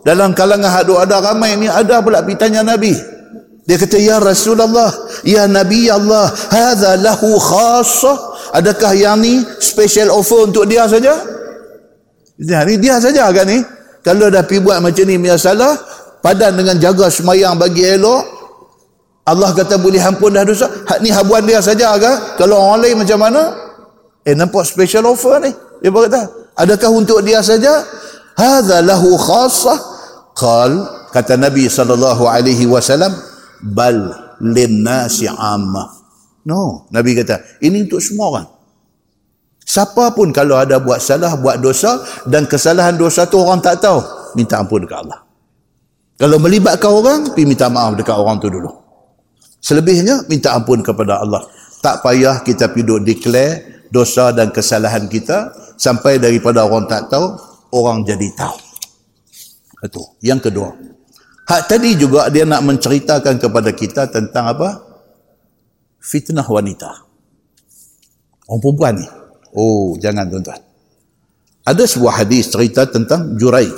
[0.04, 2.92] Dalam kalangan hadu ada ramai ni ada pula pergi tanya Nabi.
[3.64, 4.92] Dia kata ya Rasulullah,
[5.24, 8.36] ya Nabi Allah, hadza lahu khassah.
[8.52, 11.16] Adakah yang ni special offer untuk dia saja?
[12.36, 13.64] Dia ni dia saja kan ni.
[14.04, 15.72] Kalau dah pergi buat macam ni punya salah,
[16.20, 18.20] padan dengan jaga semayang bagi elok,
[19.24, 20.68] Allah kata boleh ampun dah dosa.
[20.84, 22.36] Hak ni habuan dia saja ke?
[22.36, 23.42] Kalau orang lain macam mana?
[24.28, 25.48] Eh nampak special offer ni.
[25.80, 26.28] Dia berkata,
[26.60, 27.80] adakah untuk dia saja?
[28.36, 29.93] Hadza lahu khassah.
[30.34, 30.82] Qal
[31.14, 33.14] kata Nabi sallallahu alaihi wasallam
[33.62, 34.10] bal
[34.42, 35.94] linnasi amma.
[36.44, 38.48] No, Nabi kata, ini untuk semua orang.
[39.64, 44.04] Siapa pun kalau ada buat salah, buat dosa dan kesalahan dosa tu orang tak tahu,
[44.36, 45.24] minta ampun dekat Allah.
[46.20, 48.68] Kalau melibatkan orang, pergi minta maaf dekat orang tu dulu.
[49.64, 51.48] Selebihnya, minta ampun kepada Allah.
[51.80, 57.32] Tak payah kita pergi declare dosa dan kesalahan kita sampai daripada orang tak tahu,
[57.72, 58.63] orang jadi tahu.
[59.84, 60.02] Itu.
[60.24, 60.72] Yang kedua.
[61.44, 64.80] Hak tadi juga dia nak menceritakan kepada kita tentang apa?
[66.00, 67.04] Fitnah wanita.
[68.48, 69.06] Orang perempuan ni.
[69.52, 70.60] Oh, jangan tuan-tuan.
[71.64, 73.76] Ada sebuah hadis cerita tentang Juraij.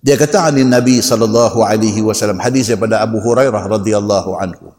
[0.00, 4.72] Dia kata ani Nabi sallallahu alaihi wasallam hadis daripada Abu Hurairah radhiyallahu anhu.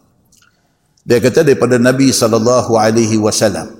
[1.05, 3.73] Dia kata daripada Nabi sallallahu alaihi wasallam.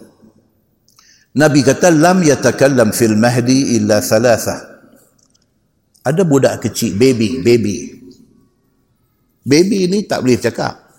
[1.38, 4.69] Nabi kata lam yatakallam fil mahdi illa thalatha.
[6.10, 8.02] Ada budak kecil, baby, baby.
[9.46, 10.90] Baby ini tak boleh cakap.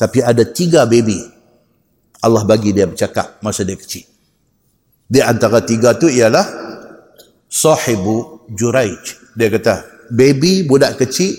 [0.00, 1.20] Tapi ada tiga baby.
[2.24, 4.08] Allah bagi dia bercakap masa dia kecil.
[5.04, 6.48] Di antara tiga tu ialah
[7.52, 9.36] sahibu Juraij.
[9.36, 11.36] Dia kata, baby budak kecil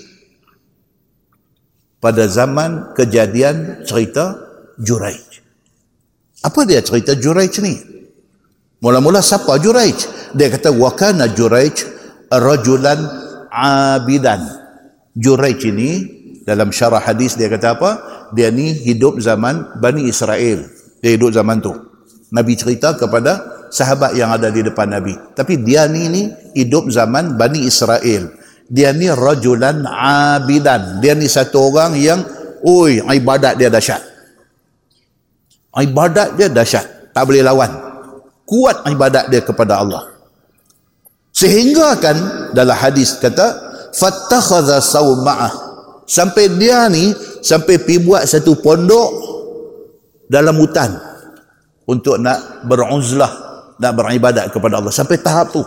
[1.98, 4.38] pada zaman kejadian cerita
[4.78, 5.42] Juraij.
[6.46, 7.74] Apa dia cerita Juraij ni?
[8.78, 9.98] Mula-mula siapa Juraij?
[10.38, 11.97] Dia kata, wakana Juraij
[12.32, 13.00] rajulan
[13.52, 14.44] abidan.
[15.18, 15.90] Juraij ini
[16.46, 17.90] dalam syarah hadis dia kata apa?
[18.32, 20.64] Dia ni hidup zaman Bani Israel.
[21.00, 21.72] Dia hidup zaman tu.
[22.28, 25.16] Nabi cerita kepada sahabat yang ada di depan Nabi.
[25.32, 26.22] Tapi dia ni ni
[26.56, 28.32] hidup zaman Bani Israel.
[28.68, 31.00] Dia ni rajulan abidan.
[31.00, 32.20] Dia ni satu orang yang
[32.64, 34.04] oi ibadat dia dahsyat.
[35.72, 37.12] Ibadat dia dahsyat.
[37.16, 37.72] Tak boleh lawan.
[38.44, 40.17] Kuat ibadat dia kepada Allah.
[41.38, 42.16] Sehingga kan
[42.50, 43.46] dalam hadis kata
[43.94, 45.70] fattakhadha sawma'ah.
[46.02, 49.10] Sampai dia ni sampai pi buat satu pondok
[50.26, 50.98] dalam hutan
[51.86, 53.30] untuk nak beruzlah
[53.78, 54.90] nak beribadat kepada Allah.
[54.90, 55.62] Sampai tahap tu.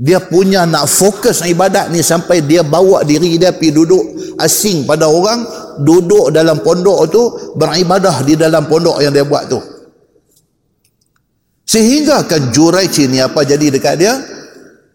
[0.00, 4.04] Dia punya nak fokus ibadat ni sampai dia bawa diri dia pergi duduk
[4.40, 5.44] asing pada orang
[5.84, 7.22] duduk dalam pondok tu
[7.52, 9.60] beribadah di dalam pondok yang dia buat tu
[11.70, 14.18] sehingga kan Juraici ni apa jadi dekat dia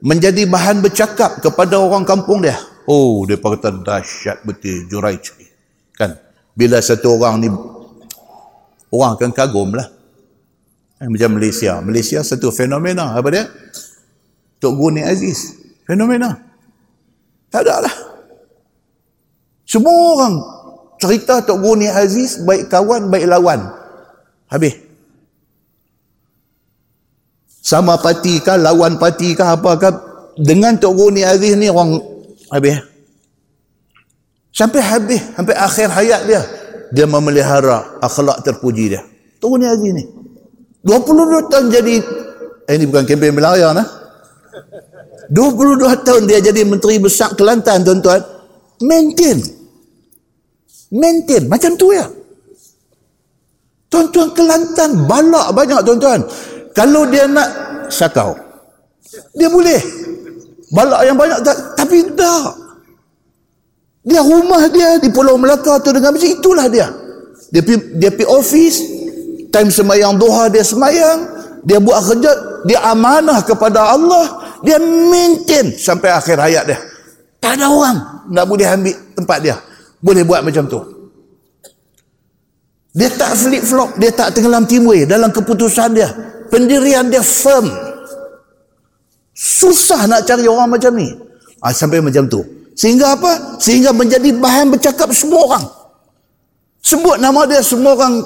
[0.03, 5.47] menjadi bahan bercakap kepada orang kampung dia oh dia kata dahsyat betul Juraici
[5.95, 6.19] kan
[6.51, 7.47] bila satu orang ni
[8.91, 9.95] orang akan kagum lah
[10.95, 11.83] Eh, macam Malaysia.
[11.83, 13.11] Malaysia satu fenomena.
[13.11, 13.43] Apa dia?
[14.63, 15.59] Tok Guni Aziz.
[15.83, 16.39] Fenomena.
[17.51, 17.95] Tak ada lah.
[19.67, 20.33] Semua orang
[20.95, 23.59] cerita Tok Guni Aziz baik kawan, baik lawan.
[24.47, 24.84] Habis.
[27.65, 30.13] Sama parti kah, lawan parti kah, apakah.
[30.37, 31.97] Dengan Tok Guni Aziz ni orang
[32.53, 32.77] habis.
[34.53, 36.41] Sampai habis, sampai akhir hayat dia.
[36.93, 39.01] Dia memelihara akhlak terpuji dia.
[39.41, 40.05] Tok Guni Aziz ni.
[40.85, 41.95] 22 tahun jadi
[42.69, 43.89] eh, ini bukan kempen belayar nah.
[45.33, 48.21] 22 tahun dia jadi menteri besar Kelantan tuan-tuan.
[48.85, 49.41] Maintain.
[50.93, 52.05] Maintain macam tu ya.
[53.89, 56.21] Tuan-tuan Kelantan balak banyak tuan-tuan.
[56.75, 57.49] Kalau dia nak
[57.87, 58.35] sakau.
[59.31, 59.79] Dia boleh.
[60.75, 62.51] Balak yang banyak tak, tapi tak.
[64.05, 66.91] Dia rumah dia di Pulau Melaka tu dengan macam itulah dia.
[67.49, 68.77] Dia pergi, dia pergi office,
[69.55, 71.31] time semayang duha dia semayang
[71.63, 72.31] dia buat kerja
[72.67, 76.79] dia amanah kepada Allah dia maintain sampai akhir hayat dia
[77.39, 79.55] tak ada orang nak boleh ambil tempat dia
[80.03, 80.83] boleh buat macam tu
[82.91, 86.11] dia tak flip flop dia tak tenggelam timbul dalam keputusan dia
[86.51, 87.67] pendirian dia firm
[89.35, 91.11] susah nak cari orang macam ni
[91.59, 92.41] ha, sampai macam tu
[92.75, 95.65] sehingga apa sehingga menjadi bahan bercakap semua orang
[96.83, 98.23] sebut nama dia semua orang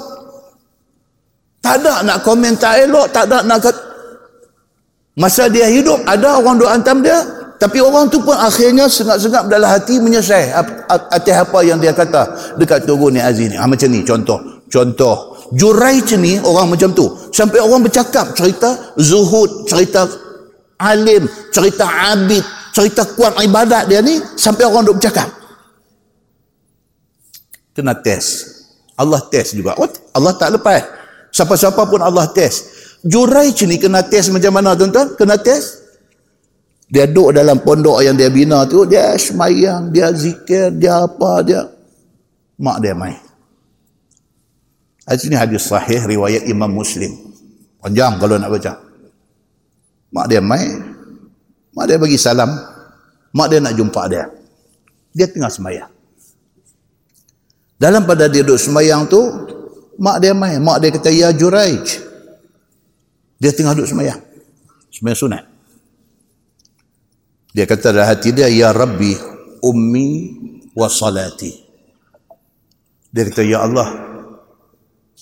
[1.60, 3.76] tak ada nak komen tak elok, tak ada nak kat...
[5.20, 7.20] Masa dia hidup, ada orang duk hantam dia,
[7.60, 10.48] tapi orang tu pun akhirnya sengap-sengap dalam hati menyesai
[10.88, 13.56] atas apa yang dia kata dekat Tugu ni Aziz ni.
[13.60, 14.40] Ha, macam ni contoh.
[14.72, 15.36] Contoh.
[15.50, 17.10] Jurai ni orang macam tu.
[17.34, 20.06] Sampai orang bercakap cerita zuhud, cerita
[20.78, 25.26] alim, cerita abid, cerita kuat ibadat dia ni, sampai orang duk bercakap.
[27.74, 28.46] Kena test.
[28.94, 29.74] Allah test juga.
[30.14, 30.82] Allah tak lepas.
[31.34, 32.70] Siapa-siapa pun Allah test.
[33.00, 35.16] Juraij ni kena test macam mana tuan-tuan?
[35.16, 35.80] Kena test.
[36.90, 41.62] Dia duduk dalam pondok yang dia bina tu, dia semayang, dia zikir, dia apa, dia...
[42.58, 43.29] Mak dia main.
[45.10, 47.10] Hadis ini hadis sahih riwayat Imam Muslim.
[47.82, 48.78] Panjang kalau nak baca.
[50.14, 50.70] Mak dia mai.
[51.74, 52.46] Mak dia bagi salam.
[53.34, 54.30] Mak dia nak jumpa dia.
[55.10, 55.90] Dia tengah semayang.
[57.74, 59.18] Dalam pada dia duduk semayang tu,
[59.98, 60.62] mak dia mai.
[60.62, 61.86] Mak dia kata, Ya Juraij.
[63.42, 64.22] Dia tengah duduk semayang.
[64.94, 65.44] Semayang sunat.
[67.50, 69.18] Dia kata dalam hati dia, Ya Rabbi,
[69.58, 70.08] ummi
[70.70, 71.50] wa salati.
[73.10, 74.09] Dia kata, Ya Allah,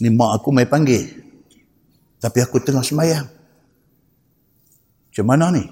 [0.02, 1.06] ni mak aku mai panggil.
[2.18, 3.26] Tapi aku tengah semayang.
[5.10, 5.64] Macam mana ni?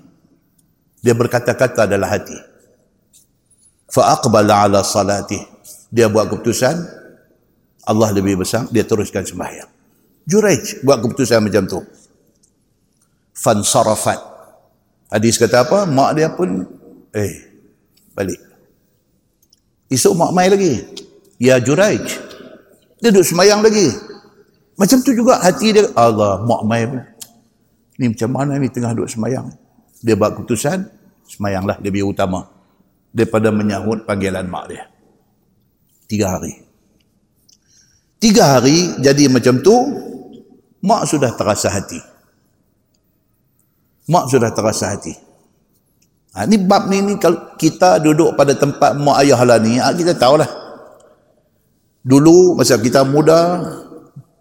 [1.02, 2.34] Dia berkata-kata dalam hati.
[3.90, 5.38] Fa'aqbala ala salati.
[5.90, 6.76] Dia buat keputusan.
[7.86, 8.66] Allah lebih besar.
[8.70, 9.70] Dia teruskan sembahyang.
[10.26, 11.78] Juraij buat keputusan macam tu.
[13.38, 14.18] Fansarafat.
[15.14, 15.86] Hadis kata apa?
[15.86, 16.66] Mak dia pun,
[17.14, 17.34] eh,
[18.10, 18.42] balik.
[19.86, 20.82] Esok mak mai lagi.
[21.38, 22.02] Ya Juraij.
[22.98, 23.86] Dia duduk semayang lagi.
[24.76, 25.88] Macam tu juga hati dia.
[25.96, 27.00] Allah, mak mai pun.
[27.96, 29.48] Ni macam mana ni tengah duduk semayang.
[30.04, 30.84] Dia buat keputusan.
[31.26, 32.44] Semayanglah lebih utama.
[33.10, 34.84] Daripada menyahut panggilan mak dia.
[36.04, 36.60] Tiga hari.
[38.20, 39.74] Tiga hari jadi macam tu.
[40.84, 41.98] Mak sudah terasa hati.
[44.06, 45.16] Mak sudah terasa hati.
[46.36, 49.88] Ha, ni bab ni, ni kalau kita duduk pada tempat mak ayah lah ni, ha,
[49.96, 50.46] kita tahulah.
[52.04, 53.64] Dulu masa kita muda,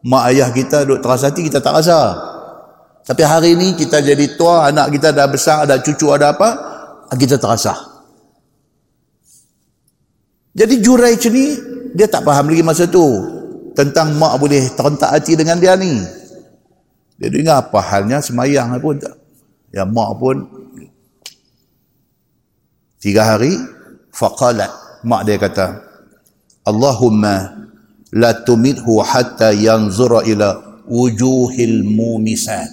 [0.05, 1.99] mak ayah kita duduk terasa hati, kita tak rasa.
[3.05, 6.49] Tapi hari ni kita jadi tua, anak kita dah besar, ada cucu, ada apa,
[7.13, 7.73] kita terasa.
[10.55, 11.45] Jadi Juraij ni,
[11.97, 13.03] dia tak faham lagi masa tu.
[13.75, 15.99] Tentang mak boleh terentak hati dengan dia ni.
[17.19, 19.15] Dia dengar apa halnya semayang pun tak.
[19.75, 20.47] Ya mak pun
[23.03, 23.51] tiga hari
[24.15, 24.71] faqalat
[25.03, 25.83] mak dia kata
[26.63, 27.67] Allahumma
[28.13, 32.69] la tumidhu hatta yanzura ila wujuhil mumisat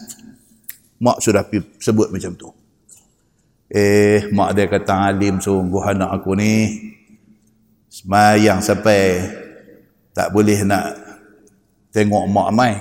[1.00, 1.46] mak sudah
[1.80, 2.48] sebut macam tu
[3.72, 6.52] eh mak dia kata alim sungguh anak aku ni
[7.88, 9.24] semayang sampai
[10.12, 10.92] tak boleh nak
[11.94, 12.76] tengok mak mai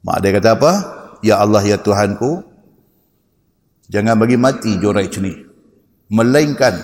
[0.00, 0.72] mak dia kata apa
[1.20, 2.48] ya Allah ya Tuhanku
[3.88, 5.32] Jangan bagi mati Juraij ni.
[6.12, 6.76] Melainkan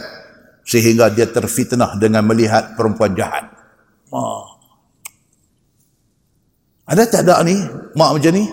[0.65, 3.53] sehingga dia terfitnah dengan melihat perempuan jahat.
[4.15, 4.47] Mak.
[6.87, 7.59] Ada tak ada ni?
[7.99, 8.45] Mak macam ni?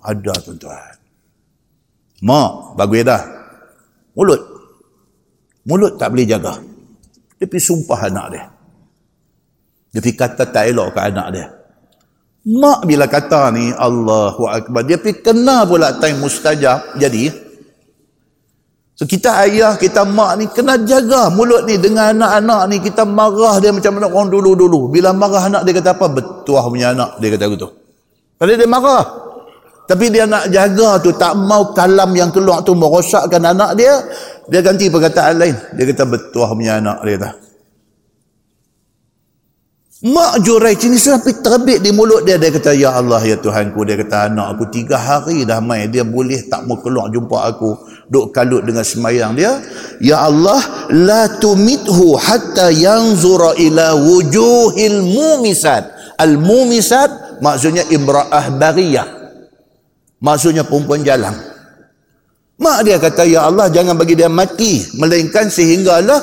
[0.00, 0.96] Ada tuan-tuan.
[2.24, 3.22] Mak, bagus dah.
[4.16, 4.40] Mulut.
[5.68, 6.56] Mulut tak boleh jaga.
[7.36, 8.44] Dia pergi sumpah anak dia.
[9.92, 11.46] Dia pergi kata tak elok ke anak dia.
[12.42, 14.82] Mak bila kata ni, Allahu Akbar.
[14.86, 16.96] Dia pergi kena pula time mustajab.
[16.96, 17.28] Jadi,
[19.02, 23.58] So kita ayah, kita mak ni kena jaga mulut ni dengan anak-anak ni kita marah
[23.58, 24.94] dia macam mana orang dulu-dulu.
[24.94, 26.06] Bila marah anak dia kata apa?
[26.06, 27.66] Betuah punya anak dia kata gitu.
[28.38, 29.02] Kalau dia marah.
[29.90, 34.06] Tapi dia nak jaga tu tak mau kalam yang keluar tu merosakkan anak dia.
[34.46, 35.58] Dia ganti perkataan lain.
[35.74, 37.30] Dia kata betuah punya anak dia kata.
[40.02, 42.38] Mak Juraij ini sampai terbit di mulut dia.
[42.38, 43.86] Dia kata, Ya Allah, Ya Tuhanku.
[43.86, 45.90] Dia kata, anak aku tiga hari dah main.
[45.90, 47.91] Dia boleh tak mau keluar jumpa aku.
[48.10, 49.62] Duk kalut dengan semayang dia.
[50.02, 50.58] Ya Allah,
[50.90, 56.16] La tumithu hatta yanzura ila wujuhil mumisat.
[56.18, 59.08] Al-mumisat maksudnya imra'ah bariyah.
[60.22, 61.34] Maksudnya perempuan jalan.
[62.62, 64.86] Mak dia kata, Ya Allah, jangan bagi dia mati.
[64.94, 66.20] Melainkan sehinggalah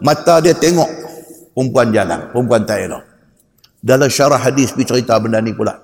[0.00, 0.88] mata dia tengok
[1.52, 2.32] perempuan jalan.
[2.32, 3.12] Perempuan tak elok
[3.82, 5.82] dalam syarah hadis bercerita benda ni pula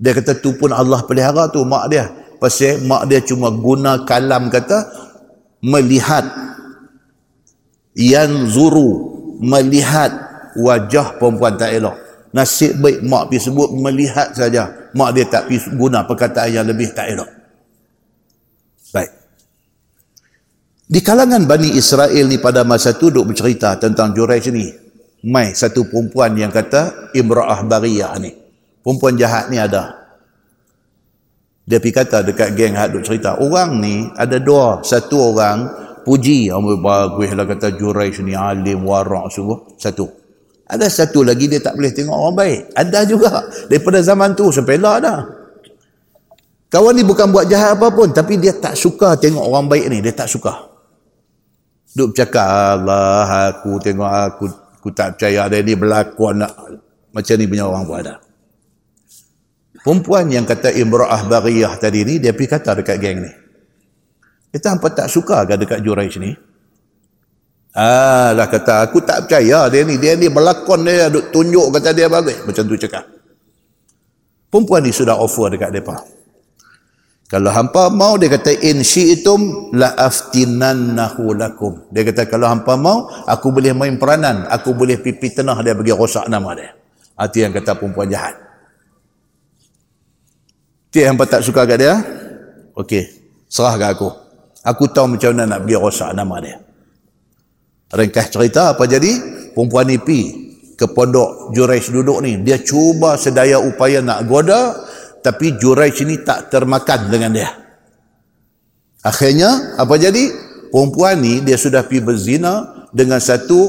[0.00, 2.08] dia kata tu pun Allah pelihara tu mak dia
[2.38, 4.86] pasal mak dia cuma guna kalam kata
[5.64, 6.24] melihat.
[7.96, 8.90] Yang zuru
[9.40, 10.12] melihat
[10.60, 11.96] wajah perempuan tak elok.
[12.36, 14.92] Nasib baik mak pergi sebut melihat saja.
[14.92, 17.30] Mak dia tak pergi guna perkataan yang lebih tak elok.
[18.92, 19.10] Baik.
[20.86, 24.68] Di kalangan Bani Israel ni pada masa tu duk bercerita tentang Juraij ni.
[25.26, 28.30] Mai satu perempuan yang kata imra'ah bariyah ni.
[28.84, 30.05] Perempuan jahat ni ada
[31.66, 35.66] dia pergi kata dekat geng hak duk cerita orang ni ada dua satu orang
[36.06, 39.74] puji oh, bagus lah kata Juraish ni alim warak sungguh.
[39.74, 40.06] Satu.
[40.70, 42.60] Ada satu lagi dia tak boleh tengok orang baik.
[42.78, 43.42] Ada juga.
[43.66, 45.20] Daripada zaman tu lah dah.
[46.70, 49.98] Kawan ni bukan buat jahat apa pun tapi dia tak suka tengok orang baik ni.
[49.98, 50.70] Dia tak suka.
[51.90, 54.44] Duk cakap Allah aku tengok aku
[54.78, 56.52] aku tak percaya ada ni berlaku nak
[57.10, 58.25] macam ni punya orang pun ada
[59.86, 63.30] perempuan yang kata imra'ah bariyah tadi ni dia pergi kata dekat geng ni.
[64.50, 66.34] Kita hampa tak suka ke dekat Juraish ni?
[67.76, 69.94] Ah lah kata aku tak percaya dia ni.
[70.02, 72.42] Dia ni berlakon dia duk tunjuk kata dia bagus.
[72.42, 73.06] Macam tu cakap.
[74.50, 76.02] Perempuan ni sudah offer dekat mereka.
[77.26, 81.90] Kalau hampa mau dia kata in syi'tum la aftinannahu lakum.
[81.90, 85.90] Dia kata kalau hampa mau aku boleh main peranan, aku boleh pipi tenah dia bagi
[85.90, 86.70] rosak nama dia.
[87.18, 88.45] Hati yang kata perempuan jahat.
[90.96, 92.00] Dia hampa tak suka kat dia?
[92.72, 93.04] Okey,
[93.52, 94.08] serah kat aku.
[94.64, 96.56] Aku tahu macam mana nak bagi rosak nama dia.
[97.92, 99.12] Ringkas cerita apa jadi?
[99.52, 100.20] Perempuan ni pi
[100.72, 102.40] ke pondok Jurais duduk ni.
[102.40, 104.72] Dia cuba sedaya upaya nak goda
[105.20, 107.52] tapi Juraij ini tak termakan dengan dia.
[109.04, 110.32] Akhirnya apa jadi?
[110.72, 113.68] Perempuan ni dia sudah pergi berzina dengan satu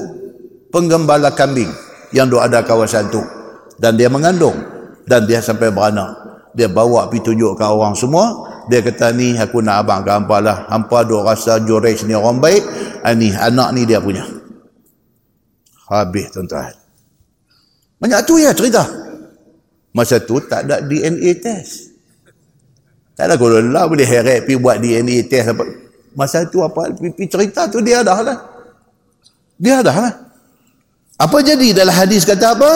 [0.72, 1.76] penggembala kambing
[2.16, 3.20] yang ada kawasan tu
[3.76, 4.56] dan dia mengandung
[5.04, 6.27] dan dia sampai beranak.
[6.58, 8.50] Dia bawa pergi tunjuk ke orang semua.
[8.66, 10.66] Dia kata ni aku nak abang ke hampa lah.
[10.74, 12.66] Hampa duk rasa Juraij ni orang baik.
[13.06, 14.26] Ah, anak ni dia punya.
[15.86, 16.74] Habis tuan-tuan.
[18.02, 18.90] Banyak tu ya cerita.
[19.94, 21.94] Masa tu tak ada DNA test.
[23.14, 25.54] Tak ada kalau lah boleh heret pergi buat DNA test.
[25.54, 25.64] Apa.
[26.18, 28.38] Masa tu apa, pergi cerita tu dia dah lah.
[29.62, 30.14] Dia dah lah.
[31.22, 32.72] Apa jadi dalam hadis kata apa?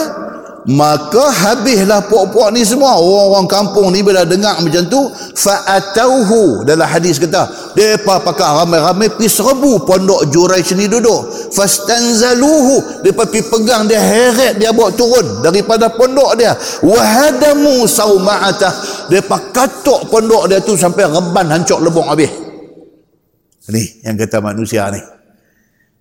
[0.69, 2.93] Maka habislah puak-puak ni semua.
[3.01, 6.61] Orang-orang kampung ni bila dengar macam tu fa'atauhu.
[6.69, 11.49] Dalam hadis kata depa pakai ramai-ramai pi serbu pondok jurai sini duduk.
[11.49, 13.01] Fastanzaluhu.
[13.01, 16.53] Depa pi pegang dia heret dia bawa turun daripada pondok dia.
[16.85, 22.29] Wahadamu sauma'atah depa katuk pondok dia tu sampai reban hancur lebong habis.
[23.73, 25.01] Ni yang kata manusia ni.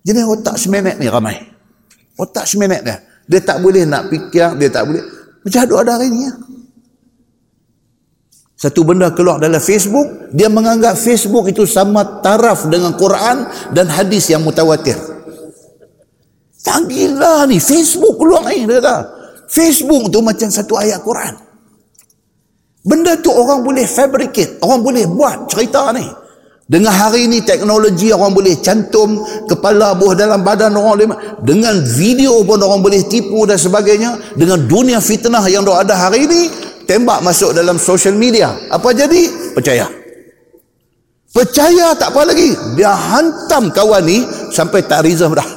[0.05, 1.37] Jadi otak semenek ni ramai.
[2.13, 5.03] Otak semenek dia dia tak boleh nak fikir, dia tak boleh.
[5.41, 6.29] Macam ada hari ni.
[6.29, 6.33] Ya.
[8.61, 14.29] Satu benda keluar dalam Facebook, dia menganggap Facebook itu sama taraf dengan Quran dan hadis
[14.29, 14.93] yang mutawatir.
[16.61, 18.97] Tak gila ni, Facebook keluar ni, dia kata.
[19.49, 21.33] Facebook tu macam satu ayat Quran.
[22.85, 26.05] Benda tu orang boleh fabricate, orang boleh buat cerita ni.
[26.71, 31.11] Dengan hari ini teknologi orang boleh cantum kepala buah dalam badan orang
[31.43, 34.39] dengan video pun orang boleh tipu dan sebagainya.
[34.39, 36.47] Dengan dunia fitnah yang ada hari ini
[36.87, 38.55] tembak masuk dalam social media.
[38.71, 39.51] Apa jadi?
[39.51, 39.83] Percaya.
[41.35, 42.55] Percaya tak apa lagi.
[42.79, 44.23] Dia hantam kawan ni
[44.55, 45.49] sampai tak reserve dah.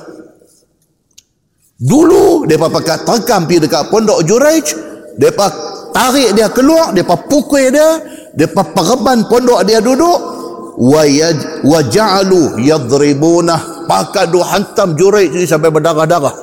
[1.79, 4.67] Dulu mereka pakai terkam pergi dekat pondok Juraij
[5.15, 5.47] mereka
[5.95, 8.03] tarik dia keluar mereka pukul dia
[8.35, 10.35] mereka pereban pondok dia duduk
[10.79, 16.35] wa ja'alu yadribunah pakat dua hantam Juraij ni sampai berdarah-darah.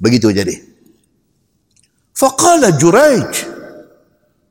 [0.00, 0.54] Begitu jadi.
[2.16, 3.32] Faqala Juraij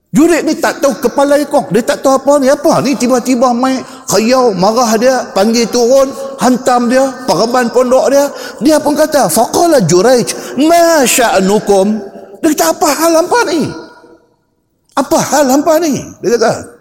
[0.10, 1.70] Juraij ni tak tahu kepala ekor.
[1.70, 2.50] Dia tak tahu apa ni.
[2.50, 2.98] Apa ni?
[2.98, 3.78] Tiba-tiba mai
[4.10, 6.10] khayau marah dia panggil turun
[6.42, 8.26] hantam dia perban pondok dia.
[8.58, 12.02] Dia pun kata faqala Juraij ma sya'nukum?
[12.42, 13.62] Dia kata apa hal hampa ni?
[14.98, 16.02] Apa hal hampa ni?
[16.26, 16.79] Dia kata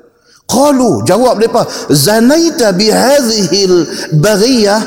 [0.48, 3.68] Qalu jawab depa zanaita bi hadhihi
[4.16, 4.80] baghiyah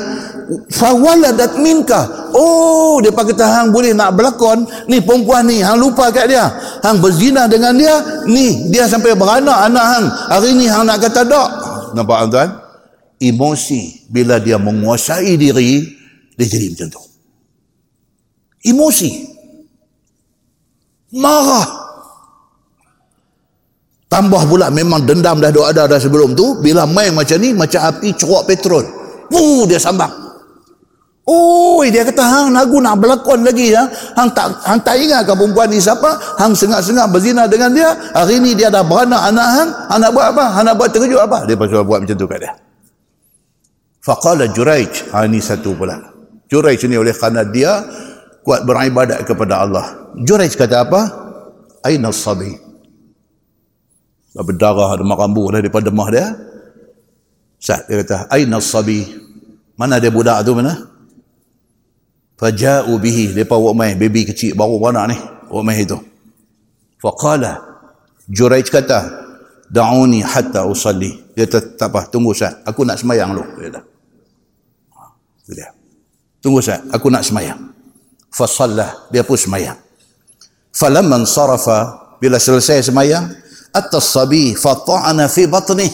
[0.74, 2.34] fawaladat minka.
[2.34, 6.50] Oh depa kata hang boleh nak berlakon ni perempuan ni hang lupa kat dia.
[6.82, 7.94] Hang berzina dengan dia
[8.26, 10.06] ni dia sampai beranak anak hang.
[10.34, 11.50] Hari ni hang nak kata dak.
[11.94, 12.50] Nampak tuan?
[13.22, 15.86] Emosi bila dia menguasai diri
[16.34, 17.02] dia jadi macam tu.
[18.66, 19.30] Emosi.
[21.12, 21.81] Marah
[24.12, 26.60] Tambah pula memang dendam dah ada dah sebelum tu.
[26.60, 28.84] Bila main macam ni, macam api ceruak petrol.
[29.32, 30.12] Wuh, dia sambang.
[31.24, 33.88] Oh, dia kata, hang lagu nak berlakon lagi ya.
[34.20, 36.12] Hang tak hang tak ingat ke perempuan ni siapa?
[36.36, 37.96] Hang sengak-sengak berzina dengan dia.
[38.12, 39.70] Hari ni dia dah beranak anak hang.
[39.88, 40.46] Hang nak buat apa?
[40.60, 41.48] Hang nak buat terkejut apa?
[41.48, 42.52] Dia pasal buat macam tu kat dia.
[44.04, 45.16] Faqala Juraij.
[45.16, 45.96] Ha, ini satu pula.
[46.52, 47.80] Juraij ni oleh kerana dia
[48.44, 50.12] kuat beribadat kepada Allah.
[50.20, 51.02] Juraij kata apa?
[51.88, 52.71] Aina sabi
[54.36, 56.26] berdarah ada marambu dah daripada demah dia.
[57.62, 59.06] Sat dia kata aina sabi
[59.76, 60.88] mana dia budak tu mana?
[62.40, 63.36] Faja'u bihi.
[63.38, 65.18] Depa bawa mai baby kecil baru beranak ni
[65.52, 66.00] bawa mai itu.
[66.98, 67.60] Faqala
[68.32, 69.00] juraij kata
[69.68, 71.12] da'uni hatta usalli.
[71.36, 73.82] Dia kata tak apa tunggu sat aku nak semayang dulu dia kata.
[75.52, 75.70] Dia.
[76.40, 77.60] Tunggu sat aku nak semayang.
[78.32, 78.48] Fa
[79.12, 79.76] dia pun semayang.
[80.72, 83.41] Falamman sarafa bila selesai semayang
[83.72, 85.88] atas sabi fata'ana fi batni.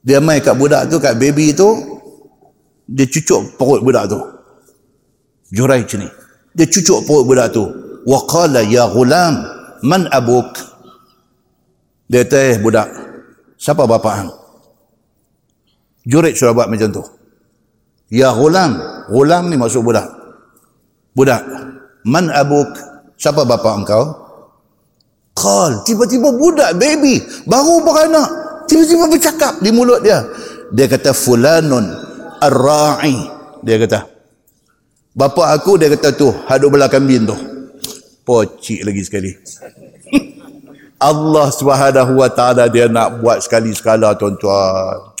[0.00, 1.68] Dia mai kat budak tu kat baby tu
[2.90, 4.18] dia cucuk perut budak tu.
[5.54, 6.08] Jurai ni.
[6.56, 7.62] Dia cucuk perut budak tu.
[8.02, 9.44] Wa qala ya ghulam
[9.86, 10.50] man abuk?
[12.10, 12.90] Dia teh budak
[13.54, 14.30] siapa bapa hang?
[16.02, 17.04] Jurai sudah buat macam tu.
[18.10, 18.74] Ya ghulam
[19.12, 20.10] ghulam ni maksud budak.
[21.14, 21.44] Budak
[22.02, 22.72] man abuk
[23.14, 24.29] siapa bapa engkau
[25.40, 28.28] Qal, tiba-tiba budak baby baru beranak.
[28.68, 30.20] Tiba-tiba bercakap di mulut dia.
[30.68, 31.88] Dia kata fulanun
[32.44, 33.16] ar-ra'i.
[33.64, 34.20] Dia kata
[35.10, 37.36] bapa aku dia kata tu haduk belah kambing tu.
[38.22, 39.32] Pocik lagi sekali.
[41.10, 45.16] Allah Subhanahu wa taala dia nak buat sekali sekala tuan-tuan.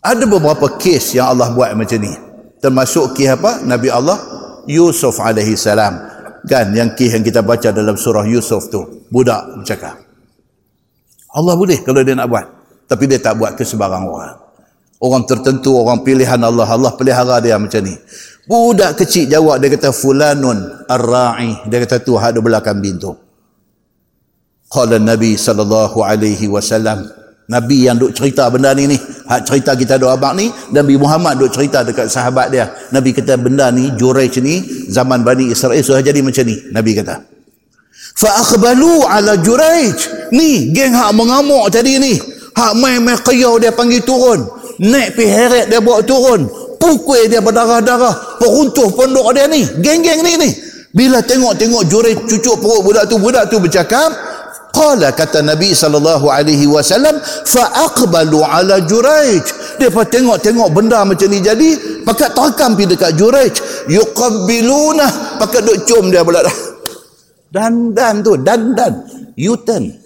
[0.00, 2.14] Ada beberapa kes yang Allah buat macam ni.
[2.56, 3.60] Termasuk kes apa?
[3.62, 4.16] Nabi Allah
[4.64, 6.15] Yusuf alaihi salam
[6.46, 9.04] kan yang kes yang kita baca dalam surah Yusuf tu.
[9.10, 9.98] Budak bercakap.
[11.36, 12.46] Allah boleh kalau dia nak buat.
[12.86, 14.36] Tapi dia tak buat ke sebarang orang.
[15.02, 16.64] Orang tertentu orang pilihan Allah.
[16.64, 17.92] Allah pelihara dia macam ni.
[18.46, 21.66] Budak kecil jawab dia kata fulanun ar-ra'i.
[21.66, 23.12] Dia kata tu ada belakang pintu.
[24.70, 27.06] Qala Nabi sallallahu alaihi wasallam
[27.46, 28.98] Nabi yang duk cerita benda ni ni.
[28.98, 32.74] Hak cerita kita duk abang ni Nabi Muhammad duk cerita dekat sahabat dia.
[32.90, 37.22] Nabi kata benda ni Jurayj ni zaman Bani Israel sudah jadi macam ni Nabi kata.
[38.18, 42.18] Fa akhbalu ala Jurayj ni geng hak mengamuk tadi ni.
[42.56, 44.42] Hak main-main qiyau dia panggil turun.
[44.82, 46.50] Naik pi heret dia bawa turun.
[46.82, 48.42] Pukul dia berdarah-darah.
[48.42, 49.62] Peruntuh pondok dia ni.
[49.78, 50.50] Geng-geng ni ni.
[50.90, 54.10] Bila tengok-tengok Jurayj cucuk perut budak tu budak tu bercakap
[54.76, 59.40] Qala kata Nabi sallallahu alaihi wasallam fa aqbalu ala Juraij.
[59.80, 63.56] Depa tengok-tengok benda macam ni jadi, pakat terakam pi dekat Juraij.
[63.88, 66.56] Yuqabbiluna, pakat duk cium dia pula dah.
[67.48, 69.00] Dan dan tu, dan dan.
[69.40, 69.96] U-turn.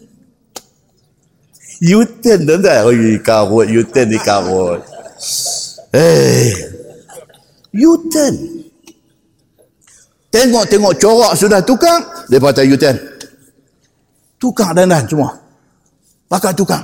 [1.83, 2.87] U-turn tu dah.
[2.87, 2.95] Oh,
[3.27, 4.87] karut, U-turn ni karut.
[5.91, 6.55] Eh.
[7.75, 8.35] U-turn.
[10.31, 13.19] Tengok-tengok corak sudah tukar, depa kata U-turn
[14.41, 15.37] tukar dandan semua.
[16.27, 16.81] Pakai tukar.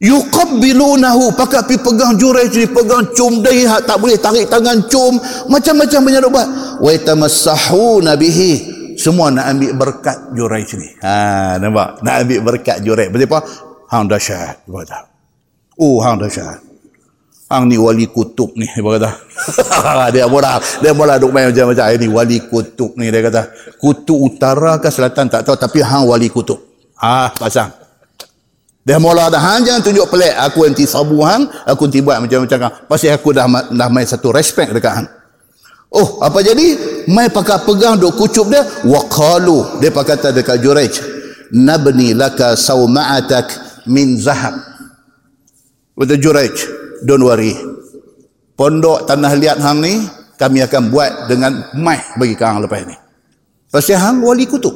[0.00, 6.00] Yuqabbilunahu pakai pi pegang jurai ni pegang cum dia tak boleh tarik tangan cum macam-macam
[6.02, 6.48] banyak buat.
[6.82, 8.80] Wa tamassahuna bihi.
[8.98, 10.88] Semua nak ambil berkat jurai ni.
[11.04, 12.04] Ha nampak?
[12.04, 13.38] Nak ambil berkat jurai berapa?
[13.92, 14.66] Hang dahsyat.
[15.76, 16.69] Oh hang dahsyat
[17.50, 19.10] Hang ni wali kutub ni dia kata.
[20.14, 23.50] dia mula dia mula duk main macam-macam ini wali kutub ni dia kata.
[23.74, 26.62] Kutub utara ke selatan tak tahu tapi hang wali kutub.
[26.94, 27.74] Ah pasang.
[28.86, 32.86] Dia mula dah hang jangan tunjuk pelik aku anti sabu hang, aku anti buat macam-macam.
[32.86, 35.08] Pasal aku dah dah main satu respect dekat hang.
[35.90, 36.78] Oh, apa jadi?
[37.10, 39.82] Mai pakai pegang duk kucup dia waqalu.
[39.82, 40.94] Dia pakai kata dekat Jurayj.
[41.50, 43.50] Nabni laka sawma'atak
[43.90, 44.54] min zahab.
[45.98, 47.54] Betul Jurayj don't worry.
[48.56, 50.04] Pondok tanah liat hang ni
[50.36, 52.96] kami akan buat dengan mai bagi kang lepas ni.
[53.68, 54.72] Pasal hang wali kutub.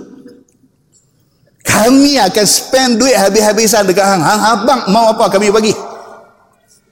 [1.65, 4.23] Kami akan spend duit habis-habisan dekat hang.
[4.23, 5.73] Hang abang mau apa kami bagi.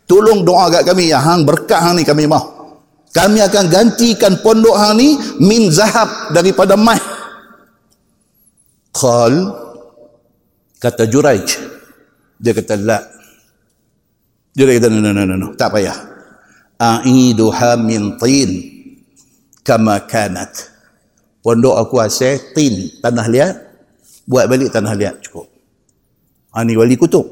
[0.09, 1.13] Tolong doa kat kami.
[1.13, 2.77] Ya hang berkat hang ni kami mau.
[3.13, 6.99] Kami akan gantikan pondok hang ni min zahab daripada mai
[8.93, 9.53] qal
[10.81, 11.49] kata Juraij.
[12.43, 12.99] Dia kata la
[14.53, 15.49] dia kata, no, no, no, no, no.
[15.57, 15.97] tak payah.
[16.77, 18.51] A'iduha min tin
[19.65, 20.69] kama kanat.
[21.41, 23.55] Pondok aku asal tin, tanah liat.
[24.29, 25.49] Buat balik tanah liat cukup.
[26.53, 27.25] Ha, ni wali kutub.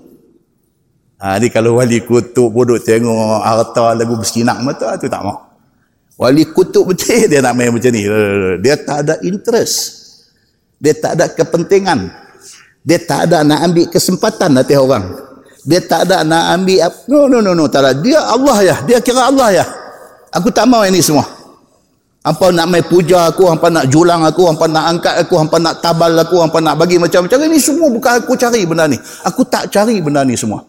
[1.20, 5.44] Ha, ni kalau wali kutub bodoh tengok harta lagu bersinak mata, tu tak mau.
[6.16, 8.08] Wali kutub betul dia nak main macam ni.
[8.64, 10.00] Dia tak ada interest.
[10.80, 12.08] Dia tak ada kepentingan.
[12.80, 15.29] Dia tak ada nak ambil kesempatan atas orang
[15.64, 17.92] dia tak ada nak ambil no no no no tak ada.
[18.00, 18.76] Dia Allah ya.
[18.88, 19.64] Dia kira Allah ya.
[20.32, 21.26] Aku tak mau ini semua.
[22.20, 25.80] Apa nak mai puja aku apa nak julang aku apa nak angkat aku apa nak
[25.80, 27.48] tabal aku apa nak bagi macam-macam.
[27.48, 28.96] Ini semua bukan aku cari benda ni.
[29.24, 30.64] Aku tak cari benda ni semua.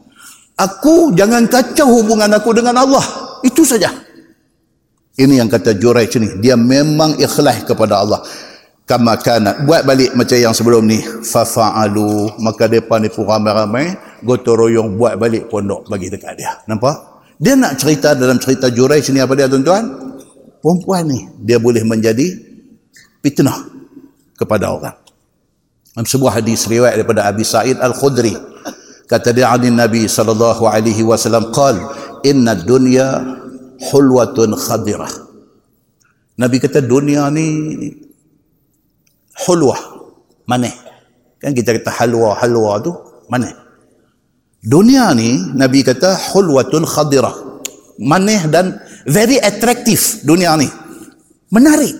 [0.55, 3.03] Aku jangan kacau hubungan aku dengan Allah.
[3.43, 3.91] Itu saja.
[5.19, 6.39] Ini yang kata Juraij ni.
[6.39, 8.23] Dia memang ikhlas kepada Allah.
[8.88, 11.03] Kama kanat buat balik macam yang sebelum ni.
[11.03, 12.39] Fa fa'alu.
[12.39, 16.52] Maka depa ni pun ramai-ramai gotong royong buat balik pondok bagi dekat dia.
[16.69, 17.26] Nampak?
[17.41, 19.84] Dia nak cerita dalam cerita Juraij ni apa dia tuan-tuan?
[20.61, 22.38] Perempuan ni dia boleh menjadi
[23.26, 23.65] fitnah
[24.38, 24.98] kepada orang.
[25.98, 28.38] Dalam sebuah hadis riwayat daripada Abi Sa'id Al-Khudri
[29.10, 31.76] kata dia Ali Nabi sallallahu alaihi wasallam qal
[32.23, 33.19] inna dunya
[33.91, 35.11] hulwatun khadirah.
[36.38, 37.45] Nabi kata dunia ni
[39.49, 39.77] hulwah
[40.45, 40.73] manis
[41.41, 42.91] kan kita kata halwa halwa tu
[43.30, 43.53] manis
[44.61, 47.51] dunia ni nabi kata hulwatun khadirah
[48.01, 50.69] manis dan very attractive dunia ni.
[51.51, 51.93] Menarik.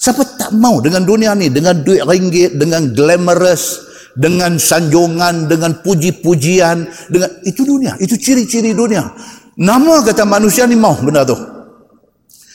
[0.00, 1.48] Siapa tak mau dengan dunia ni?
[1.48, 3.80] Dengan duit ringgit dengan glamorous
[4.14, 7.96] dengan sanjungan dengan puji-pujian dengan itu dunia.
[7.98, 9.10] Itu ciri-ciri dunia.
[9.54, 11.36] Nama kata manusia ni mau benda tu.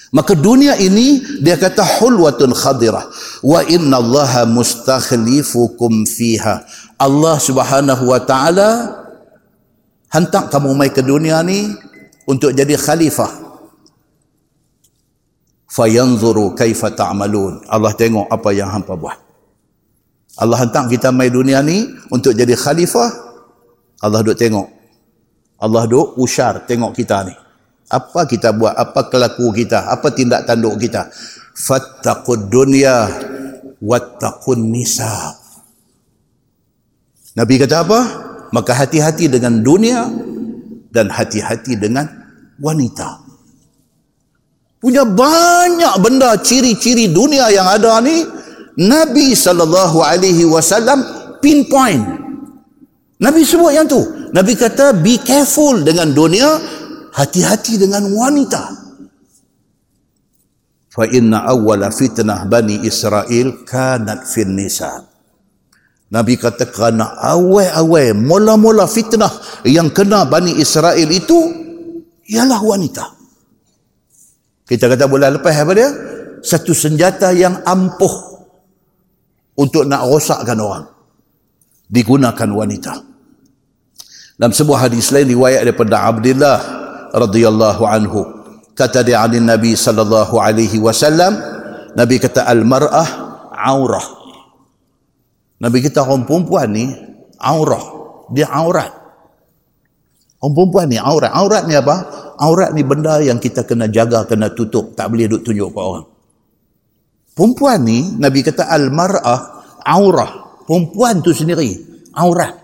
[0.09, 3.05] Maka dunia ini dia kata hulwatun khadirah
[3.45, 6.65] wa inna allaha mustakhlifukum fiha.
[6.99, 8.69] Allah Subhanahu wa taala
[10.11, 11.71] hantar kamu mai ke dunia ni
[12.27, 13.47] untuk jadi khalifah.
[15.71, 17.63] Fayanzuru kaifa ta'malun.
[17.71, 19.15] Allah tengok apa yang hampa buat.
[20.35, 23.09] Allah hantar kita mai dunia ni untuk jadi khalifah.
[24.03, 24.67] Allah duk tengok.
[25.63, 27.35] Allah duk usar tengok kita ni.
[27.87, 28.75] Apa kita buat?
[28.75, 29.87] Apa kelaku kita?
[29.87, 31.07] Apa tindak tanduk kita?
[31.55, 33.07] Fattaqud dunya
[33.79, 35.38] wattaqun nisa
[37.39, 37.99] Nabi kata apa?
[38.51, 40.11] Maka hati-hati dengan dunia
[40.91, 42.03] dan hati-hati dengan
[42.59, 43.23] wanita.
[44.83, 48.27] Punya banyak benda ciri-ciri dunia yang ada ni
[48.75, 50.99] Nabi sallallahu alaihi wasallam
[51.39, 52.03] pinpoint.
[53.23, 54.03] Nabi sebut yang tu.
[54.35, 56.59] Nabi kata be careful dengan dunia
[57.15, 58.63] hati-hati dengan wanita.
[60.91, 65.08] Fa inna awwala fitnah bani Israel kanat fin nisa
[66.09, 69.29] Nabi kata kerana awal-awal mula-mula fitnah
[69.61, 71.37] yang kena Bani Israel itu
[72.33, 73.05] ialah wanita.
[74.65, 75.89] Kita kata bulan lepas apa dia?
[76.41, 78.41] Satu senjata yang ampuh
[79.57, 80.85] untuk nak rosakkan orang.
[81.89, 82.93] Digunakan wanita.
[84.39, 86.57] Dalam sebuah hadis lain riwayat daripada Abdullah
[87.11, 88.21] radhiyallahu anhu
[88.71, 91.35] kata dia Nabi sallallahu alaihi wasallam
[91.97, 93.09] Nabi kata al mar'ah
[93.51, 94.18] aurah.
[95.59, 96.87] Nabi kita orang perempuan ni
[97.39, 97.83] aurah.
[98.31, 98.91] Dia aurat.
[100.39, 101.31] Orang perempuan ni aurat.
[101.35, 101.95] Aurat ni apa?
[102.39, 104.95] Aurat ni benda yang kita kena jaga, kena tutup.
[104.95, 106.07] Tak boleh duk tunjuk ke orang.
[107.35, 109.39] Perempuan ni, Nabi kata al-mar'ah
[109.83, 110.63] aurah.
[110.63, 111.75] Perempuan tu sendiri,
[112.15, 112.55] aurat.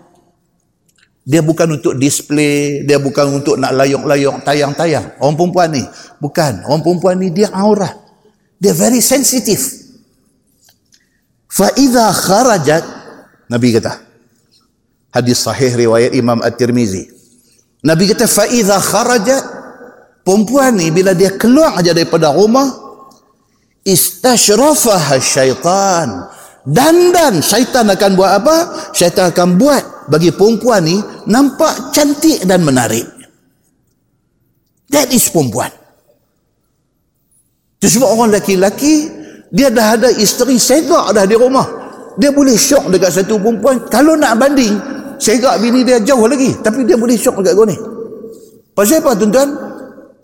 [1.26, 5.18] Dia bukan untuk display, dia bukan untuk nak layok-layok, tayang-tayang.
[5.18, 5.82] Orang perempuan ni,
[6.22, 6.64] bukan.
[6.64, 7.92] Orang perempuan ni dia aurat.
[8.62, 9.85] Dia very sensitive.
[11.56, 12.84] Fa'idha kharajat,
[13.48, 13.96] Nabi kata,
[15.08, 17.08] hadis sahih riwayat Imam At-Tirmizi.
[17.80, 19.40] Nabi kata faiza kharajat
[20.20, 22.68] perempuan ni bila dia keluar aja daripada rumah
[23.86, 26.28] istashrafaha syaitan
[26.66, 28.56] dan dan syaitan akan buat apa?
[28.90, 30.98] Syaitan akan buat bagi perempuan ni
[31.30, 33.06] nampak cantik dan menarik.
[34.90, 35.70] That is perempuan.
[37.78, 39.15] Itu sebab orang lelaki-lelaki
[39.56, 41.64] dia dah ada isteri segak dah di rumah.
[42.20, 43.88] Dia boleh syok dekat satu perempuan.
[43.88, 44.76] Kalau nak banding,
[45.16, 46.52] segak bini dia jauh lagi.
[46.60, 47.76] Tapi dia boleh syok dekat kau ni.
[48.76, 49.48] Pasal apa tuan-tuan?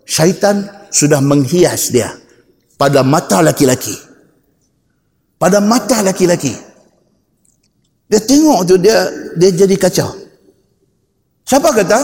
[0.04, 2.12] Syaitan sudah menghias dia
[2.76, 3.96] pada mata laki-laki.
[5.40, 6.52] Pada mata laki-laki.
[8.12, 9.09] Dia tengok tu dia
[9.40, 10.12] dia jadi kacau.
[11.48, 11.98] Siapa kata?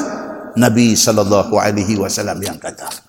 [0.57, 3.08] Nabi sallallahu alaihi wasallam yang kata.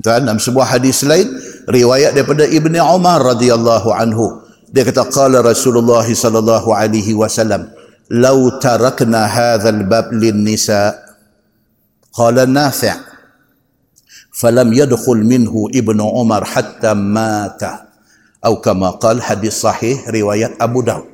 [0.00, 1.28] Tuan dalam sebuah hadis lain
[1.68, 4.40] riwayat daripada Ibni Umar radhiyallahu anhu.
[4.72, 7.68] Dia kata qala Rasulullah sallallahu alaihi wasallam
[8.08, 10.96] law tarakna hadzal bab lin nisa.
[12.08, 12.96] Qala nafi'
[14.32, 17.92] falam yadkhul minhu Ibnu Umar hatta mata.
[18.40, 21.06] Atau kama qal hadis sahih riwayat Abu Daud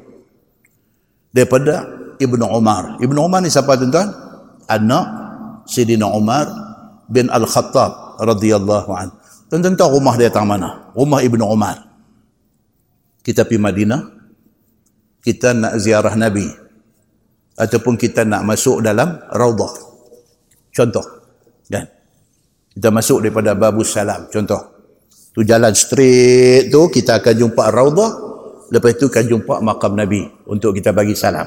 [1.35, 1.85] daripada
[2.23, 2.97] Ibnu Umar.
[3.03, 4.15] Ibnu Umar ni siapa tuan-tuan?
[4.65, 5.07] Anak
[5.69, 6.49] Sayyidina Umar
[7.11, 9.09] bin Al-Khattab radhiyallahu an.
[9.49, 10.93] Tuan-tuan tahu rumah dia tang mana?
[10.93, 11.89] Rumah Ibnu Umar.
[13.25, 14.01] Kita pergi Madinah,
[15.25, 16.49] kita nak ziarah Nabi
[17.57, 19.73] ataupun kita nak masuk dalam raudhah.
[20.73, 21.05] Contoh,
[21.69, 21.85] kan?
[22.73, 24.79] Kita masuk daripada Babus Salam, contoh.
[25.35, 28.11] Tu jalan straight tu kita akan jumpa raudhah,
[28.73, 31.47] lepas tu akan jumpa makam Nabi untuk kita bagi salam.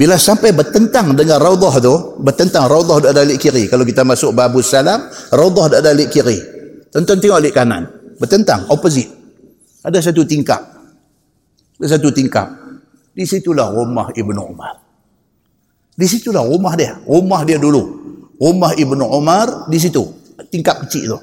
[0.00, 3.68] Bila sampai bertentang dengan raudhah tu, bertentang raudhah ada alik kiri.
[3.68, 4.96] Kalau kita masuk babus salam,
[5.28, 6.40] raudhah ada alik kiri.
[6.88, 7.84] Tonton tengok alik kanan.
[8.16, 9.12] Bertentang, opposite.
[9.84, 10.56] Ada satu tingkap.
[11.76, 12.48] Ada satu tingkap.
[13.12, 14.80] Di situlah rumah Ibnu Umar.
[15.92, 16.96] Di situlah rumah dia.
[17.04, 17.82] Rumah dia dulu.
[18.40, 20.00] Rumah Ibnu Umar di situ.
[20.48, 21.18] Tingkap kecil tu.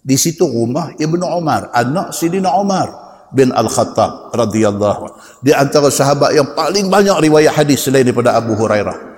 [0.00, 1.68] Di situ rumah Ibnu Umar.
[1.68, 5.10] Anak Sidina Umar bin Al-Khattab radhiyallahu
[5.42, 9.16] di antara sahabat yang paling banyak riwayat hadis selain daripada Abu Hurairah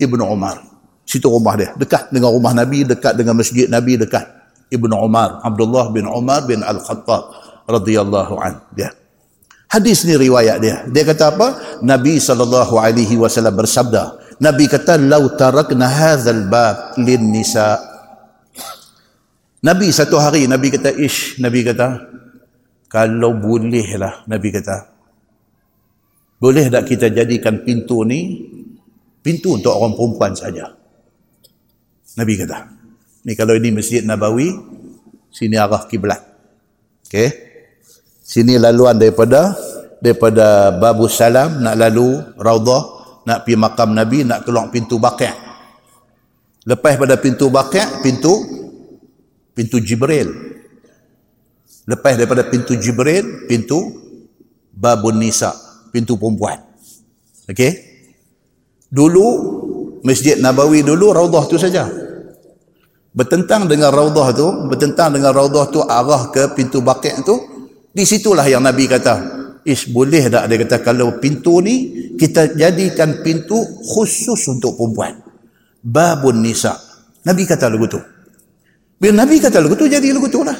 [0.00, 0.64] Ibnu Umar.
[1.04, 1.76] Situ rumah dia.
[1.76, 4.24] Dekat dengan rumah Nabi dekat dengan masjid Nabi dekat.
[4.70, 7.22] Ibnu Umar Abdullah bin Umar bin Al-Khattab
[7.68, 8.64] radhiyallahu an.
[8.72, 8.94] Dia.
[9.70, 10.86] Hadis ni riwayat dia.
[10.88, 11.48] Dia kata apa?
[11.82, 17.76] Nabi sallallahu alaihi wasallam bersabda Nabi kata lau tarakna hadzal bab lin nisa.
[19.60, 22.00] Nabi satu hari Nabi kata ish Nabi kata
[22.90, 24.90] kalau bolehlah Nabi kata.
[26.42, 28.42] Boleh tak kita jadikan pintu ni
[29.22, 30.74] pintu untuk orang perempuan saja?
[32.18, 32.58] Nabi kata.
[33.22, 34.50] Ni kalau ini Masjid Nabawi
[35.30, 36.18] sini arah kiblat.
[37.06, 37.30] Okey?
[38.26, 39.54] Sini laluan daripada
[40.02, 42.82] daripada Babu Salam nak lalu Raudah
[43.28, 45.30] nak pergi makam Nabi nak keluar pintu Baqi'
[46.64, 48.32] lepas pada pintu Baqi' pintu
[49.52, 50.49] pintu Jibril
[51.90, 53.98] lepas daripada pintu Jibril pintu
[54.70, 55.50] Babun Nisa
[55.90, 56.62] pintu perempuan.
[57.50, 57.72] Okey?
[58.86, 59.26] Dulu
[60.06, 61.90] Masjid Nabawi dulu Raudah tu saja.
[63.10, 67.34] Bertentang dengan Raudah tu bertentang dengan Raudah tu arah ke pintu Baqi' tu
[67.90, 69.14] di situlah yang Nabi kata
[69.66, 70.46] ish boleh tak?
[70.46, 75.18] Dia kata kalau pintu ni kita jadikan pintu khusus untuk perempuan.
[75.82, 76.78] Babun nisa.
[77.26, 78.00] Nabi kata lagu tu.
[78.96, 80.56] Bila Nabi kata lagu tu jadi lagu tu lah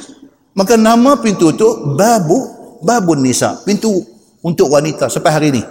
[0.57, 2.37] maka nama pintu tu babu
[2.81, 4.03] babun nisa pintu
[4.41, 5.63] untuk wanita sampai hari ni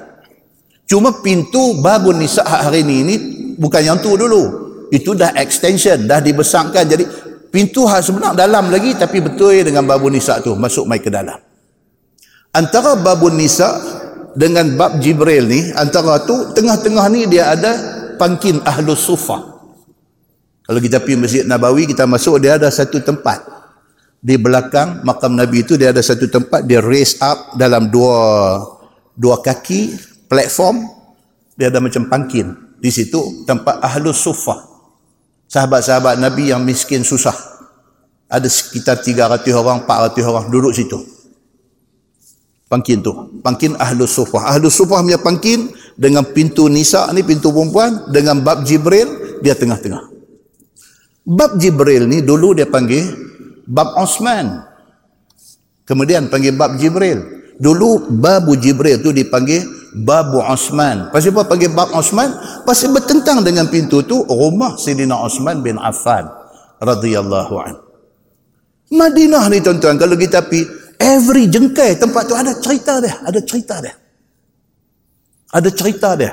[0.88, 3.16] cuma pintu babun nisa hari ni ni
[3.60, 4.72] bukan yang tu dulu.
[4.88, 6.82] Itu dah extension dah dibesarkan.
[6.88, 7.04] Jadi
[7.52, 11.36] pintu hak sebenar dalam lagi tapi betul dengan babun nisa tu masuk mai ke dalam.
[12.50, 13.68] Antara babun nisa
[14.34, 17.70] dengan bab jibril ni antara tu tengah-tengah ni dia ada
[18.18, 19.60] pangkin ahlus sufa.
[20.66, 23.59] Kalau kita pergi masjid nabawi kita masuk dia ada satu tempat
[24.20, 28.60] di belakang makam nabi itu dia ada satu tempat dia raise up dalam dua
[29.16, 29.96] dua kaki
[30.28, 30.84] platform
[31.56, 34.70] dia ada macam pangkin di situ tempat ahlus sufa
[35.50, 37.34] sahabat-sahabat Nabi yang miskin susah.
[38.30, 41.02] Ada sekitar 300 orang, 400 orang duduk situ.
[42.70, 43.10] Pangkin tu.
[43.42, 44.54] Pangkin Ahlus Sufah.
[44.54, 50.06] Ahlus Sufah punya pangkin dengan pintu Nisa ni, pintu perempuan, dengan bab Jibril, dia tengah-tengah.
[51.26, 53.02] Bab Jibril ni dulu dia panggil
[53.70, 54.66] bab Osman.
[55.86, 57.38] Kemudian panggil bab Jibril.
[57.60, 59.62] Dulu babu Jibril tu dipanggil
[60.02, 61.14] babu Osman.
[61.14, 62.34] Pasal apa panggil bab Osman?
[62.66, 66.26] Pasal bertentang dengan pintu tu rumah Sayyidina Osman bin Affan
[66.82, 67.74] radhiyallahu an.
[68.90, 70.66] Madinah ni tuan-tuan kalau kita pi
[70.98, 73.94] every jengkai tempat tu ada cerita dia, ada cerita dia.
[75.50, 76.32] Ada cerita dia.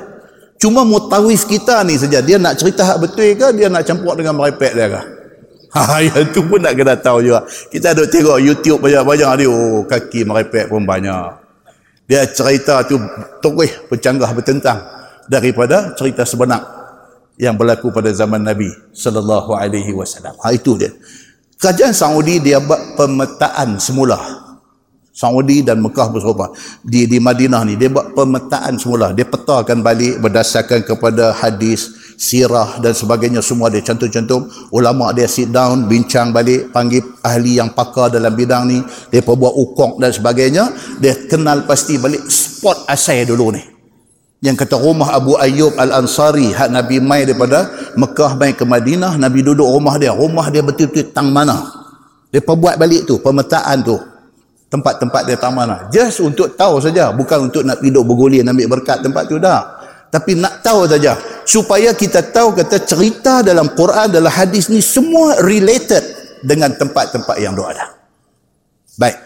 [0.57, 4.33] Cuma mutawif kita ni saja dia nak cerita hak betul ke dia nak campur dengan
[4.33, 5.16] merepek dia ke?
[5.75, 7.43] Ha, yang tu pun nak kena tahu juga.
[7.71, 9.47] Kita ada tengok YouTube banyak-banyak dia.
[9.49, 11.47] Oh, kaki merepek pun banyak.
[12.07, 12.95] Dia cerita tu
[13.43, 14.79] terus bercanggah bertentang
[15.27, 16.63] daripada cerita sebenar
[17.35, 20.33] yang berlaku pada zaman Nabi sallallahu alaihi wasallam.
[20.39, 20.95] Ha itu dia.
[21.57, 24.45] Kerajaan Saudi dia buat pemetaan semula
[25.17, 26.53] Saudi dan Mekah berserupa
[26.85, 32.81] di di Madinah ni dia buat pemetaan semula dia petakan balik berdasarkan kepada hadis sirah
[32.81, 34.49] dan sebagainya semua dia cantum-cantum.
[34.73, 38.81] Ulama dia sit down bincang balik panggil ahli yang pakar dalam bidang ni.
[39.13, 40.73] Dia buat ukok dan sebagainya.
[40.97, 43.61] Dia kenal pasti balik spot asal dulu ni.
[44.41, 49.45] Yang kata rumah Abu Ayyub Al-Ansari hak Nabi mai daripada Mekah mai ke Madinah Nabi
[49.45, 50.13] duduk rumah dia.
[50.13, 51.57] Rumah dia betul-betul tang mana.
[52.33, 53.97] Dia buat balik tu pemetaan tu.
[54.67, 55.87] Tempat-tempat dia tak mana.
[55.93, 59.77] Just untuk tahu saja bukan untuk nak hidup bergulir nak ambil berkat tempat tu dah
[60.07, 65.39] tapi nak tahu saja supaya kita tahu kata cerita dalam Quran dalam hadis ni semua
[65.39, 66.03] related
[66.43, 67.85] dengan tempat-tempat yang dia ada
[68.99, 69.17] baik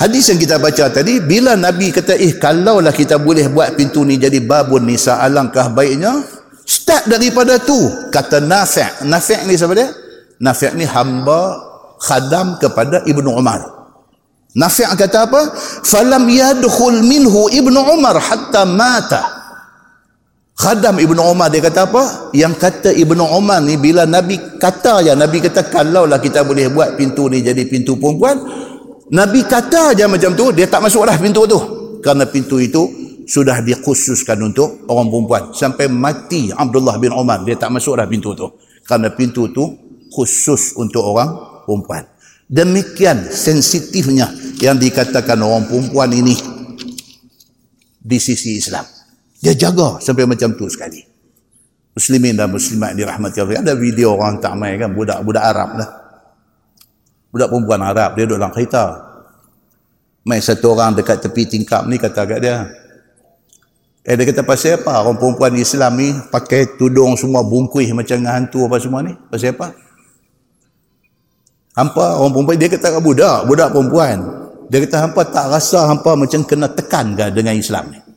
[0.00, 4.16] hadis yang kita baca tadi bila Nabi kata eh kalaulah kita boleh buat pintu ni
[4.16, 6.24] jadi babun nisa alangkah baiknya
[6.64, 7.76] start daripada tu
[8.08, 9.92] kata Nafi' Nafi' ni siapa dia?
[10.40, 11.60] Nafi' ni hamba
[12.00, 13.78] khadam kepada Ibnu Umar
[14.56, 15.52] Nafi' kata apa?
[15.84, 19.37] Falam yadkhul minhu Ibnu Umar hatta mata.
[20.58, 22.34] Khadam Ibnu Umar dia kata apa?
[22.34, 26.98] Yang kata Ibnu Umar ni bila Nabi kata ya Nabi kata kalaulah kita boleh buat
[26.98, 28.42] pintu ni jadi pintu perempuan,
[29.14, 31.58] Nabi kata aja macam tu, dia tak masuk dah pintu tu.
[32.02, 32.90] Karena pintu itu
[33.22, 35.42] sudah dikhususkan untuk orang perempuan.
[35.54, 38.50] Sampai mati Abdullah bin Umar, dia tak masuk dah pintu tu.
[38.82, 39.62] Karena pintu tu
[40.10, 42.02] khusus untuk orang perempuan.
[42.50, 44.26] Demikian sensitifnya
[44.58, 46.34] yang dikatakan orang perempuan ini
[48.02, 48.97] di sisi Islam.
[49.38, 51.02] Dia jaga sampai macam tu sekali.
[51.94, 53.62] Muslimin dan muslimat dirahmati Allah.
[53.62, 55.90] Ada video orang tak main kan budak-budak Arab lah.
[57.30, 58.84] Budak perempuan Arab dia duduk dalam kereta.
[60.26, 62.66] Main satu orang dekat tepi tingkap ni kata kat dia.
[64.08, 68.66] Eh dia kata pasal apa orang perempuan Islam ni pakai tudung semua bungkuih macam hantu
[68.66, 69.12] apa semua ni?
[69.28, 69.74] Pasal apa?
[71.78, 74.16] Hampa orang perempuan dia kata budak, budak perempuan.
[74.66, 78.07] Dia kata hampa tak rasa hampa macam kena tekan ke dengan Islam ni.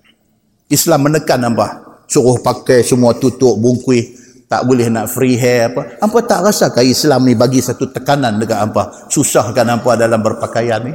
[0.71, 1.83] Islam menekan hampa.
[2.07, 4.15] Suruh pakai semua tutup bungkui,
[4.51, 5.99] tak boleh nak free hair apa.
[6.03, 9.07] Hampa tak rasa ke Islam ni bagi satu tekanan dekat hampa.
[9.07, 10.93] Susahkan hampa dalam berpakaian ni.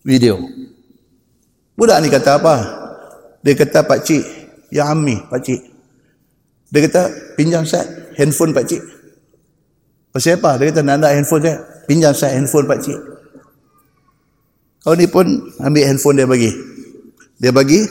[0.00, 0.40] Video.
[1.76, 2.54] Budak ni kata apa?
[3.40, 4.24] Dia kata pak cik,
[4.72, 5.60] ya ami pak cik.
[6.72, 7.02] Dia kata
[7.36, 8.80] pinjam set handphone pak cik.
[10.10, 10.58] Pasal apa?
[10.58, 11.56] Dia kata nak nak handphone dia.
[11.84, 12.98] Pinjam saya handphone pak cik.
[14.80, 15.28] Kau ni pun
[15.60, 16.50] ambil handphone dia bagi.
[17.40, 17.84] Dia bagi,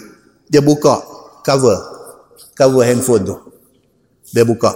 [0.50, 1.00] dia buka
[1.46, 1.78] cover.
[2.58, 3.36] Cover handphone tu.
[4.34, 4.74] Dia buka.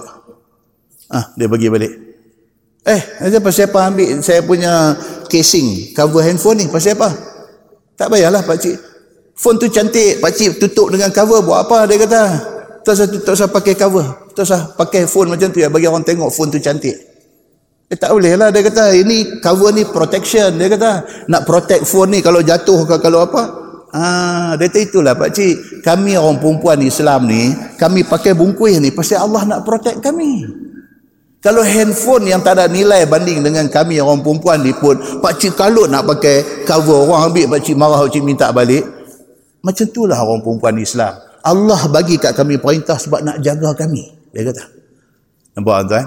[1.10, 1.94] Ah, dia bagi balik.
[2.84, 4.96] Eh, apa ambil saya punya
[5.28, 6.66] casing cover handphone ni?
[6.70, 7.10] Pasal apa?
[7.98, 8.78] Tak payahlah pak cik.
[9.34, 12.24] Phone tu cantik, pak cik tutup dengan cover buat apa dia kata?
[12.84, 14.06] Tak usah tak usah pakai cover.
[14.36, 16.94] Tak usah pakai phone macam tu ya bagi orang tengok phone tu cantik.
[17.88, 20.92] Eh tak boleh lah dia kata ini cover ni protection dia kata
[21.30, 23.63] nak protect phone ni kalau jatuh ke kalau apa
[23.94, 25.86] Ah, dia itulah Pak Cik.
[25.86, 30.50] Kami orang perempuan Islam ni, kami pakai bungkuih ni pasal Allah nak protect kami.
[31.38, 35.54] Kalau handphone yang tak ada nilai banding dengan kami orang perempuan ni pun, Pak Cik
[35.54, 38.82] kalau nak pakai cover orang ambil Pak Cik marah Pak Cik minta balik.
[39.62, 41.14] Macam itulah orang perempuan Islam.
[41.46, 44.10] Allah bagi kat kami perintah sebab nak jaga kami.
[44.34, 44.64] Dia kata.
[45.54, 46.06] Nampak tuan?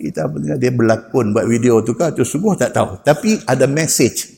[0.00, 0.26] Kita
[0.58, 2.98] dia berlakon buat video tu kan, tu sungguh tak tahu.
[3.06, 4.34] Tapi ada message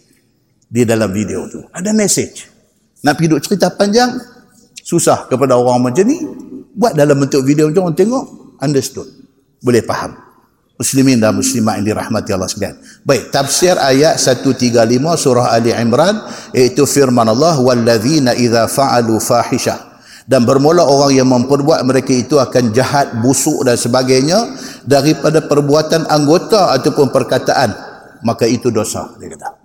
[0.69, 1.65] di dalam video tu.
[1.73, 2.52] Ada message.
[3.03, 4.15] Nak pergi duk cerita panjang,
[4.83, 6.23] susah kepada orang macam ni.
[6.73, 8.25] Buat dalam bentuk video macam orang tengok,
[8.63, 9.07] understood.
[9.61, 10.17] Boleh faham.
[10.81, 12.81] Muslimin dan muslimat yang dirahmati Allah sekalian.
[13.07, 14.75] Baik, tafsir ayat 135
[15.21, 16.17] surah Ali Imran
[16.57, 19.93] iaitu firman Allah walladzina idza fa'alu fahishah
[20.27, 24.39] dan bermula orang yang memperbuat mereka itu akan jahat, busuk dan sebagainya
[24.87, 27.71] daripada perbuatan anggota ataupun perkataan
[28.23, 29.62] maka itu dosa dia kata.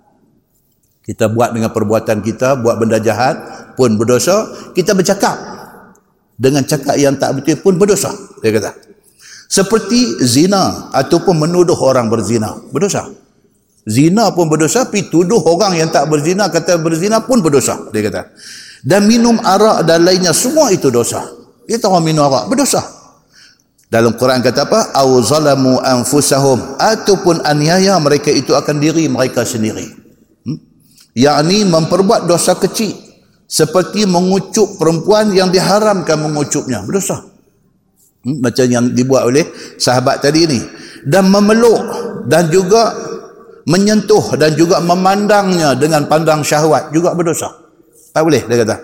[1.08, 3.40] Kita buat dengan perbuatan kita, buat benda jahat
[3.80, 4.44] pun berdosa.
[4.76, 5.40] Kita bercakap
[6.36, 8.12] dengan cakap yang tak betul pun berdosa.
[8.44, 8.76] Dia kata.
[9.48, 12.60] Seperti zina ataupun menuduh orang berzina.
[12.68, 13.08] Berdosa.
[13.88, 17.88] Zina pun berdosa, tapi tuduh orang yang tak berzina, kata berzina pun berdosa.
[17.88, 18.28] Dia kata.
[18.84, 21.24] Dan minum arak dan lainnya, semua itu dosa.
[21.64, 22.84] Dia tahu minum arak, berdosa.
[23.88, 24.92] Dalam Quran kata apa?
[24.92, 29.97] Au zalamu anfusahum ataupun aniaya mereka itu akan diri mereka sendiri
[31.16, 33.08] yakni memperbuat dosa kecil
[33.48, 36.84] seperti mengucup perempuan yang diharamkan mengucupnya.
[36.84, 37.24] Berdosa.
[38.20, 39.46] Hmm, macam yang dibuat oleh
[39.80, 40.60] sahabat tadi ini
[41.06, 41.80] dan memeluk
[42.26, 42.92] dan juga
[43.64, 47.48] menyentuh dan juga memandangnya dengan pandang syahwat juga berdosa.
[48.12, 48.76] Tak boleh dia kata.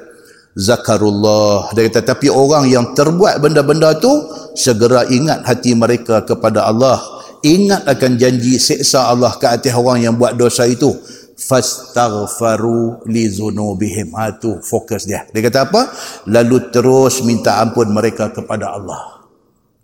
[0.55, 1.75] Zakarullah.
[1.75, 4.13] Dia kata tapi orang yang terbuat benda-benda tu
[4.55, 7.03] segera ingat hati mereka kepada Allah.
[7.45, 10.95] Ingat akan janji seksa Allah ke atas orang yang buat dosa itu
[11.39, 14.15] fastaghfaru li zunubihim.
[14.15, 15.27] Ha tu fokus dia.
[15.31, 15.83] Dia kata apa?
[16.31, 19.27] Lalu terus minta ampun mereka kepada Allah.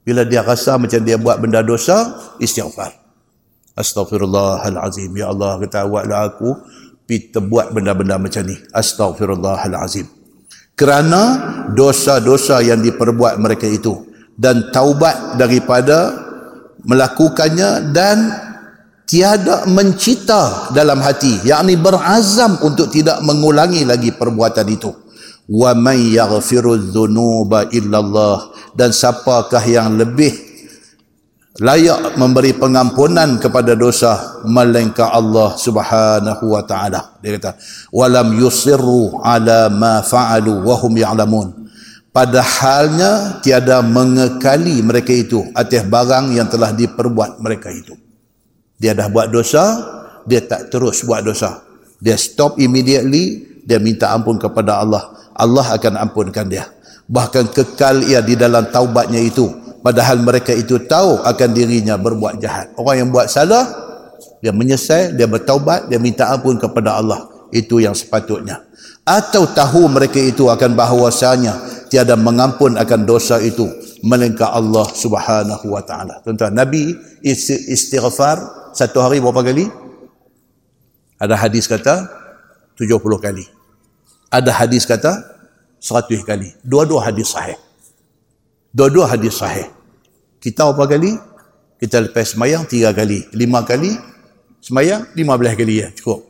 [0.01, 2.97] Bila dia rasa macam dia buat benda dosa istighfar.
[3.77, 5.13] Astaghfirullahalazim.
[5.15, 6.51] Ya Allah kata awaklah aku
[7.05, 8.57] pi terbuat benda-benda macam ni.
[8.73, 10.09] Astaghfirullahalazim.
[10.75, 11.23] Kerana
[11.77, 14.09] dosa-dosa yang diperbuat mereka itu
[14.41, 16.17] dan taubat daripada
[16.89, 18.17] melakukannya dan
[19.11, 24.95] tiada mencita dalam hati yakni berazam untuk tidak mengulangi lagi perbuatan itu.
[25.51, 30.31] Wa may yaghfiru dzunuba illallah dan siapakah yang lebih
[31.59, 37.19] layak memberi pengampunan kepada dosa melainkan Allah Subhanahu wa taala?
[37.19, 37.59] Dia kata
[37.91, 41.49] walam yusirru ala ma fa'alu wa hum ya'lamun.
[42.15, 47.99] Padahalnya tiada mengekali mereka itu atas barang yang telah diperbuat mereka itu
[48.81, 49.63] dia dah buat dosa,
[50.25, 51.61] dia tak terus buat dosa.
[52.01, 55.13] Dia stop immediately, dia minta ampun kepada Allah.
[55.37, 56.65] Allah akan ampunkan dia.
[57.05, 59.53] Bahkan kekal ia di dalam taubatnya itu.
[59.85, 62.73] Padahal mereka itu tahu akan dirinya berbuat jahat.
[62.81, 63.69] Orang yang buat salah,
[64.41, 67.29] dia menyesal, dia bertaubat, dia minta ampun kepada Allah.
[67.53, 68.65] Itu yang sepatutnya.
[69.05, 73.67] Atau tahu mereka itu akan bahawasanya tiada mengampun akan dosa itu
[74.07, 76.23] melainkan Allah Subhanahu wa taala.
[76.23, 76.95] Tuan-tuan, Nabi
[77.25, 79.67] istighfar satu hari berapa kali?
[81.21, 82.09] Ada hadis kata
[82.81, 83.45] 70 kali.
[84.33, 85.21] Ada hadis kata
[85.83, 86.49] 100 kali.
[86.65, 87.59] Dua-dua hadis sahih.
[88.73, 89.69] Dua-dua hadis sahih.
[90.41, 91.13] Kita berapa kali?
[91.77, 93.29] Kita lepas semayang tiga kali.
[93.37, 93.93] Lima kali.
[94.61, 95.89] Semayang lima belas kali ya.
[95.93, 96.25] Cukup.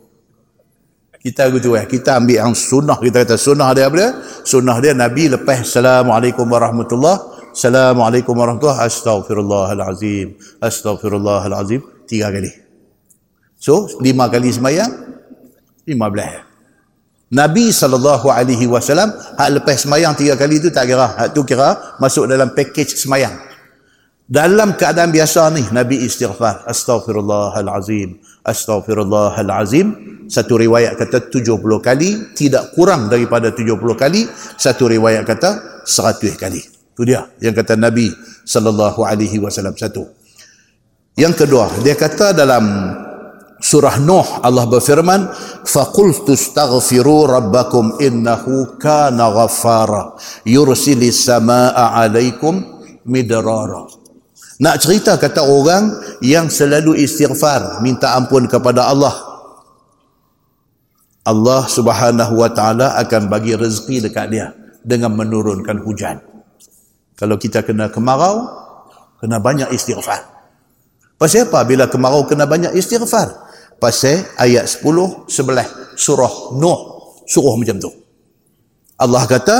[1.20, 1.86] Kita gitu ya.
[1.86, 2.98] Kita ambil yang sunnah.
[2.98, 4.10] Kita kata sunnah dia apa dia?
[4.42, 10.38] Sunnah dia Nabi lepas Assalamualaikum warahmatullahi Assalamualaikum warahmatullahi Astaghfirullahalazim.
[10.62, 12.50] Astaghfirullahalazim tiga kali.
[13.54, 14.90] So, lima kali semayang,
[15.86, 16.50] lima belah.
[17.30, 18.18] Nabi SAW,
[19.38, 21.14] hak lepas semayang tiga kali itu tak kira.
[21.14, 23.38] Hak tu kira masuk dalam package semayang.
[24.30, 26.66] Dalam keadaan biasa ni, Nabi istighfar.
[26.66, 28.18] Astaghfirullahalazim.
[28.46, 29.86] Astaghfirullahalazim.
[30.30, 32.34] Satu riwayat kata tujuh puluh kali.
[32.34, 34.26] Tidak kurang daripada tujuh puluh kali.
[34.58, 36.62] Satu riwayat kata seratus kali.
[36.62, 38.10] Itu dia yang kata Nabi
[38.46, 38.94] SAW.
[39.74, 40.19] Satu.
[41.20, 42.64] Yang kedua, dia kata dalam
[43.60, 45.28] surah Nuh Allah berfirman
[45.68, 50.16] faqultu astaghfiru rabbakum innahu kana ghaffara
[50.48, 52.64] yursilis samaa alaikum
[53.04, 53.84] midrara.
[54.64, 55.92] Nak cerita kata orang
[56.24, 59.12] yang selalu istighfar minta ampun kepada Allah.
[61.28, 66.16] Allah Subhanahu wa taala akan bagi rezeki dekat dia dengan menurunkan hujan.
[67.12, 68.48] Kalau kita kena kemarau
[69.20, 70.39] kena banyak istighfar
[71.20, 71.60] pasal apa?
[71.68, 73.52] Bila kemarau kena banyak istighfar.
[73.76, 76.80] Pasal ayat 10 sebelah surah Nuh.
[77.28, 77.92] Surah macam tu.
[78.96, 79.56] Allah kata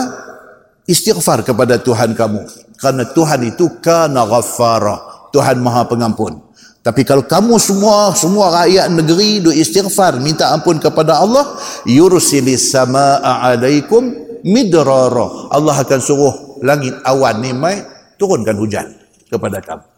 [0.88, 2.48] istighfar kepada Tuhan kamu.
[2.80, 5.28] Kerana Tuhan itu kana ghaffara.
[5.30, 6.40] Tuhan maha pengampun.
[6.80, 13.20] Tapi kalau kamu semua semua rakyat negeri do istighfar minta ampun kepada Allah yursilis samaa
[13.20, 15.52] alaikum midrara.
[15.52, 16.34] Allah akan suruh
[16.64, 17.84] langit awan ni mai
[18.16, 18.88] turunkan hujan
[19.28, 19.89] kepada kamu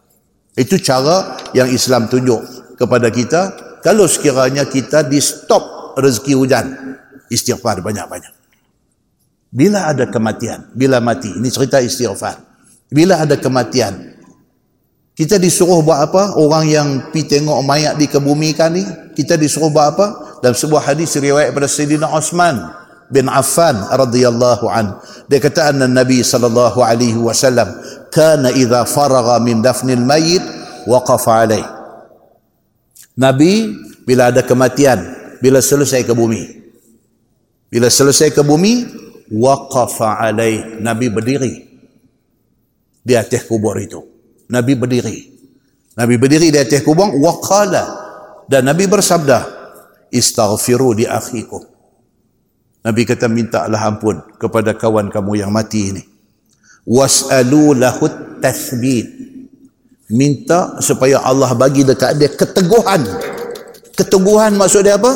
[0.53, 2.41] itu cara yang Islam tunjuk
[2.77, 3.41] kepada kita
[3.81, 6.65] kalau sekiranya kita di stop rezeki hujan.
[7.33, 8.33] Istighfar banyak-banyak.
[9.53, 12.37] Bila ada kematian bila mati ini cerita istighfar.
[12.93, 14.13] Bila ada kematian
[15.13, 16.37] kita disuruh buat apa?
[16.41, 18.81] Orang yang pi tengok mayat di kebumikan ni
[19.13, 20.05] kita disuruh buat apa?
[20.41, 22.57] Dalam sebuah hadis riwayat pada Sayyidina Osman
[23.13, 24.97] bin Affan radhiyallahu an.
[25.29, 27.69] Dia kata anna Nabi sallallahu alaihi wasallam
[28.13, 30.45] kana idza faragha min dafnil mayyit
[30.85, 31.73] waqafa alaihi
[33.13, 33.69] Nabi
[34.03, 34.99] bila ada kematian,
[35.37, 36.65] bila selesai ke bumi.
[37.69, 38.89] Bila selesai ke bumi,
[39.29, 40.81] waqafa alaih.
[40.81, 41.53] Nabi berdiri
[43.01, 44.01] di atas kubur itu.
[44.49, 45.17] Nabi berdiri.
[45.93, 48.01] Nabi berdiri di atas kubur, waqala.
[48.49, 49.39] Dan Nabi bersabda,
[50.09, 51.61] istaghfiru di akhikum.
[52.83, 56.03] Nabi kata mintalah ampun kepada kawan kamu yang mati ini.
[56.83, 59.07] Was'alu lahut tathbit
[60.11, 63.01] minta supaya Allah bagi dekat dia keteguhan.
[63.93, 65.11] Keteguhan maksud dia apa?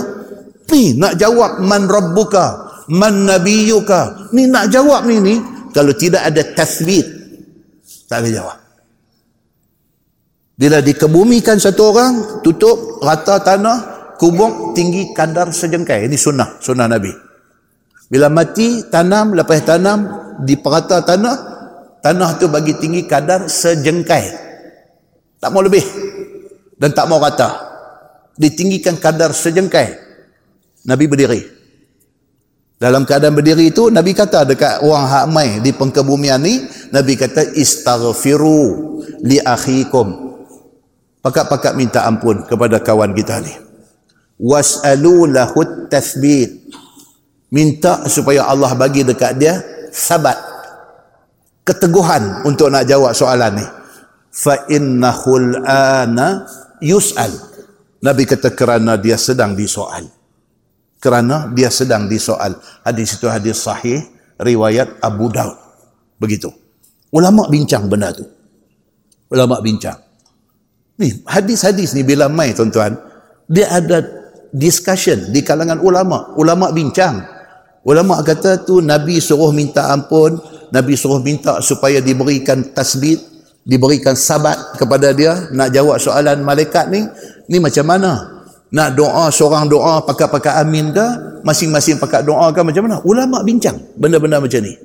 [0.72, 2.68] Ni nak jawab man rabbuka?
[2.88, 4.32] Man nabiyuka?
[4.32, 5.36] Ni nak jawab ni ni.
[5.76, 7.06] Kalau tidak ada tasbit
[8.08, 8.58] tak boleh jawab.
[10.58, 13.78] Bila dikebumikan satu orang tutup rata tanah
[14.18, 16.10] kubur tinggi kadar sejengkai.
[16.10, 17.14] Ini sunnah sunnah Nabi.
[18.08, 20.00] Bila mati tanam lepas tanam
[20.42, 21.57] di perata tanah
[22.08, 24.48] tanah tu bagi tinggi kadar sejengkai
[25.38, 25.86] tak mau lebih.
[26.78, 27.66] Dan tak mau rata.
[28.38, 29.98] Ditinggikan kadar sejengkai.
[30.86, 31.42] Nabi berdiri.
[32.78, 36.62] Dalam keadaan berdiri itu, Nabi kata dekat orang hak mai di pengkebumian ni,
[36.94, 38.62] Nabi kata, istaghfiru
[39.26, 40.38] li akhikum.
[41.26, 43.54] Pakat-pakat minta ampun kepada kawan kita ni.
[44.38, 46.70] Was'alu lahut tathbit.
[47.50, 49.58] Minta supaya Allah bagi dekat dia
[49.90, 50.38] sabat.
[51.68, 53.66] Keteguhan untuk nak jawab soalan ni.
[54.32, 56.48] Fa innahul ana
[56.80, 57.36] yus'al.
[58.00, 60.08] Nabi kata kerana dia sedang disoal.
[61.04, 62.56] Kerana dia sedang disoal.
[62.88, 64.00] Hadis itu hadis sahih
[64.40, 65.60] riwayat Abu Daud.
[66.16, 66.48] Begitu.
[67.12, 68.24] Ulama bincang benda tu.
[69.28, 70.00] Ulama bincang.
[70.98, 72.98] Ni hadis-hadis ni bila mai tuan-tuan
[73.46, 74.02] dia ada
[74.56, 76.32] discussion di kalangan ulama.
[76.40, 77.22] Ulama bincang.
[77.84, 80.40] Ulama kata tu Nabi suruh minta ampun
[80.72, 83.38] Nabi suruh minta supaya diberikan tasbih
[83.68, 85.52] diberikan sabat kepada dia.
[85.52, 87.04] Nak jawab soalan malaikat ni
[87.52, 88.40] ni macam mana?
[88.72, 91.08] Nak doa seorang doa pakai-pakai amin ke?
[91.44, 93.04] Masing-masing pakai doa ke macam mana?
[93.04, 94.76] Ulama bincang benda-benda macam ni.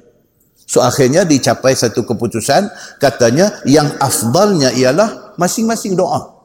[0.66, 2.66] So akhirnya dicapai satu keputusan.
[2.98, 6.42] Katanya yang afdalnya ialah masing-masing doa.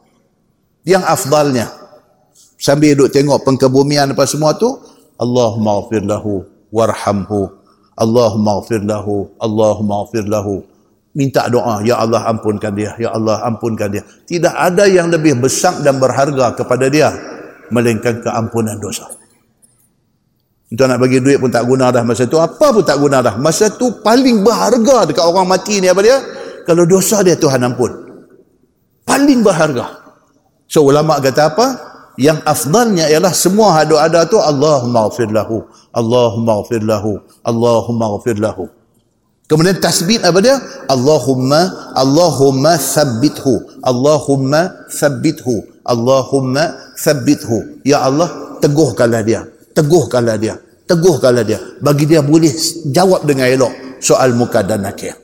[0.85, 1.67] Yang afdalnya.
[2.57, 4.81] Sambil duduk tengok pengkebumian apa semua tu
[5.21, 6.41] Allahumma ghafir lahu
[6.73, 7.53] warhamhu
[7.97, 10.61] Allahumma ghafir lahu Allahumma ghafir lahu.
[11.17, 14.05] Minta doa ya Allah ampunkan dia ya Allah ampunkan dia.
[14.05, 17.09] Tidak ada yang lebih besar dan berharga kepada dia
[17.73, 19.09] melainkan keampunan dosa.
[20.67, 22.37] Entah nak bagi duit pun tak guna dah masa tu.
[22.37, 23.39] Apa pun tak guna dah.
[23.39, 26.19] Masa tu paling berharga dekat orang mati ni apa dia?
[26.67, 27.91] Kalau dosa dia Tuhan ampun.
[29.07, 30.05] Paling berharga.
[30.67, 31.67] So ulama kata apa
[32.17, 35.63] yang afdalnya ialah semua doa ada tu Allahumma ghafir lahu
[35.93, 38.65] Allahumma ghafir lahu Allahumma ghafir lahu
[39.47, 40.59] Kemudian tasbih apa dia?
[40.91, 43.79] Allahumma Allahumma thabbithu.
[43.79, 45.63] Allahumma thabbithu.
[45.87, 47.79] Allahumma thabbithu.
[47.87, 49.47] Ya Allah, teguhkanlah dia.
[49.71, 50.59] Teguhkanlah dia.
[50.83, 51.63] Teguhkanlah dia.
[51.79, 52.51] Bagi dia boleh
[52.91, 55.15] jawab dengan elok soal muka dan nakir.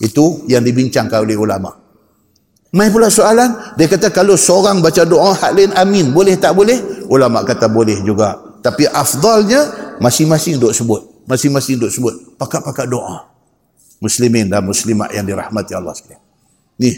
[0.00, 1.83] Itu yang dibincangkan oleh ulama.
[2.74, 7.06] Mai pula soalan, dia kata kalau seorang baca doa hak lain amin, boleh tak boleh?
[7.06, 8.34] Ulama kata boleh juga.
[8.66, 11.22] Tapi afdalnya masing-masing duk sebut.
[11.30, 12.34] Masing-masing duk sebut.
[12.34, 13.30] Pakat-pakat doa
[14.02, 16.20] muslimin dan muslimat yang dirahmati Allah sekalian.
[16.82, 16.90] Ni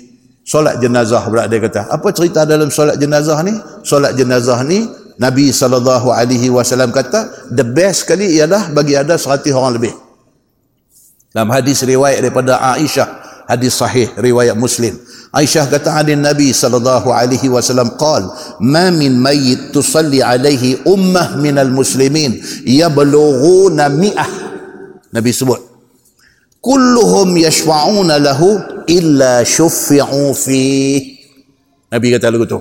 [0.47, 4.87] solat jenazah pula dia kata apa cerita dalam solat jenazah ni solat jenazah ni
[5.19, 9.95] Nabi SAW kata the best kali ialah bagi ada 100 orang lebih
[11.35, 14.99] dalam hadis riwayat daripada Aisyah hadis sahih riwayat Muslim.
[15.31, 18.27] Aisyah kata ada Nabi sallallahu alaihi wasallam qal
[18.63, 24.31] ma min mayyit tusalli alaihi ummah minal muslimin yablughuna mi'ah.
[25.15, 25.63] Nabi sebut
[26.63, 28.59] kulluhum yashfa'una lahu
[28.91, 30.63] illa syuffi'u fi
[31.87, 32.59] Nabi kata lagu tu.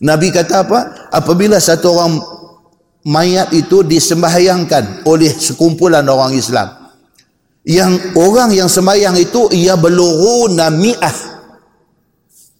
[0.00, 0.80] Nabi kata apa?
[1.12, 2.18] Apabila satu orang
[3.04, 6.83] mayat itu disembahyangkan oleh sekumpulan orang Islam
[7.64, 11.16] yang orang yang sembahyang itu ia belughuna mi'ah.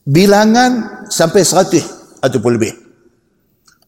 [0.04, 1.84] Bilangan sampai seratus
[2.20, 2.72] ataupun lebih.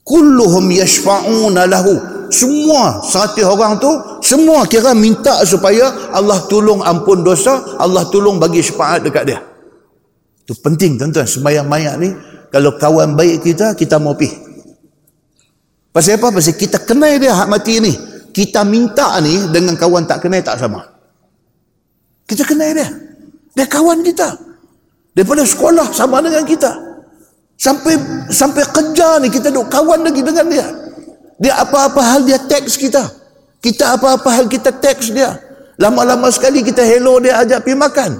[0.05, 1.93] Kulluhum yashfa'una lahu.
[2.29, 3.89] Semua seratus orang tu
[4.21, 9.41] semua kira minta supaya Allah tolong ampun dosa Allah tolong bagi syafaat dekat dia.
[10.45, 12.13] Itu penting tuan-tuan sembahyang mayat ni
[12.53, 14.45] kalau kawan baik kita kita mau pergi.
[15.91, 16.29] Pasal apa?
[16.29, 17.93] pasal kita kenal dia hak mati ni.
[18.37, 20.96] Kita minta ni dengan kawan tak kenal tak sama
[22.27, 22.89] kita kenal dia
[23.57, 24.47] dia kawan kita
[25.17, 26.69] Daripada sekolah sama dengan kita.
[27.57, 27.97] Sampai
[28.29, 30.69] sampai kerja ni kita duk kawan lagi dengan dia.
[31.41, 33.01] Dia apa-apa hal dia teks kita.
[33.65, 35.33] Kita apa-apa hal kita teks dia.
[35.81, 38.11] Lama-lama sekali kita hello dia ajak pergi makan.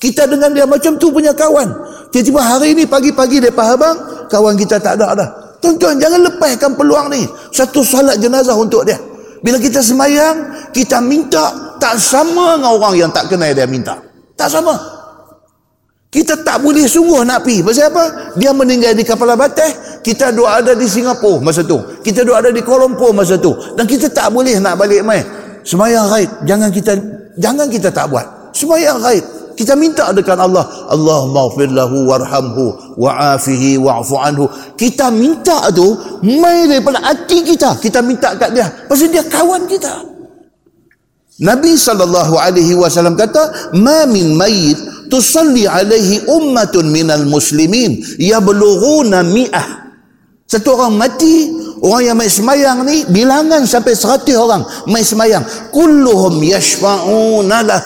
[0.00, 1.68] Kita dengan dia macam tu punya kawan.
[2.08, 5.28] Tiba-tiba hari ni pagi-pagi dia abang, kawan kita tak ada dah.
[5.60, 7.28] Tuan-tuan jangan lepaskan peluang ni.
[7.52, 8.96] Satu salat jenazah untuk dia.
[9.44, 14.00] Bila kita semayang, kita minta tak sama dengan orang yang tak kenal dia minta.
[14.36, 14.96] Tak sama.
[16.16, 17.60] Kita tak boleh sungguh nak pergi.
[17.60, 18.04] Pasal apa?
[18.40, 20.00] Dia meninggal di kapal bateh.
[20.00, 21.76] Kita dua ada di Singapura masa tu.
[22.00, 23.52] Kita dua ada di Kuala Lumpur masa tu.
[23.76, 25.20] Dan kita tak boleh nak balik mai.
[25.66, 26.30] Semayang raib.
[26.48, 26.92] Jangan kita
[27.36, 28.54] jangan kita tak buat.
[28.56, 29.35] Semayang raib.
[29.56, 30.68] Kita minta dekat Allah.
[30.92, 34.44] Allah maghfir lahu warhamhu wa'afihi wa'fu anhu.
[34.76, 37.80] Kita minta tu mai daripada hati kita.
[37.80, 38.68] Kita minta kat dia.
[38.84, 40.14] Pasal dia kawan kita.
[41.40, 44.76] Nabi SAW kata, Ma min mayit
[45.08, 49.86] tusalli alaihi ummatun minal muslimin yablughuna mi'ah
[50.46, 51.50] satu orang mati
[51.82, 55.42] orang yang mai semayang ni bilangan sampai seratus orang mai semayang
[55.74, 57.80] kulluhum yashfa'una lah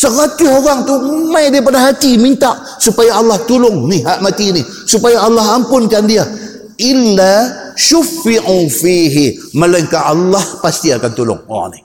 [0.00, 0.96] seratus orang tu
[1.28, 4.64] mai daripada hati minta supaya Allah tolong ni hak mati ni.
[4.64, 6.24] Supaya Allah ampunkan dia.
[6.80, 9.52] Illa syuffi'u fihi.
[9.52, 11.40] Melainkan Allah pasti akan tolong.
[11.44, 11.80] Orang ni.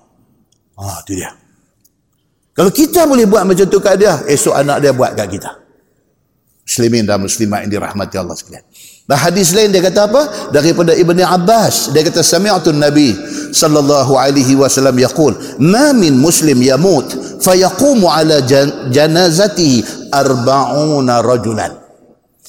[0.80, 1.36] Ah tu dia.
[2.56, 5.52] Kalau kita boleh buat macam tu kat dia, esok anak dia buat kat kita.
[6.64, 8.64] Muslimin dan muslimat yang dirahmati Allah sekalian.
[9.06, 10.50] Dan hadis lain dia kata apa?
[10.50, 13.14] Daripada Ibni Abbas, dia kata sami'tu Nabi
[13.54, 18.42] sallallahu alaihi wasallam yaqul, "Ma min muslim yamut fayaqumu ala
[18.90, 21.86] janazatihi arba'una rajulan."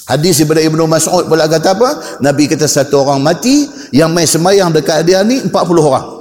[0.09, 1.91] Hadis daripada Ibnu Mas'ud pula kata apa?
[2.25, 5.53] Nabi kata satu orang mati yang mai semayang dekat dia ni 40
[5.83, 6.17] orang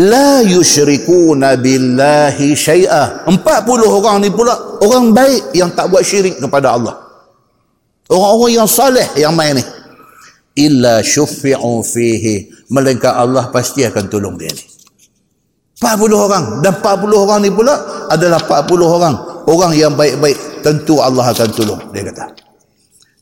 [0.00, 3.36] la yusyrikuna billahi syai'ah 40
[3.92, 7.11] orang ni pula orang baik yang tak buat syirik kepada Allah
[8.12, 9.64] orang-orang yang saleh yang main ni.
[10.60, 12.68] Illa syuffi'u fihi.
[12.68, 14.64] Melainkan Allah pasti akan tolong dia ni.
[15.80, 16.44] 40 orang.
[16.60, 19.14] Dan 40 orang ni pula adalah 40 orang.
[19.48, 22.36] Orang yang baik-baik tentu Allah akan tolong dia kata.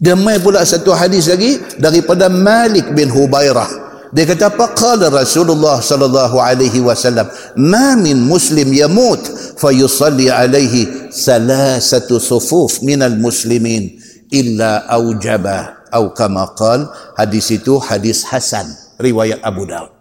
[0.01, 3.89] Dia mai pula satu hadis lagi daripada Malik bin Hubairah.
[4.11, 4.75] Dia kata apa?
[4.75, 7.31] Qala Rasulullah sallallahu alaihi wasallam,
[7.63, 9.23] "Ma min muslim yamut
[9.61, 14.00] fayusalli alaihi salasatu sufuf minal muslimin
[14.31, 16.87] illa aujaba atau kama qal."
[17.19, 18.67] Hadis itu hadis hasan
[18.97, 19.93] riwayat Abu Daud.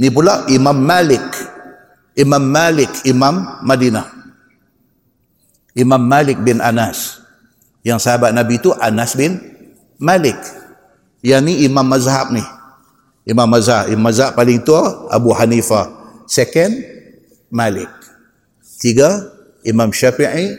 [0.00, 1.22] Ni pula Imam Malik.
[2.12, 4.04] Imam Malik, Imam Madinah.
[5.72, 7.24] Imam Malik bin Anas.
[7.80, 9.40] Yang sahabat Nabi itu Anas bin
[9.96, 10.36] Malik.
[11.24, 12.44] Yang ni imam mazhab ni.
[13.22, 13.86] Imam Mazhab.
[13.90, 15.90] Imam Mazhab paling tua Abu Hanifah.
[16.26, 16.74] Second
[17.50, 17.90] Malik.
[18.82, 19.30] Tiga
[19.62, 20.58] Imam Syafi'i,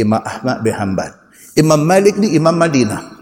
[0.00, 1.12] Imam Ahmad bin Hanbal.
[1.54, 3.14] Imam Malik ni Imam Madinah.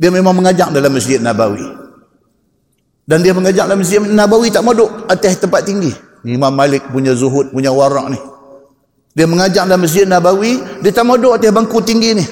[0.00, 1.62] Dia memang mengajak dalam Masjid Nabawi.
[3.06, 5.92] Dan dia mengajak dalam Masjid Nabawi tak mau duduk atas tempat tinggi.
[6.26, 8.18] Imam Malik punya zuhud, punya warak ni.
[9.14, 12.24] Dia mengajak dalam Masjid Nabawi, dia tak mau duduk atas bangku tinggi ni.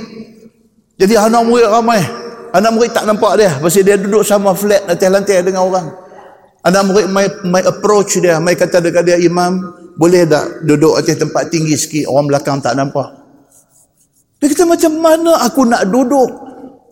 [0.99, 2.03] Jadi anak murid ramai.
[2.49, 5.93] Anak murid tak nampak dia pasal dia duduk sama flat atas lantai dengan orang.
[6.65, 9.61] Anak murid mai mai approach dia, mai kata dekat dia imam,
[9.95, 13.18] boleh tak duduk atas tempat tinggi sikit orang belakang tak nampak.
[14.39, 16.31] Dia kata macam mana aku nak duduk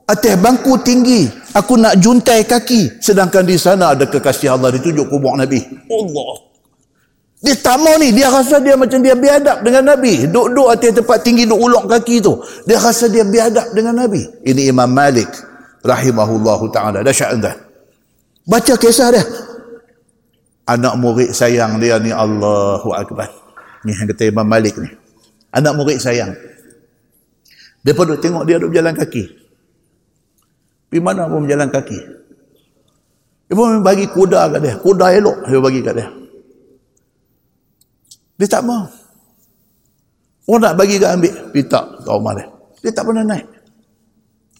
[0.06, 5.34] atas bangku tinggi, aku nak juntai kaki sedangkan di sana ada kekasih Allah ditunjuk kubur
[5.38, 5.62] Nabi.
[5.86, 6.46] Allah.
[7.46, 8.10] Dia tak mau ni.
[8.10, 10.26] Dia rasa dia macam dia biadab dengan Nabi.
[10.26, 12.42] Duduk-duduk atas tempat tinggi, duduk ulok kaki tu.
[12.64, 14.24] Dia rasa dia biadab dengan Nabi.
[14.42, 15.28] Ini Imam Malik.
[15.84, 16.98] Rahimahullah ta'ala.
[17.06, 17.54] Dahsyat anda.
[18.42, 19.22] Baca kisah dia.
[20.66, 23.30] Anak murid sayang dia ni Allahu Akbar.
[23.86, 24.90] Ni yang kata Imam Malik ni.
[25.54, 26.34] Anak murid sayang.
[27.94, 29.24] Pun duduk tengok dia duduk berjalan kaki.
[30.90, 31.98] Pergi mana pun berjalan kaki.
[33.46, 34.74] Dia pun bagi kuda kat dia.
[34.82, 36.06] Kuda elok dia bagi kat dia.
[38.42, 38.84] Dia tak mau.
[40.46, 41.34] Orang nak bagi ke ambil.
[41.54, 42.46] Dia tak ke rumah dia.
[42.82, 43.46] Dia tak pernah naik.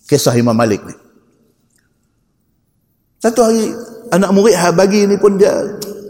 [0.07, 0.95] Kisah Imam Malik ni.
[3.23, 3.75] Satu hari
[4.15, 5.51] anak murid bagi ni pun dia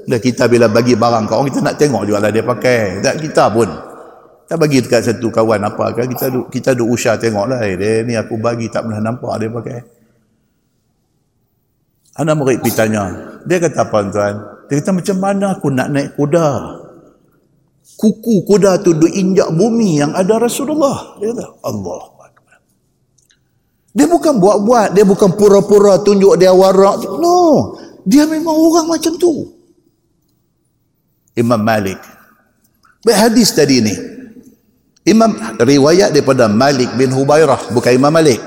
[0.07, 3.01] dah kita bila bagi barang kau orang kita nak tengok juga lah dia pakai.
[3.01, 3.69] Tak kita pun.
[4.47, 7.75] Tak bagi dekat satu kawan apa kan kita duk kita duk usah tengok lah eh,
[7.75, 9.79] dia ni aku bagi tak pernah nampak dia pakai.
[12.17, 13.03] Anak murid pergi tanya.
[13.45, 14.35] Dia kata apa tuan?
[14.71, 16.49] Dia kata macam mana aku nak naik kuda?
[17.97, 21.17] kuku kuda tu diinjak bumi yang ada Rasulullah.
[21.19, 22.01] Dia kata, Allah.
[23.97, 27.01] Dia bukan buat-buat, dia bukan pura-pura tunjuk dia warak.
[27.17, 27.73] No,
[28.05, 29.57] dia memang orang macam tu.
[31.33, 31.97] Imam Malik.
[33.01, 33.97] Baik hadis tadi ni.
[35.07, 38.43] Imam riwayat daripada Malik bin Hubairah, bukan Imam Malik.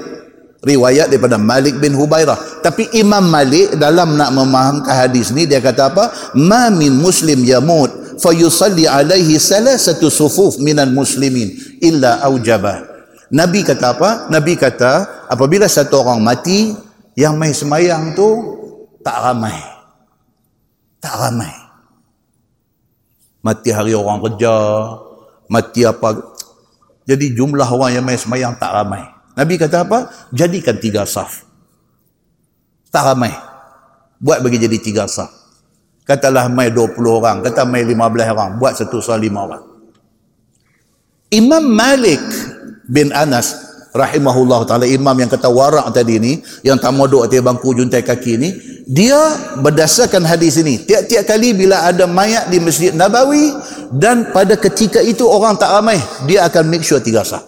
[0.59, 2.59] Riwayat daripada Malik bin Hubairah.
[2.59, 6.35] Tapi Imam Malik dalam nak memahamkan hadis ni dia kata apa?
[6.35, 12.83] Ma min muslim yamut fayusalli alaihi salasatu sufuf minal muslimin illa aujaba.
[13.31, 14.09] Nabi kata apa?
[14.27, 16.75] Nabi kata apabila satu orang mati
[17.15, 18.27] yang mai semayang tu
[18.99, 19.55] tak ramai.
[20.99, 21.55] Tak ramai.
[23.39, 24.55] Mati hari orang kerja,
[25.47, 26.28] mati apa.
[27.09, 29.01] Jadi jumlah orang yang mai semayang tak ramai.
[29.33, 30.13] Nabi kata apa?
[30.29, 31.41] Jadikan tiga saf.
[32.93, 33.33] Tak ramai.
[34.21, 35.33] Buat bagi jadi tiga saf.
[36.05, 39.63] Katalah mai 20 orang, kata mai 15 orang, buat satu soal 5 orang.
[41.29, 42.21] Imam Malik
[42.89, 43.68] bin Anas
[43.99, 48.39] rahimahullah taala imam yang kata warak tadi ni yang tak duduk atas bangku juntai kaki
[48.39, 48.49] ni
[48.87, 49.19] dia
[49.59, 53.51] berdasarkan hadis ini tiap-tiap kali bila ada mayat di Masjid Nabawi
[53.91, 57.43] dan pada ketika itu orang tak ramai dia akan make sure tiga sah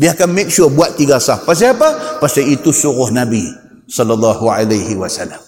[0.00, 2.18] dia akan make sure buat tiga sah pasal apa?
[2.18, 3.44] pasal itu suruh Nabi
[3.84, 5.38] sallallahu alaihi wasallam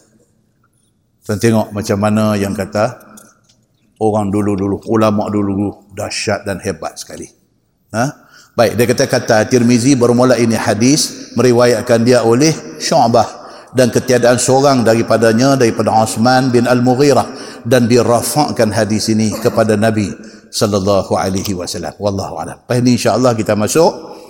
[1.23, 3.13] dan tengok macam mana yang kata
[4.03, 7.31] orang dulu-dulu, ulama dulu-dulu dahsyat dan hebat sekali.
[7.95, 8.11] Ha?
[8.53, 13.25] Baik, dia kata kata Tirmizi bermula ini hadis meriwayatkan dia oleh Syu'bah
[13.73, 17.33] dan ketiadaan seorang daripadanya daripada Osman bin Al-Mughirah
[17.65, 20.13] dan dirafakkan hadis ini kepada Nabi
[20.53, 21.97] sallallahu alaihi wasallam.
[21.97, 22.61] Wallahu a'lam.
[22.69, 24.21] Baik ini insya-Allah kita masuk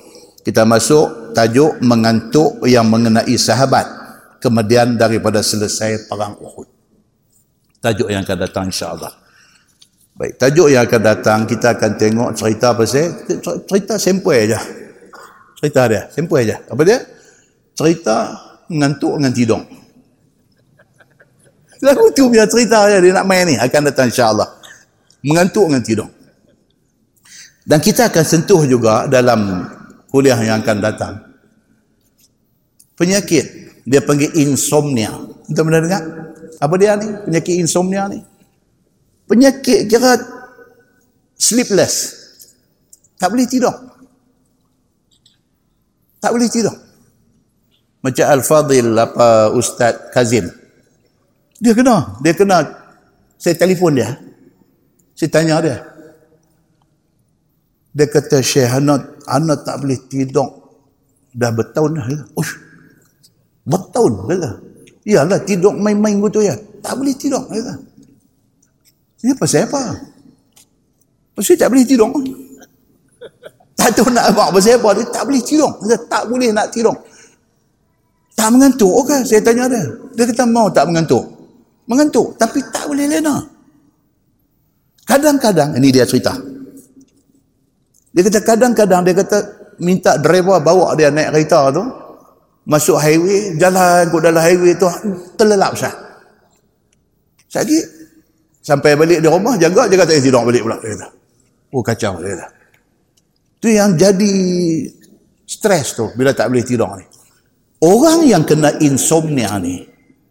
[0.47, 3.91] kita masuk tajuk mengantuk yang mengenai sahabat
[4.39, 6.71] kemudian daripada selesai perang Uhud
[7.83, 9.22] tajuk yang akan datang insya-Allah.
[10.13, 13.05] Baik, tajuk yang akan datang kita akan tengok cerita apa sih?
[13.65, 14.61] Cerita sempoi aja.
[15.57, 16.61] Cerita dia, sempoi aja.
[16.69, 17.01] Apa dia?
[17.73, 18.37] Cerita
[18.69, 19.63] ngantuk dengan tidur.
[21.83, 24.49] Lagu tu biar cerita aja dia nak main ni akan datang insya-Allah.
[25.25, 26.09] Mengantuk dengan tidur.
[27.63, 29.67] Dan kita akan sentuh juga dalam
[30.13, 31.15] kuliah yang akan datang.
[32.99, 33.45] Penyakit
[33.83, 35.11] dia panggil insomnia.
[35.49, 36.03] Pernah dengar?
[36.61, 37.09] Apa dia ni?
[37.27, 38.23] Penyakit insomnia ni.
[39.33, 40.21] Penyakit kira
[41.41, 42.21] sleepless.
[43.17, 43.73] Tak boleh tidur.
[46.21, 46.77] Tak boleh tidur.
[48.05, 50.53] Macam Al-Fadhil apa Ustaz Kazim.
[51.57, 52.21] Dia kena.
[52.21, 52.61] Dia kena.
[53.41, 54.21] Saya telefon dia.
[55.17, 55.81] Saya tanya dia.
[57.97, 60.77] Dia kata Syekh Hanat, Hanat tak boleh tidur.
[61.33, 62.07] Dah bertahun dah.
[62.37, 62.53] Ush,
[63.65, 64.61] bertahun dah.
[65.09, 66.53] Iyalah tidur main-main gitu ya.
[66.85, 67.49] Tak boleh tidur.
[67.49, 67.92] Kata.
[69.23, 69.83] Ini pasal apa?
[71.33, 72.11] Pasal tak boleh tidur.
[73.79, 74.89] Tak tahu nak buat pasal apa.
[74.99, 75.71] Dia tak boleh tidur.
[75.79, 76.95] Kata, tak boleh nak tidur.
[78.35, 79.17] Tak mengantuk ke?
[79.23, 79.83] Saya tanya dia.
[80.19, 81.25] Dia kata mau tak mengantuk.
[81.87, 82.35] Mengantuk.
[82.37, 83.47] Tapi tak boleh lena.
[85.07, 86.35] Kadang-kadang, ini dia cerita.
[88.13, 89.39] Dia kata kadang-kadang dia kata
[89.81, 91.85] minta driver bawa dia naik kereta tu
[92.69, 94.87] masuk highway jalan ke dalam highway tu
[95.35, 95.91] terlelap sah
[97.57, 97.81] lagi
[98.63, 101.09] sampai balik di rumah jaga jaga tak tidur balik pula dia kata.
[101.75, 102.47] Oh kacau dia kata.
[103.59, 104.35] Tu yang jadi
[105.45, 107.05] stres tu bila tak boleh tidur ni.
[107.83, 109.83] Orang yang kena insomnia ni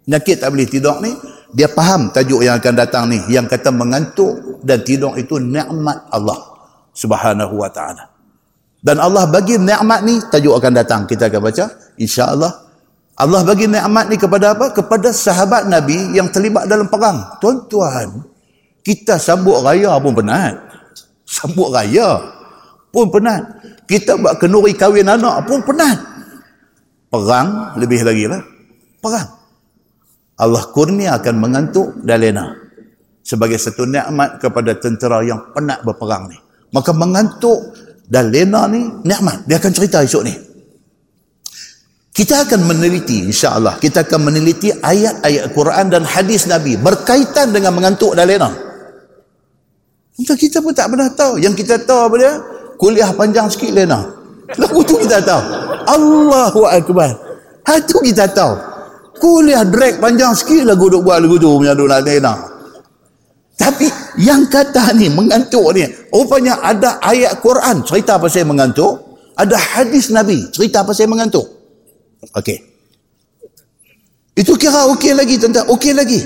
[0.08, 1.12] penyakit tak boleh tidur ni
[1.52, 6.40] dia faham tajuk yang akan datang ni yang kata mengantuk dan tidur itu nikmat Allah
[6.96, 8.08] subhanahu wa ta'ala.
[8.82, 11.02] Dan Allah bagi nikmat ni tajuk akan datang.
[11.06, 11.66] Kita akan baca
[12.00, 12.71] insya-Allah.
[13.20, 14.72] Allah bagi nikmat ni kepada apa?
[14.72, 17.38] Kepada sahabat Nabi yang terlibat dalam perang.
[17.44, 18.24] Tuan-tuan,
[18.82, 20.58] Kita sambut raya pun penat.
[21.22, 22.18] Sambut raya
[22.90, 23.46] pun penat.
[23.86, 26.02] Kita buat kenuri kahwin anak pun penat.
[27.14, 28.42] Perang lebih lagi lah.
[29.04, 29.30] Perang.
[30.42, 32.58] Allah kurnia akan mengantuk dan lena.
[33.22, 36.38] Sebagai satu nikmat kepada tentera yang penat berperang ni.
[36.74, 37.78] Maka mengantuk
[38.10, 39.46] dan lena ni nikmat.
[39.46, 40.34] Dia akan cerita esok ni.
[42.12, 48.12] Kita akan meneliti insya-Allah kita akan meneliti ayat-ayat Quran dan hadis Nabi berkaitan dengan mengantuk
[48.20, 48.52] dan lena.
[50.20, 51.40] Untuk kita pun tak pernah tahu.
[51.40, 52.34] Yang kita tahu apa dia?
[52.76, 54.12] Kuliah panjang sikit lena.
[54.60, 55.42] Lagu tu kita tahu.
[55.88, 57.16] Allahu Akbar.
[57.64, 58.60] Ha tu kita tahu.
[59.22, 62.34] Kuliah drag panjang sikit lagu duk buat lagu tu punya duk nak lena.
[63.56, 63.88] Tapi
[64.20, 70.50] yang kata ni mengantuk ni rupanya ada ayat Quran cerita pasal mengantuk, ada hadis Nabi
[70.50, 71.61] cerita pasal mengantuk.
[72.30, 72.58] Okey.
[74.38, 76.22] Itu kira okey lagi tentang okey lagi.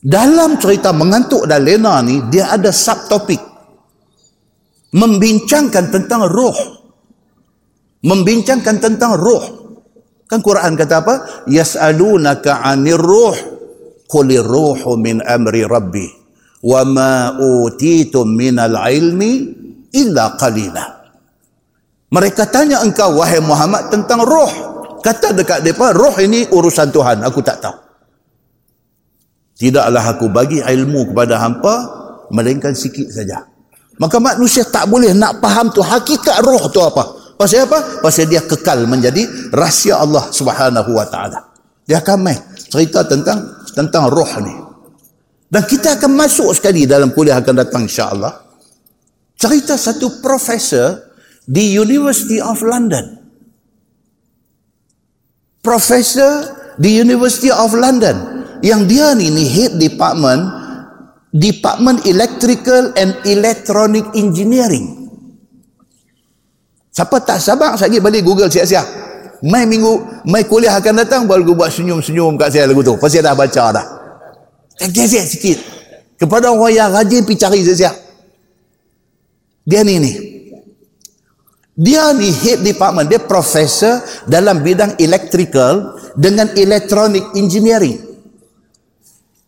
[0.00, 3.40] Dalam cerita mengantuk dan lena ni dia ada subtopik
[4.92, 6.56] membincangkan tentang roh.
[8.00, 9.44] Membincangkan tentang roh.
[10.24, 11.14] Kan Quran kata apa?
[11.50, 13.36] Yas'alunaka 'anir ruh
[14.10, 16.06] qulir ruhu min amri rabbi
[16.66, 19.32] wa ma utitum minal ilmi
[19.94, 20.99] illa qalila.
[22.10, 24.50] Mereka tanya engkau wahai Muhammad tentang roh.
[25.00, 27.76] Kata dekat depa roh ini urusan Tuhan, aku tak tahu.
[29.56, 31.74] Tidaklah aku bagi ilmu kepada hampa
[32.34, 33.46] melainkan sikit saja.
[34.00, 37.36] Maka manusia tak boleh nak faham tu hakikat roh tu apa.
[37.36, 38.00] Pasal apa?
[38.00, 41.52] Pasal dia kekal menjadi rahsia Allah Subhanahu wa taala.
[41.84, 44.56] Dia akan main cerita tentang tentang roh ni.
[45.50, 48.32] Dan kita akan masuk sekali dalam kuliah akan datang insya-Allah.
[49.36, 51.09] Cerita satu profesor
[51.50, 53.18] di University of London.
[55.60, 58.46] Profesor di University of London.
[58.62, 60.46] Yang dia ni ni head department
[61.34, 65.10] department electrical and electronic engineering.
[66.94, 68.86] Siapa tak sabar lagi balik google siap-siap.
[69.40, 72.94] Mai minggu mai kuliah akan datang baru buat senyum-senyum kat saya lagu tu.
[73.00, 73.86] Pasti dah baca dah.
[74.92, 75.58] Geser sikit.
[76.20, 77.96] Kepada orang yang rajin pergi cari siap-siap.
[79.64, 80.29] Dia ni ni
[81.80, 88.10] dia ni head department dia profesor dalam bidang electrical dengan electronic engineering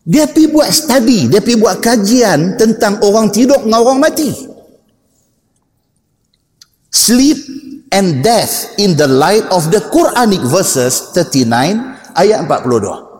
[0.02, 4.34] dia pergi buat study, dia pergi buat kajian tentang orang tidur dengan orang mati.
[6.90, 7.38] Sleep
[7.94, 13.14] and death in the light of the Quranic verses 39 ayat 42.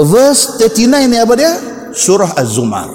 [0.00, 1.52] Verse 39 ni apa dia?
[1.90, 2.94] Surah Az-Zumar.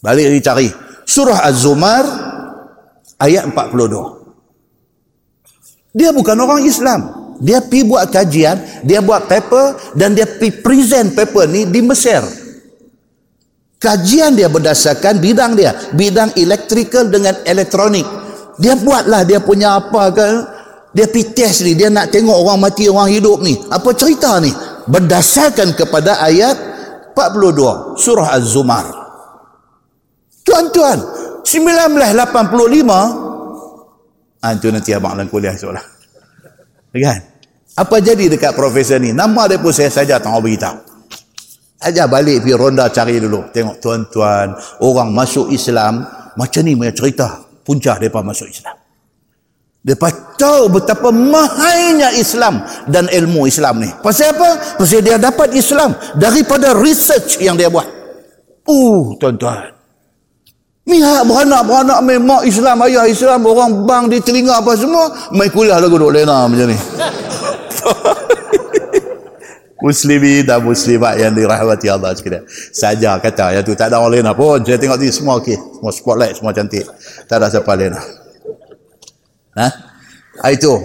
[0.00, 0.72] Balik lagi cari.
[1.10, 2.06] Surah Az-Zumar
[3.18, 5.90] ayat 42.
[5.90, 7.18] Dia bukan orang Islam.
[7.42, 12.22] Dia pi buat kajian, dia buat paper dan dia pi present paper ni di Mesir.
[13.80, 18.04] Kajian dia berdasarkan bidang dia, bidang electrical dengan elektronik.
[18.60, 20.28] Dia buatlah dia punya apa ke,
[20.92, 23.56] dia pi test ni, dia nak tengok orang mati, orang hidup ni.
[23.72, 24.52] Apa cerita ni?
[24.84, 26.60] Berdasarkan kepada ayat
[27.16, 28.99] 42 surah Az-Zumar.
[30.50, 30.98] Tuan-tuan,
[31.46, 33.30] 1985
[34.40, 35.84] Ah, itu nanti abang dalam kuliah seolah.
[36.96, 37.20] Kan?
[37.76, 39.12] Apa jadi dekat profesor ni?
[39.12, 40.80] Nama dia pun saya saja tak mau beritahu.
[41.80, 43.52] Ajar balik pergi ronda cari dulu.
[43.52, 44.52] Tengok tuan-tuan,
[44.84, 46.04] orang masuk Islam,
[46.36, 47.28] macam ni punya cerita.
[47.64, 48.76] Puncak mereka masuk Islam.
[49.80, 53.88] Mereka tahu betapa mahainya Islam dan ilmu Islam ni.
[54.04, 54.76] Pasal apa?
[54.76, 57.88] Pasal dia dapat Islam daripada research yang dia buat.
[58.68, 59.79] Uh, tuan-tuan.
[60.90, 65.78] Mihak beranak-beranak main mak Islam, ayah Islam, orang bang di telinga apa semua, main kuliah
[65.78, 66.74] lagu duk lena macam ni.
[69.80, 72.44] Muslimi dan muslimat yang dirahmati Allah sekalian.
[72.50, 74.60] Saja kata yang tu tak ada orang lain pun.
[74.60, 75.56] Saya tengok ni semua okey.
[75.56, 76.84] Semua spotlight semua cantik.
[77.24, 77.96] Tak ada siapa lain.
[79.56, 79.66] Ha?
[80.44, 80.46] ha?
[80.52, 80.76] Itu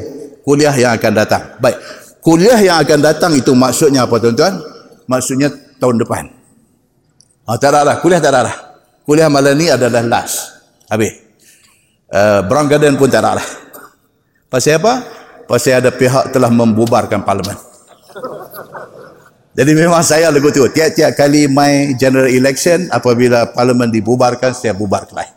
[0.47, 1.43] kuliah yang akan datang.
[1.59, 1.75] Baik.
[2.23, 4.63] Kuliah yang akan datang itu maksudnya apa tuan-tuan?
[5.11, 6.31] Maksudnya tahun depan.
[7.51, 7.95] Ha, tak ada lah.
[7.99, 8.55] Kuliah tak ada lah.
[9.05, 10.65] Kuliah malam ni adalah last.
[10.89, 11.21] Habis.
[12.09, 13.47] Uh, Brown Garden pun tak ada lah.
[14.49, 14.93] Pasal apa?
[15.45, 17.57] pasal ada pihak telah membubarkan parlimen.
[19.55, 20.67] Jadi memang saya lagu tu.
[20.67, 25.31] Tiap-tiap kali mai general election, apabila parlimen dibubarkan, saya bubar kelai.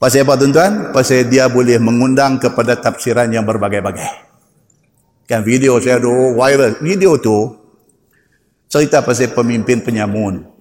[0.00, 0.90] Pasal apa tuan-tuan?
[0.96, 4.32] Pasal dia boleh mengundang kepada tafsiran yang berbagai-bagai.
[5.28, 6.80] Kan video saya tu viral.
[6.82, 7.52] Video tu
[8.66, 10.51] cerita pasal pemimpin penyamun.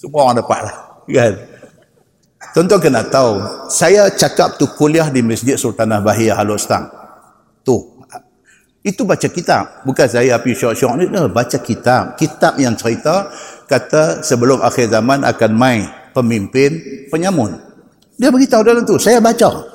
[0.00, 0.76] Semua orang dapat lah.
[1.04, 1.34] Kan?
[2.56, 3.36] Tuan-tuan kena tahu,
[3.68, 6.88] saya cakap tu kuliah di Masjid Sultanah Bahiyah Halustang.
[7.60, 7.76] Tu.
[8.80, 9.84] Itu baca kitab.
[9.84, 11.04] Bukan saya pergi syok-syok ni.
[11.12, 12.16] No, baca kitab.
[12.16, 13.28] Kitab yang cerita
[13.68, 15.84] kata sebelum akhir zaman akan mai
[16.16, 16.80] pemimpin
[17.12, 17.60] penyamun.
[18.16, 18.96] Dia beritahu dalam tu.
[18.96, 19.68] Saya baca.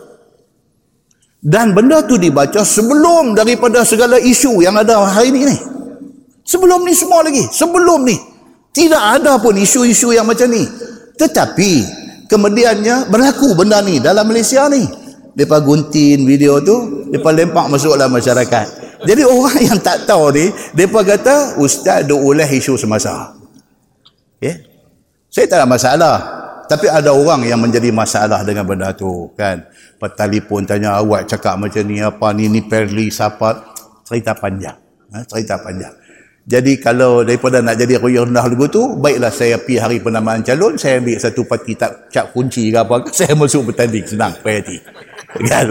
[1.37, 5.57] Dan benda tu dibaca sebelum daripada segala isu yang ada hari ini ni.
[6.41, 7.45] Sebelum ni semua lagi.
[7.45, 8.17] Sebelum ni.
[8.75, 10.67] Tidak ada pun isu-isu yang macam ni.
[11.15, 11.71] Tetapi
[12.27, 14.83] kemudiannya berlaku benda ni dalam Malaysia ni.
[15.35, 18.67] Mereka gunting video tu, mereka lempak masuk dalam masyarakat.
[19.07, 23.35] Jadi orang yang tak tahu ni, mereka kata, Ustaz duk ulah isu semasa.
[24.39, 24.63] Okay?
[25.31, 26.15] Saya tak ada masalah.
[26.65, 29.31] Tapi ada orang yang menjadi masalah dengan benda tu.
[29.35, 29.67] Kan?
[29.99, 33.75] Petelefon tanya awak cakap macam ni, apa ni, ni perli, siapa.
[34.07, 34.75] Cerita panjang.
[35.11, 35.23] Ha?
[35.27, 36.04] Cerita panjang.
[36.45, 40.77] Jadi kalau daripada nak jadi raya rendah lagu tu, baiklah saya pergi hari penamaan calon,
[40.77, 44.77] saya ambil satu parti tak cap kunci ke apa, saya masuk bertanding, senang, payah hati.
[45.41, 45.67] Kan?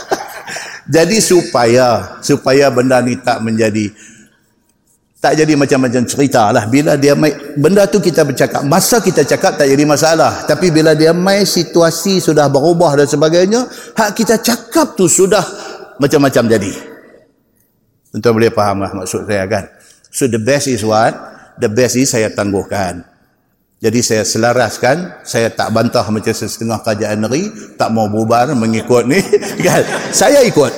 [0.96, 3.92] Jadi supaya supaya benda ni tak menjadi
[5.22, 6.66] tak jadi macam-macam cerita lah.
[6.66, 8.66] Bila dia mai, benda tu kita bercakap.
[8.66, 10.42] Masa kita cakap tak jadi masalah.
[10.50, 13.62] Tapi bila dia mai situasi sudah berubah dan sebagainya,
[13.94, 15.46] hak kita cakap tu sudah
[16.02, 16.74] macam-macam jadi.
[18.10, 19.70] Tentu boleh faham lah maksud saya kan.
[20.12, 21.16] So the best is what?
[21.56, 23.08] The best is saya tangguhkan.
[23.82, 29.18] Jadi saya selaraskan, saya tak bantah macam setengah kerajaan negeri, tak mau bubar mengikut ni.
[29.66, 29.82] kan?
[30.14, 30.70] Saya ikut.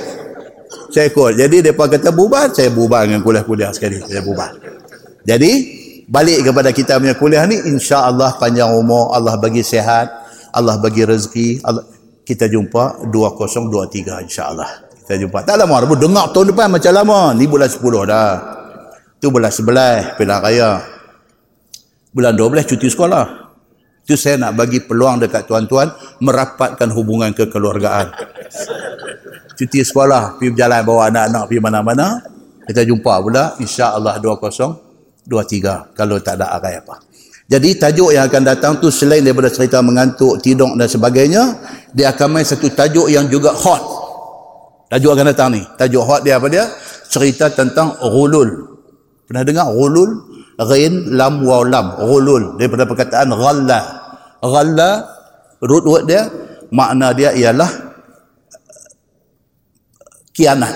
[0.88, 1.36] Saya ikut.
[1.36, 4.00] Jadi mereka kata bubar, saya bubar dengan kuliah-kuliah sekali.
[4.08, 4.56] Saya bubar.
[5.20, 5.52] Jadi,
[6.08, 10.08] balik kepada kita punya kuliah ni, insya Allah panjang umur, Allah bagi sehat,
[10.56, 11.84] Allah bagi rezeki, Allah,
[12.24, 14.80] kita jumpa 2023 insya Allah.
[15.04, 15.44] Kita jumpa.
[15.44, 17.36] Tak lama, dengar tahun depan macam lama.
[17.36, 18.63] Ni bulan 10 dah.
[19.24, 20.84] Tu bulan 11, pilihan raya
[22.12, 23.56] bulan 12 cuti sekolah.
[24.04, 25.88] Itu saya nak bagi peluang dekat tuan-tuan
[26.20, 28.12] merapatkan hubungan kekeluargaan.
[29.56, 32.06] Cuti sekolah, pergi berjalan bawa anak-anak pergi mana-mana.
[32.68, 37.00] Kita jumpa pula insya-Allah 2023 kalau tak ada arai apa.
[37.48, 41.64] Jadi tajuk yang akan datang tu selain daripada cerita mengantuk, tidur dan sebagainya,
[41.96, 43.80] dia akan main satu tajuk yang juga hot.
[44.92, 45.64] Tajuk akan datang ni.
[45.80, 46.68] Tajuk hot dia apa dia?
[47.08, 48.73] Cerita tentang ghulul.
[49.28, 49.66] Pernah dengar?
[49.72, 50.34] Ghulul?
[50.62, 51.98] ghin lam waw lam.
[51.98, 53.80] Ghulul daripada perkataan ghalla.
[54.38, 54.90] Ghalla
[55.64, 56.30] root word dia
[56.70, 57.70] makna dia ialah
[60.30, 60.74] kianat.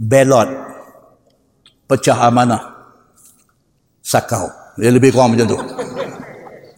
[0.00, 0.48] Belot.
[1.86, 2.62] Pecah amanah.
[4.00, 4.48] Sakau.
[4.80, 5.58] Dia lebih kurang macam tu.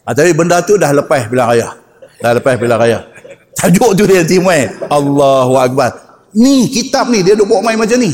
[0.03, 1.71] Ha, tapi benda tu dah lepas bila raya.
[2.19, 3.07] Dah lepas bila raya.
[3.55, 5.95] Tajuk tu dia timai Allahu Akbar.
[6.35, 8.11] Ni kitab ni dia duk buat main macam ni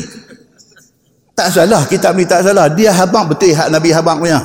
[1.39, 2.67] tak salah kitab ni tak salah.
[2.67, 4.43] Dia habang betul hak Nabi habang punya.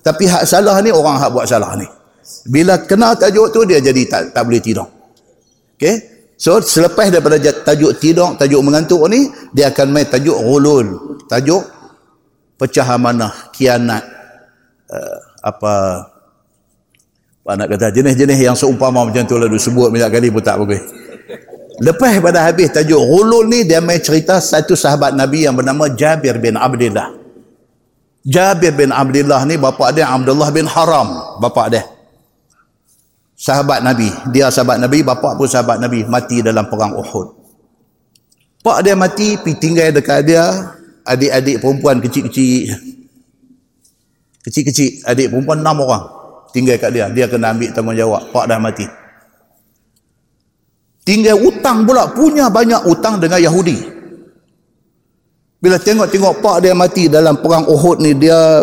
[0.00, 1.84] Tapi hak salah ni orang hak buat salah ni.
[2.48, 4.88] Bila kena tajuk tu dia jadi tak tak boleh tidur.
[5.76, 5.94] Okey?
[6.40, 11.20] So selepas daripada tajuk tidur, tajuk mengantuk ni, dia akan main tajuk ghulul.
[11.28, 11.62] Tajuk
[12.56, 14.02] pecah amanah, kianat.
[14.88, 15.72] Uh, apa
[17.42, 20.82] apa nak kata jenis-jenis yang seumpama macam tu lah disebut banyak kali pun tak bagus.
[21.80, 26.36] Lepas pada habis tajuk Ghulul ni dia main cerita satu sahabat Nabi yang bernama Jabir
[26.36, 27.16] bin Abdullah.
[28.22, 31.82] Jabir bin Abdullah ni bapa dia Abdullah bin Haram, bapa dia.
[33.34, 37.26] Sahabat Nabi, dia sahabat Nabi, bapa pun sahabat Nabi mati dalam perang Uhud.
[38.62, 40.46] Pak dia mati, pi tinggal dekat dia
[41.02, 42.70] adik-adik perempuan kecil-kecil.
[44.46, 46.04] Kecil-kecil, adik perempuan enam orang
[46.54, 47.10] tinggal kat dia.
[47.10, 48.30] Dia kena ambil tanggungjawab.
[48.30, 48.86] Pak dah mati.
[51.02, 52.14] Tinggal utang pula.
[52.14, 53.90] Punya banyak utang dengan Yahudi.
[55.62, 58.62] Bila tengok-tengok pak dia mati dalam perang Uhud ni, dia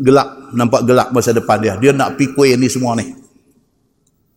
[0.00, 0.52] gelap.
[0.52, 1.74] Nampak gelap masa depan dia.
[1.76, 3.12] Dia nak pikui ni semua ni.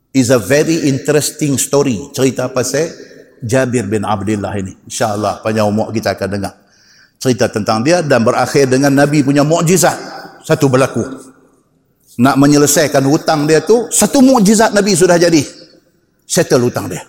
[0.10, 2.10] Is a very interesting story.
[2.16, 2.90] Cerita pasal
[3.46, 4.74] Jabir bin Abdullah ini.
[4.90, 6.54] InsyaAllah panjang umur kita akan dengar.
[7.20, 9.96] Cerita tentang dia dan berakhir dengan Nabi punya mukjizat
[10.40, 11.04] Satu berlaku.
[12.20, 15.59] Nak menyelesaikan hutang dia tu, satu mukjizat Nabi sudah jadi
[16.30, 17.01] settle hutang dia.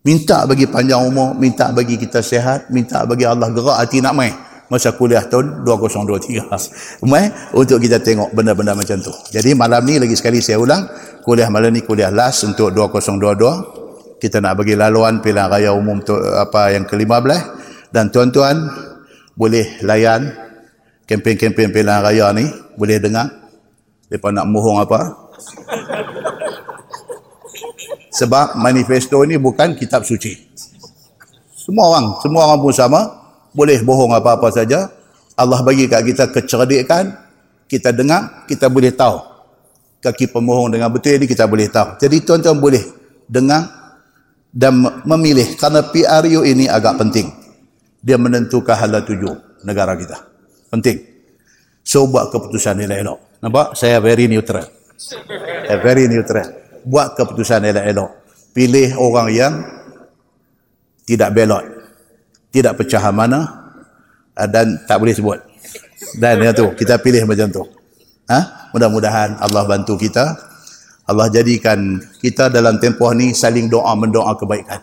[0.00, 4.32] Minta bagi panjang umur, minta bagi kita sehat, minta bagi Allah gerak hati nak main
[4.72, 7.04] masa kuliah tahun 2023.
[7.04, 9.12] Mai untuk kita tengok benda-benda macam tu.
[9.28, 10.88] Jadi malam ni lagi sekali saya ulang,
[11.20, 14.16] kuliah malam ni kuliah last untuk 2022.
[14.22, 17.40] Kita nak bagi laluan pilihan raya umum tu, apa yang ke-15
[17.92, 18.56] dan tuan-tuan
[19.36, 20.32] boleh layan
[21.04, 22.46] kempen-kempen pilihan raya ni,
[22.78, 23.26] boleh dengar
[24.08, 25.28] depa nak mohong apa.
[28.20, 30.36] Sebab manifesto ini bukan kitab suci.
[31.56, 33.00] Semua orang, semua orang pun sama.
[33.56, 34.92] Boleh bohong apa-apa saja.
[35.32, 37.16] Allah bagi kat kita kecerdikan.
[37.64, 39.16] Kita dengar, kita boleh tahu.
[40.04, 41.96] Kaki pemohong dengan betul ini kita boleh tahu.
[41.96, 42.82] Jadi tuan-tuan boleh
[43.24, 43.68] dengar
[44.52, 44.76] dan
[45.08, 47.30] memilih kerana PRU ini agak penting.
[48.04, 50.18] Dia menentukan hala tuju negara kita.
[50.68, 50.98] Penting.
[51.84, 53.40] So buat keputusan elok-elok.
[53.40, 53.66] Nampak?
[53.76, 54.68] Saya very neutral.
[54.96, 56.59] Saya very neutral.
[56.86, 58.10] Buat keputusan elok-elok.
[58.56, 59.52] Pilih orang yang
[61.06, 61.64] tidak belot.
[62.50, 63.46] Tidak pecah mana
[64.34, 65.38] dan tak boleh sebut.
[66.18, 67.62] Dan yang tu, kita pilih macam tu.
[68.26, 68.70] Ha?
[68.74, 70.50] Mudah-mudahan Allah bantu kita
[71.10, 74.78] Allah jadikan kita dalam tempoh ni saling doa mendoa kebaikan.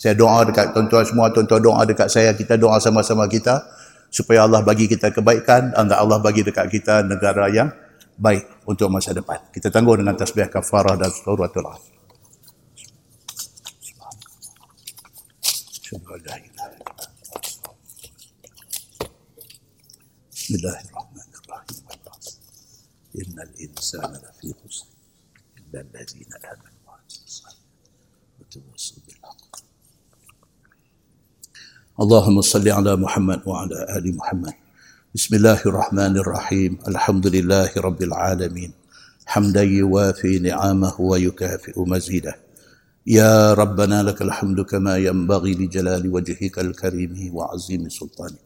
[0.00, 3.60] Saya doa dekat tuan-tuan semua, tuan-tuan doa dekat saya, kita doa sama-sama kita
[4.08, 7.68] supaya Allah bagi kita kebaikan dan Allah bagi dekat kita negara yang
[8.17, 9.39] baik untuk masa depan.
[9.53, 11.79] Kita tangguh dengan tasbih kafarah dan suratul al
[20.31, 21.83] Bismillahirrahmanirrahim.
[23.19, 24.97] Innal insana lafi khusr.
[25.67, 27.57] إلا الذين آمنوا وعملوا الصالحات
[28.39, 29.55] وتواصوا بالحق
[31.99, 34.53] اللهم صل على محمد وعلى آل محمد
[35.12, 38.72] بسم الله الرحمن الرحيم الحمد لله رب العالمين
[39.26, 42.34] حمدا يوافي نعمه ويكافئ مزيده
[43.06, 48.44] يا ربنا لك الحمد كما ينبغي لجلال وجهك الكريم وعظيم سلطانك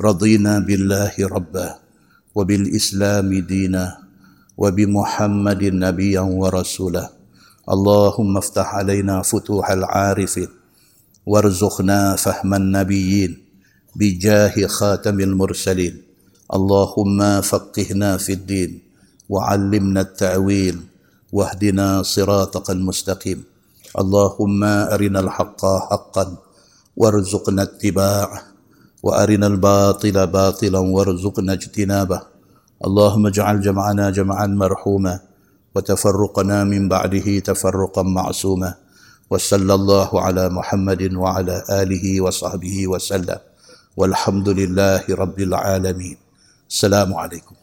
[0.00, 1.68] رضينا بالله ربا
[2.34, 3.84] وبالإسلام دينا
[4.56, 7.04] وبمحمد نبيا ورسولا
[7.68, 10.48] اللهم افتح علينا فتوح العارفين
[11.26, 13.47] وارزقنا فهم النبيين
[13.96, 15.94] بجاه خاتم المرسلين.
[16.48, 18.70] اللهم فقهنا في الدين
[19.28, 20.76] وعلمنا التأويل
[21.32, 23.44] واهدنا صراطك المستقيم.
[23.98, 26.36] اللهم أرنا الحق حقا
[26.96, 28.42] وارزقنا اتباعه
[29.02, 32.20] وأرنا الباطل باطلا وارزقنا اجتنابه.
[32.84, 35.20] اللهم اجعل جمعنا جمعا مرحوما
[35.74, 38.74] وتفرقنا من بعده تفرقا معصوما.
[39.30, 43.47] وصلى الله على محمد وعلى آله وصحبه وسلم.
[43.98, 46.16] والحمد لله رب العالمين
[46.70, 47.57] السلام عليكم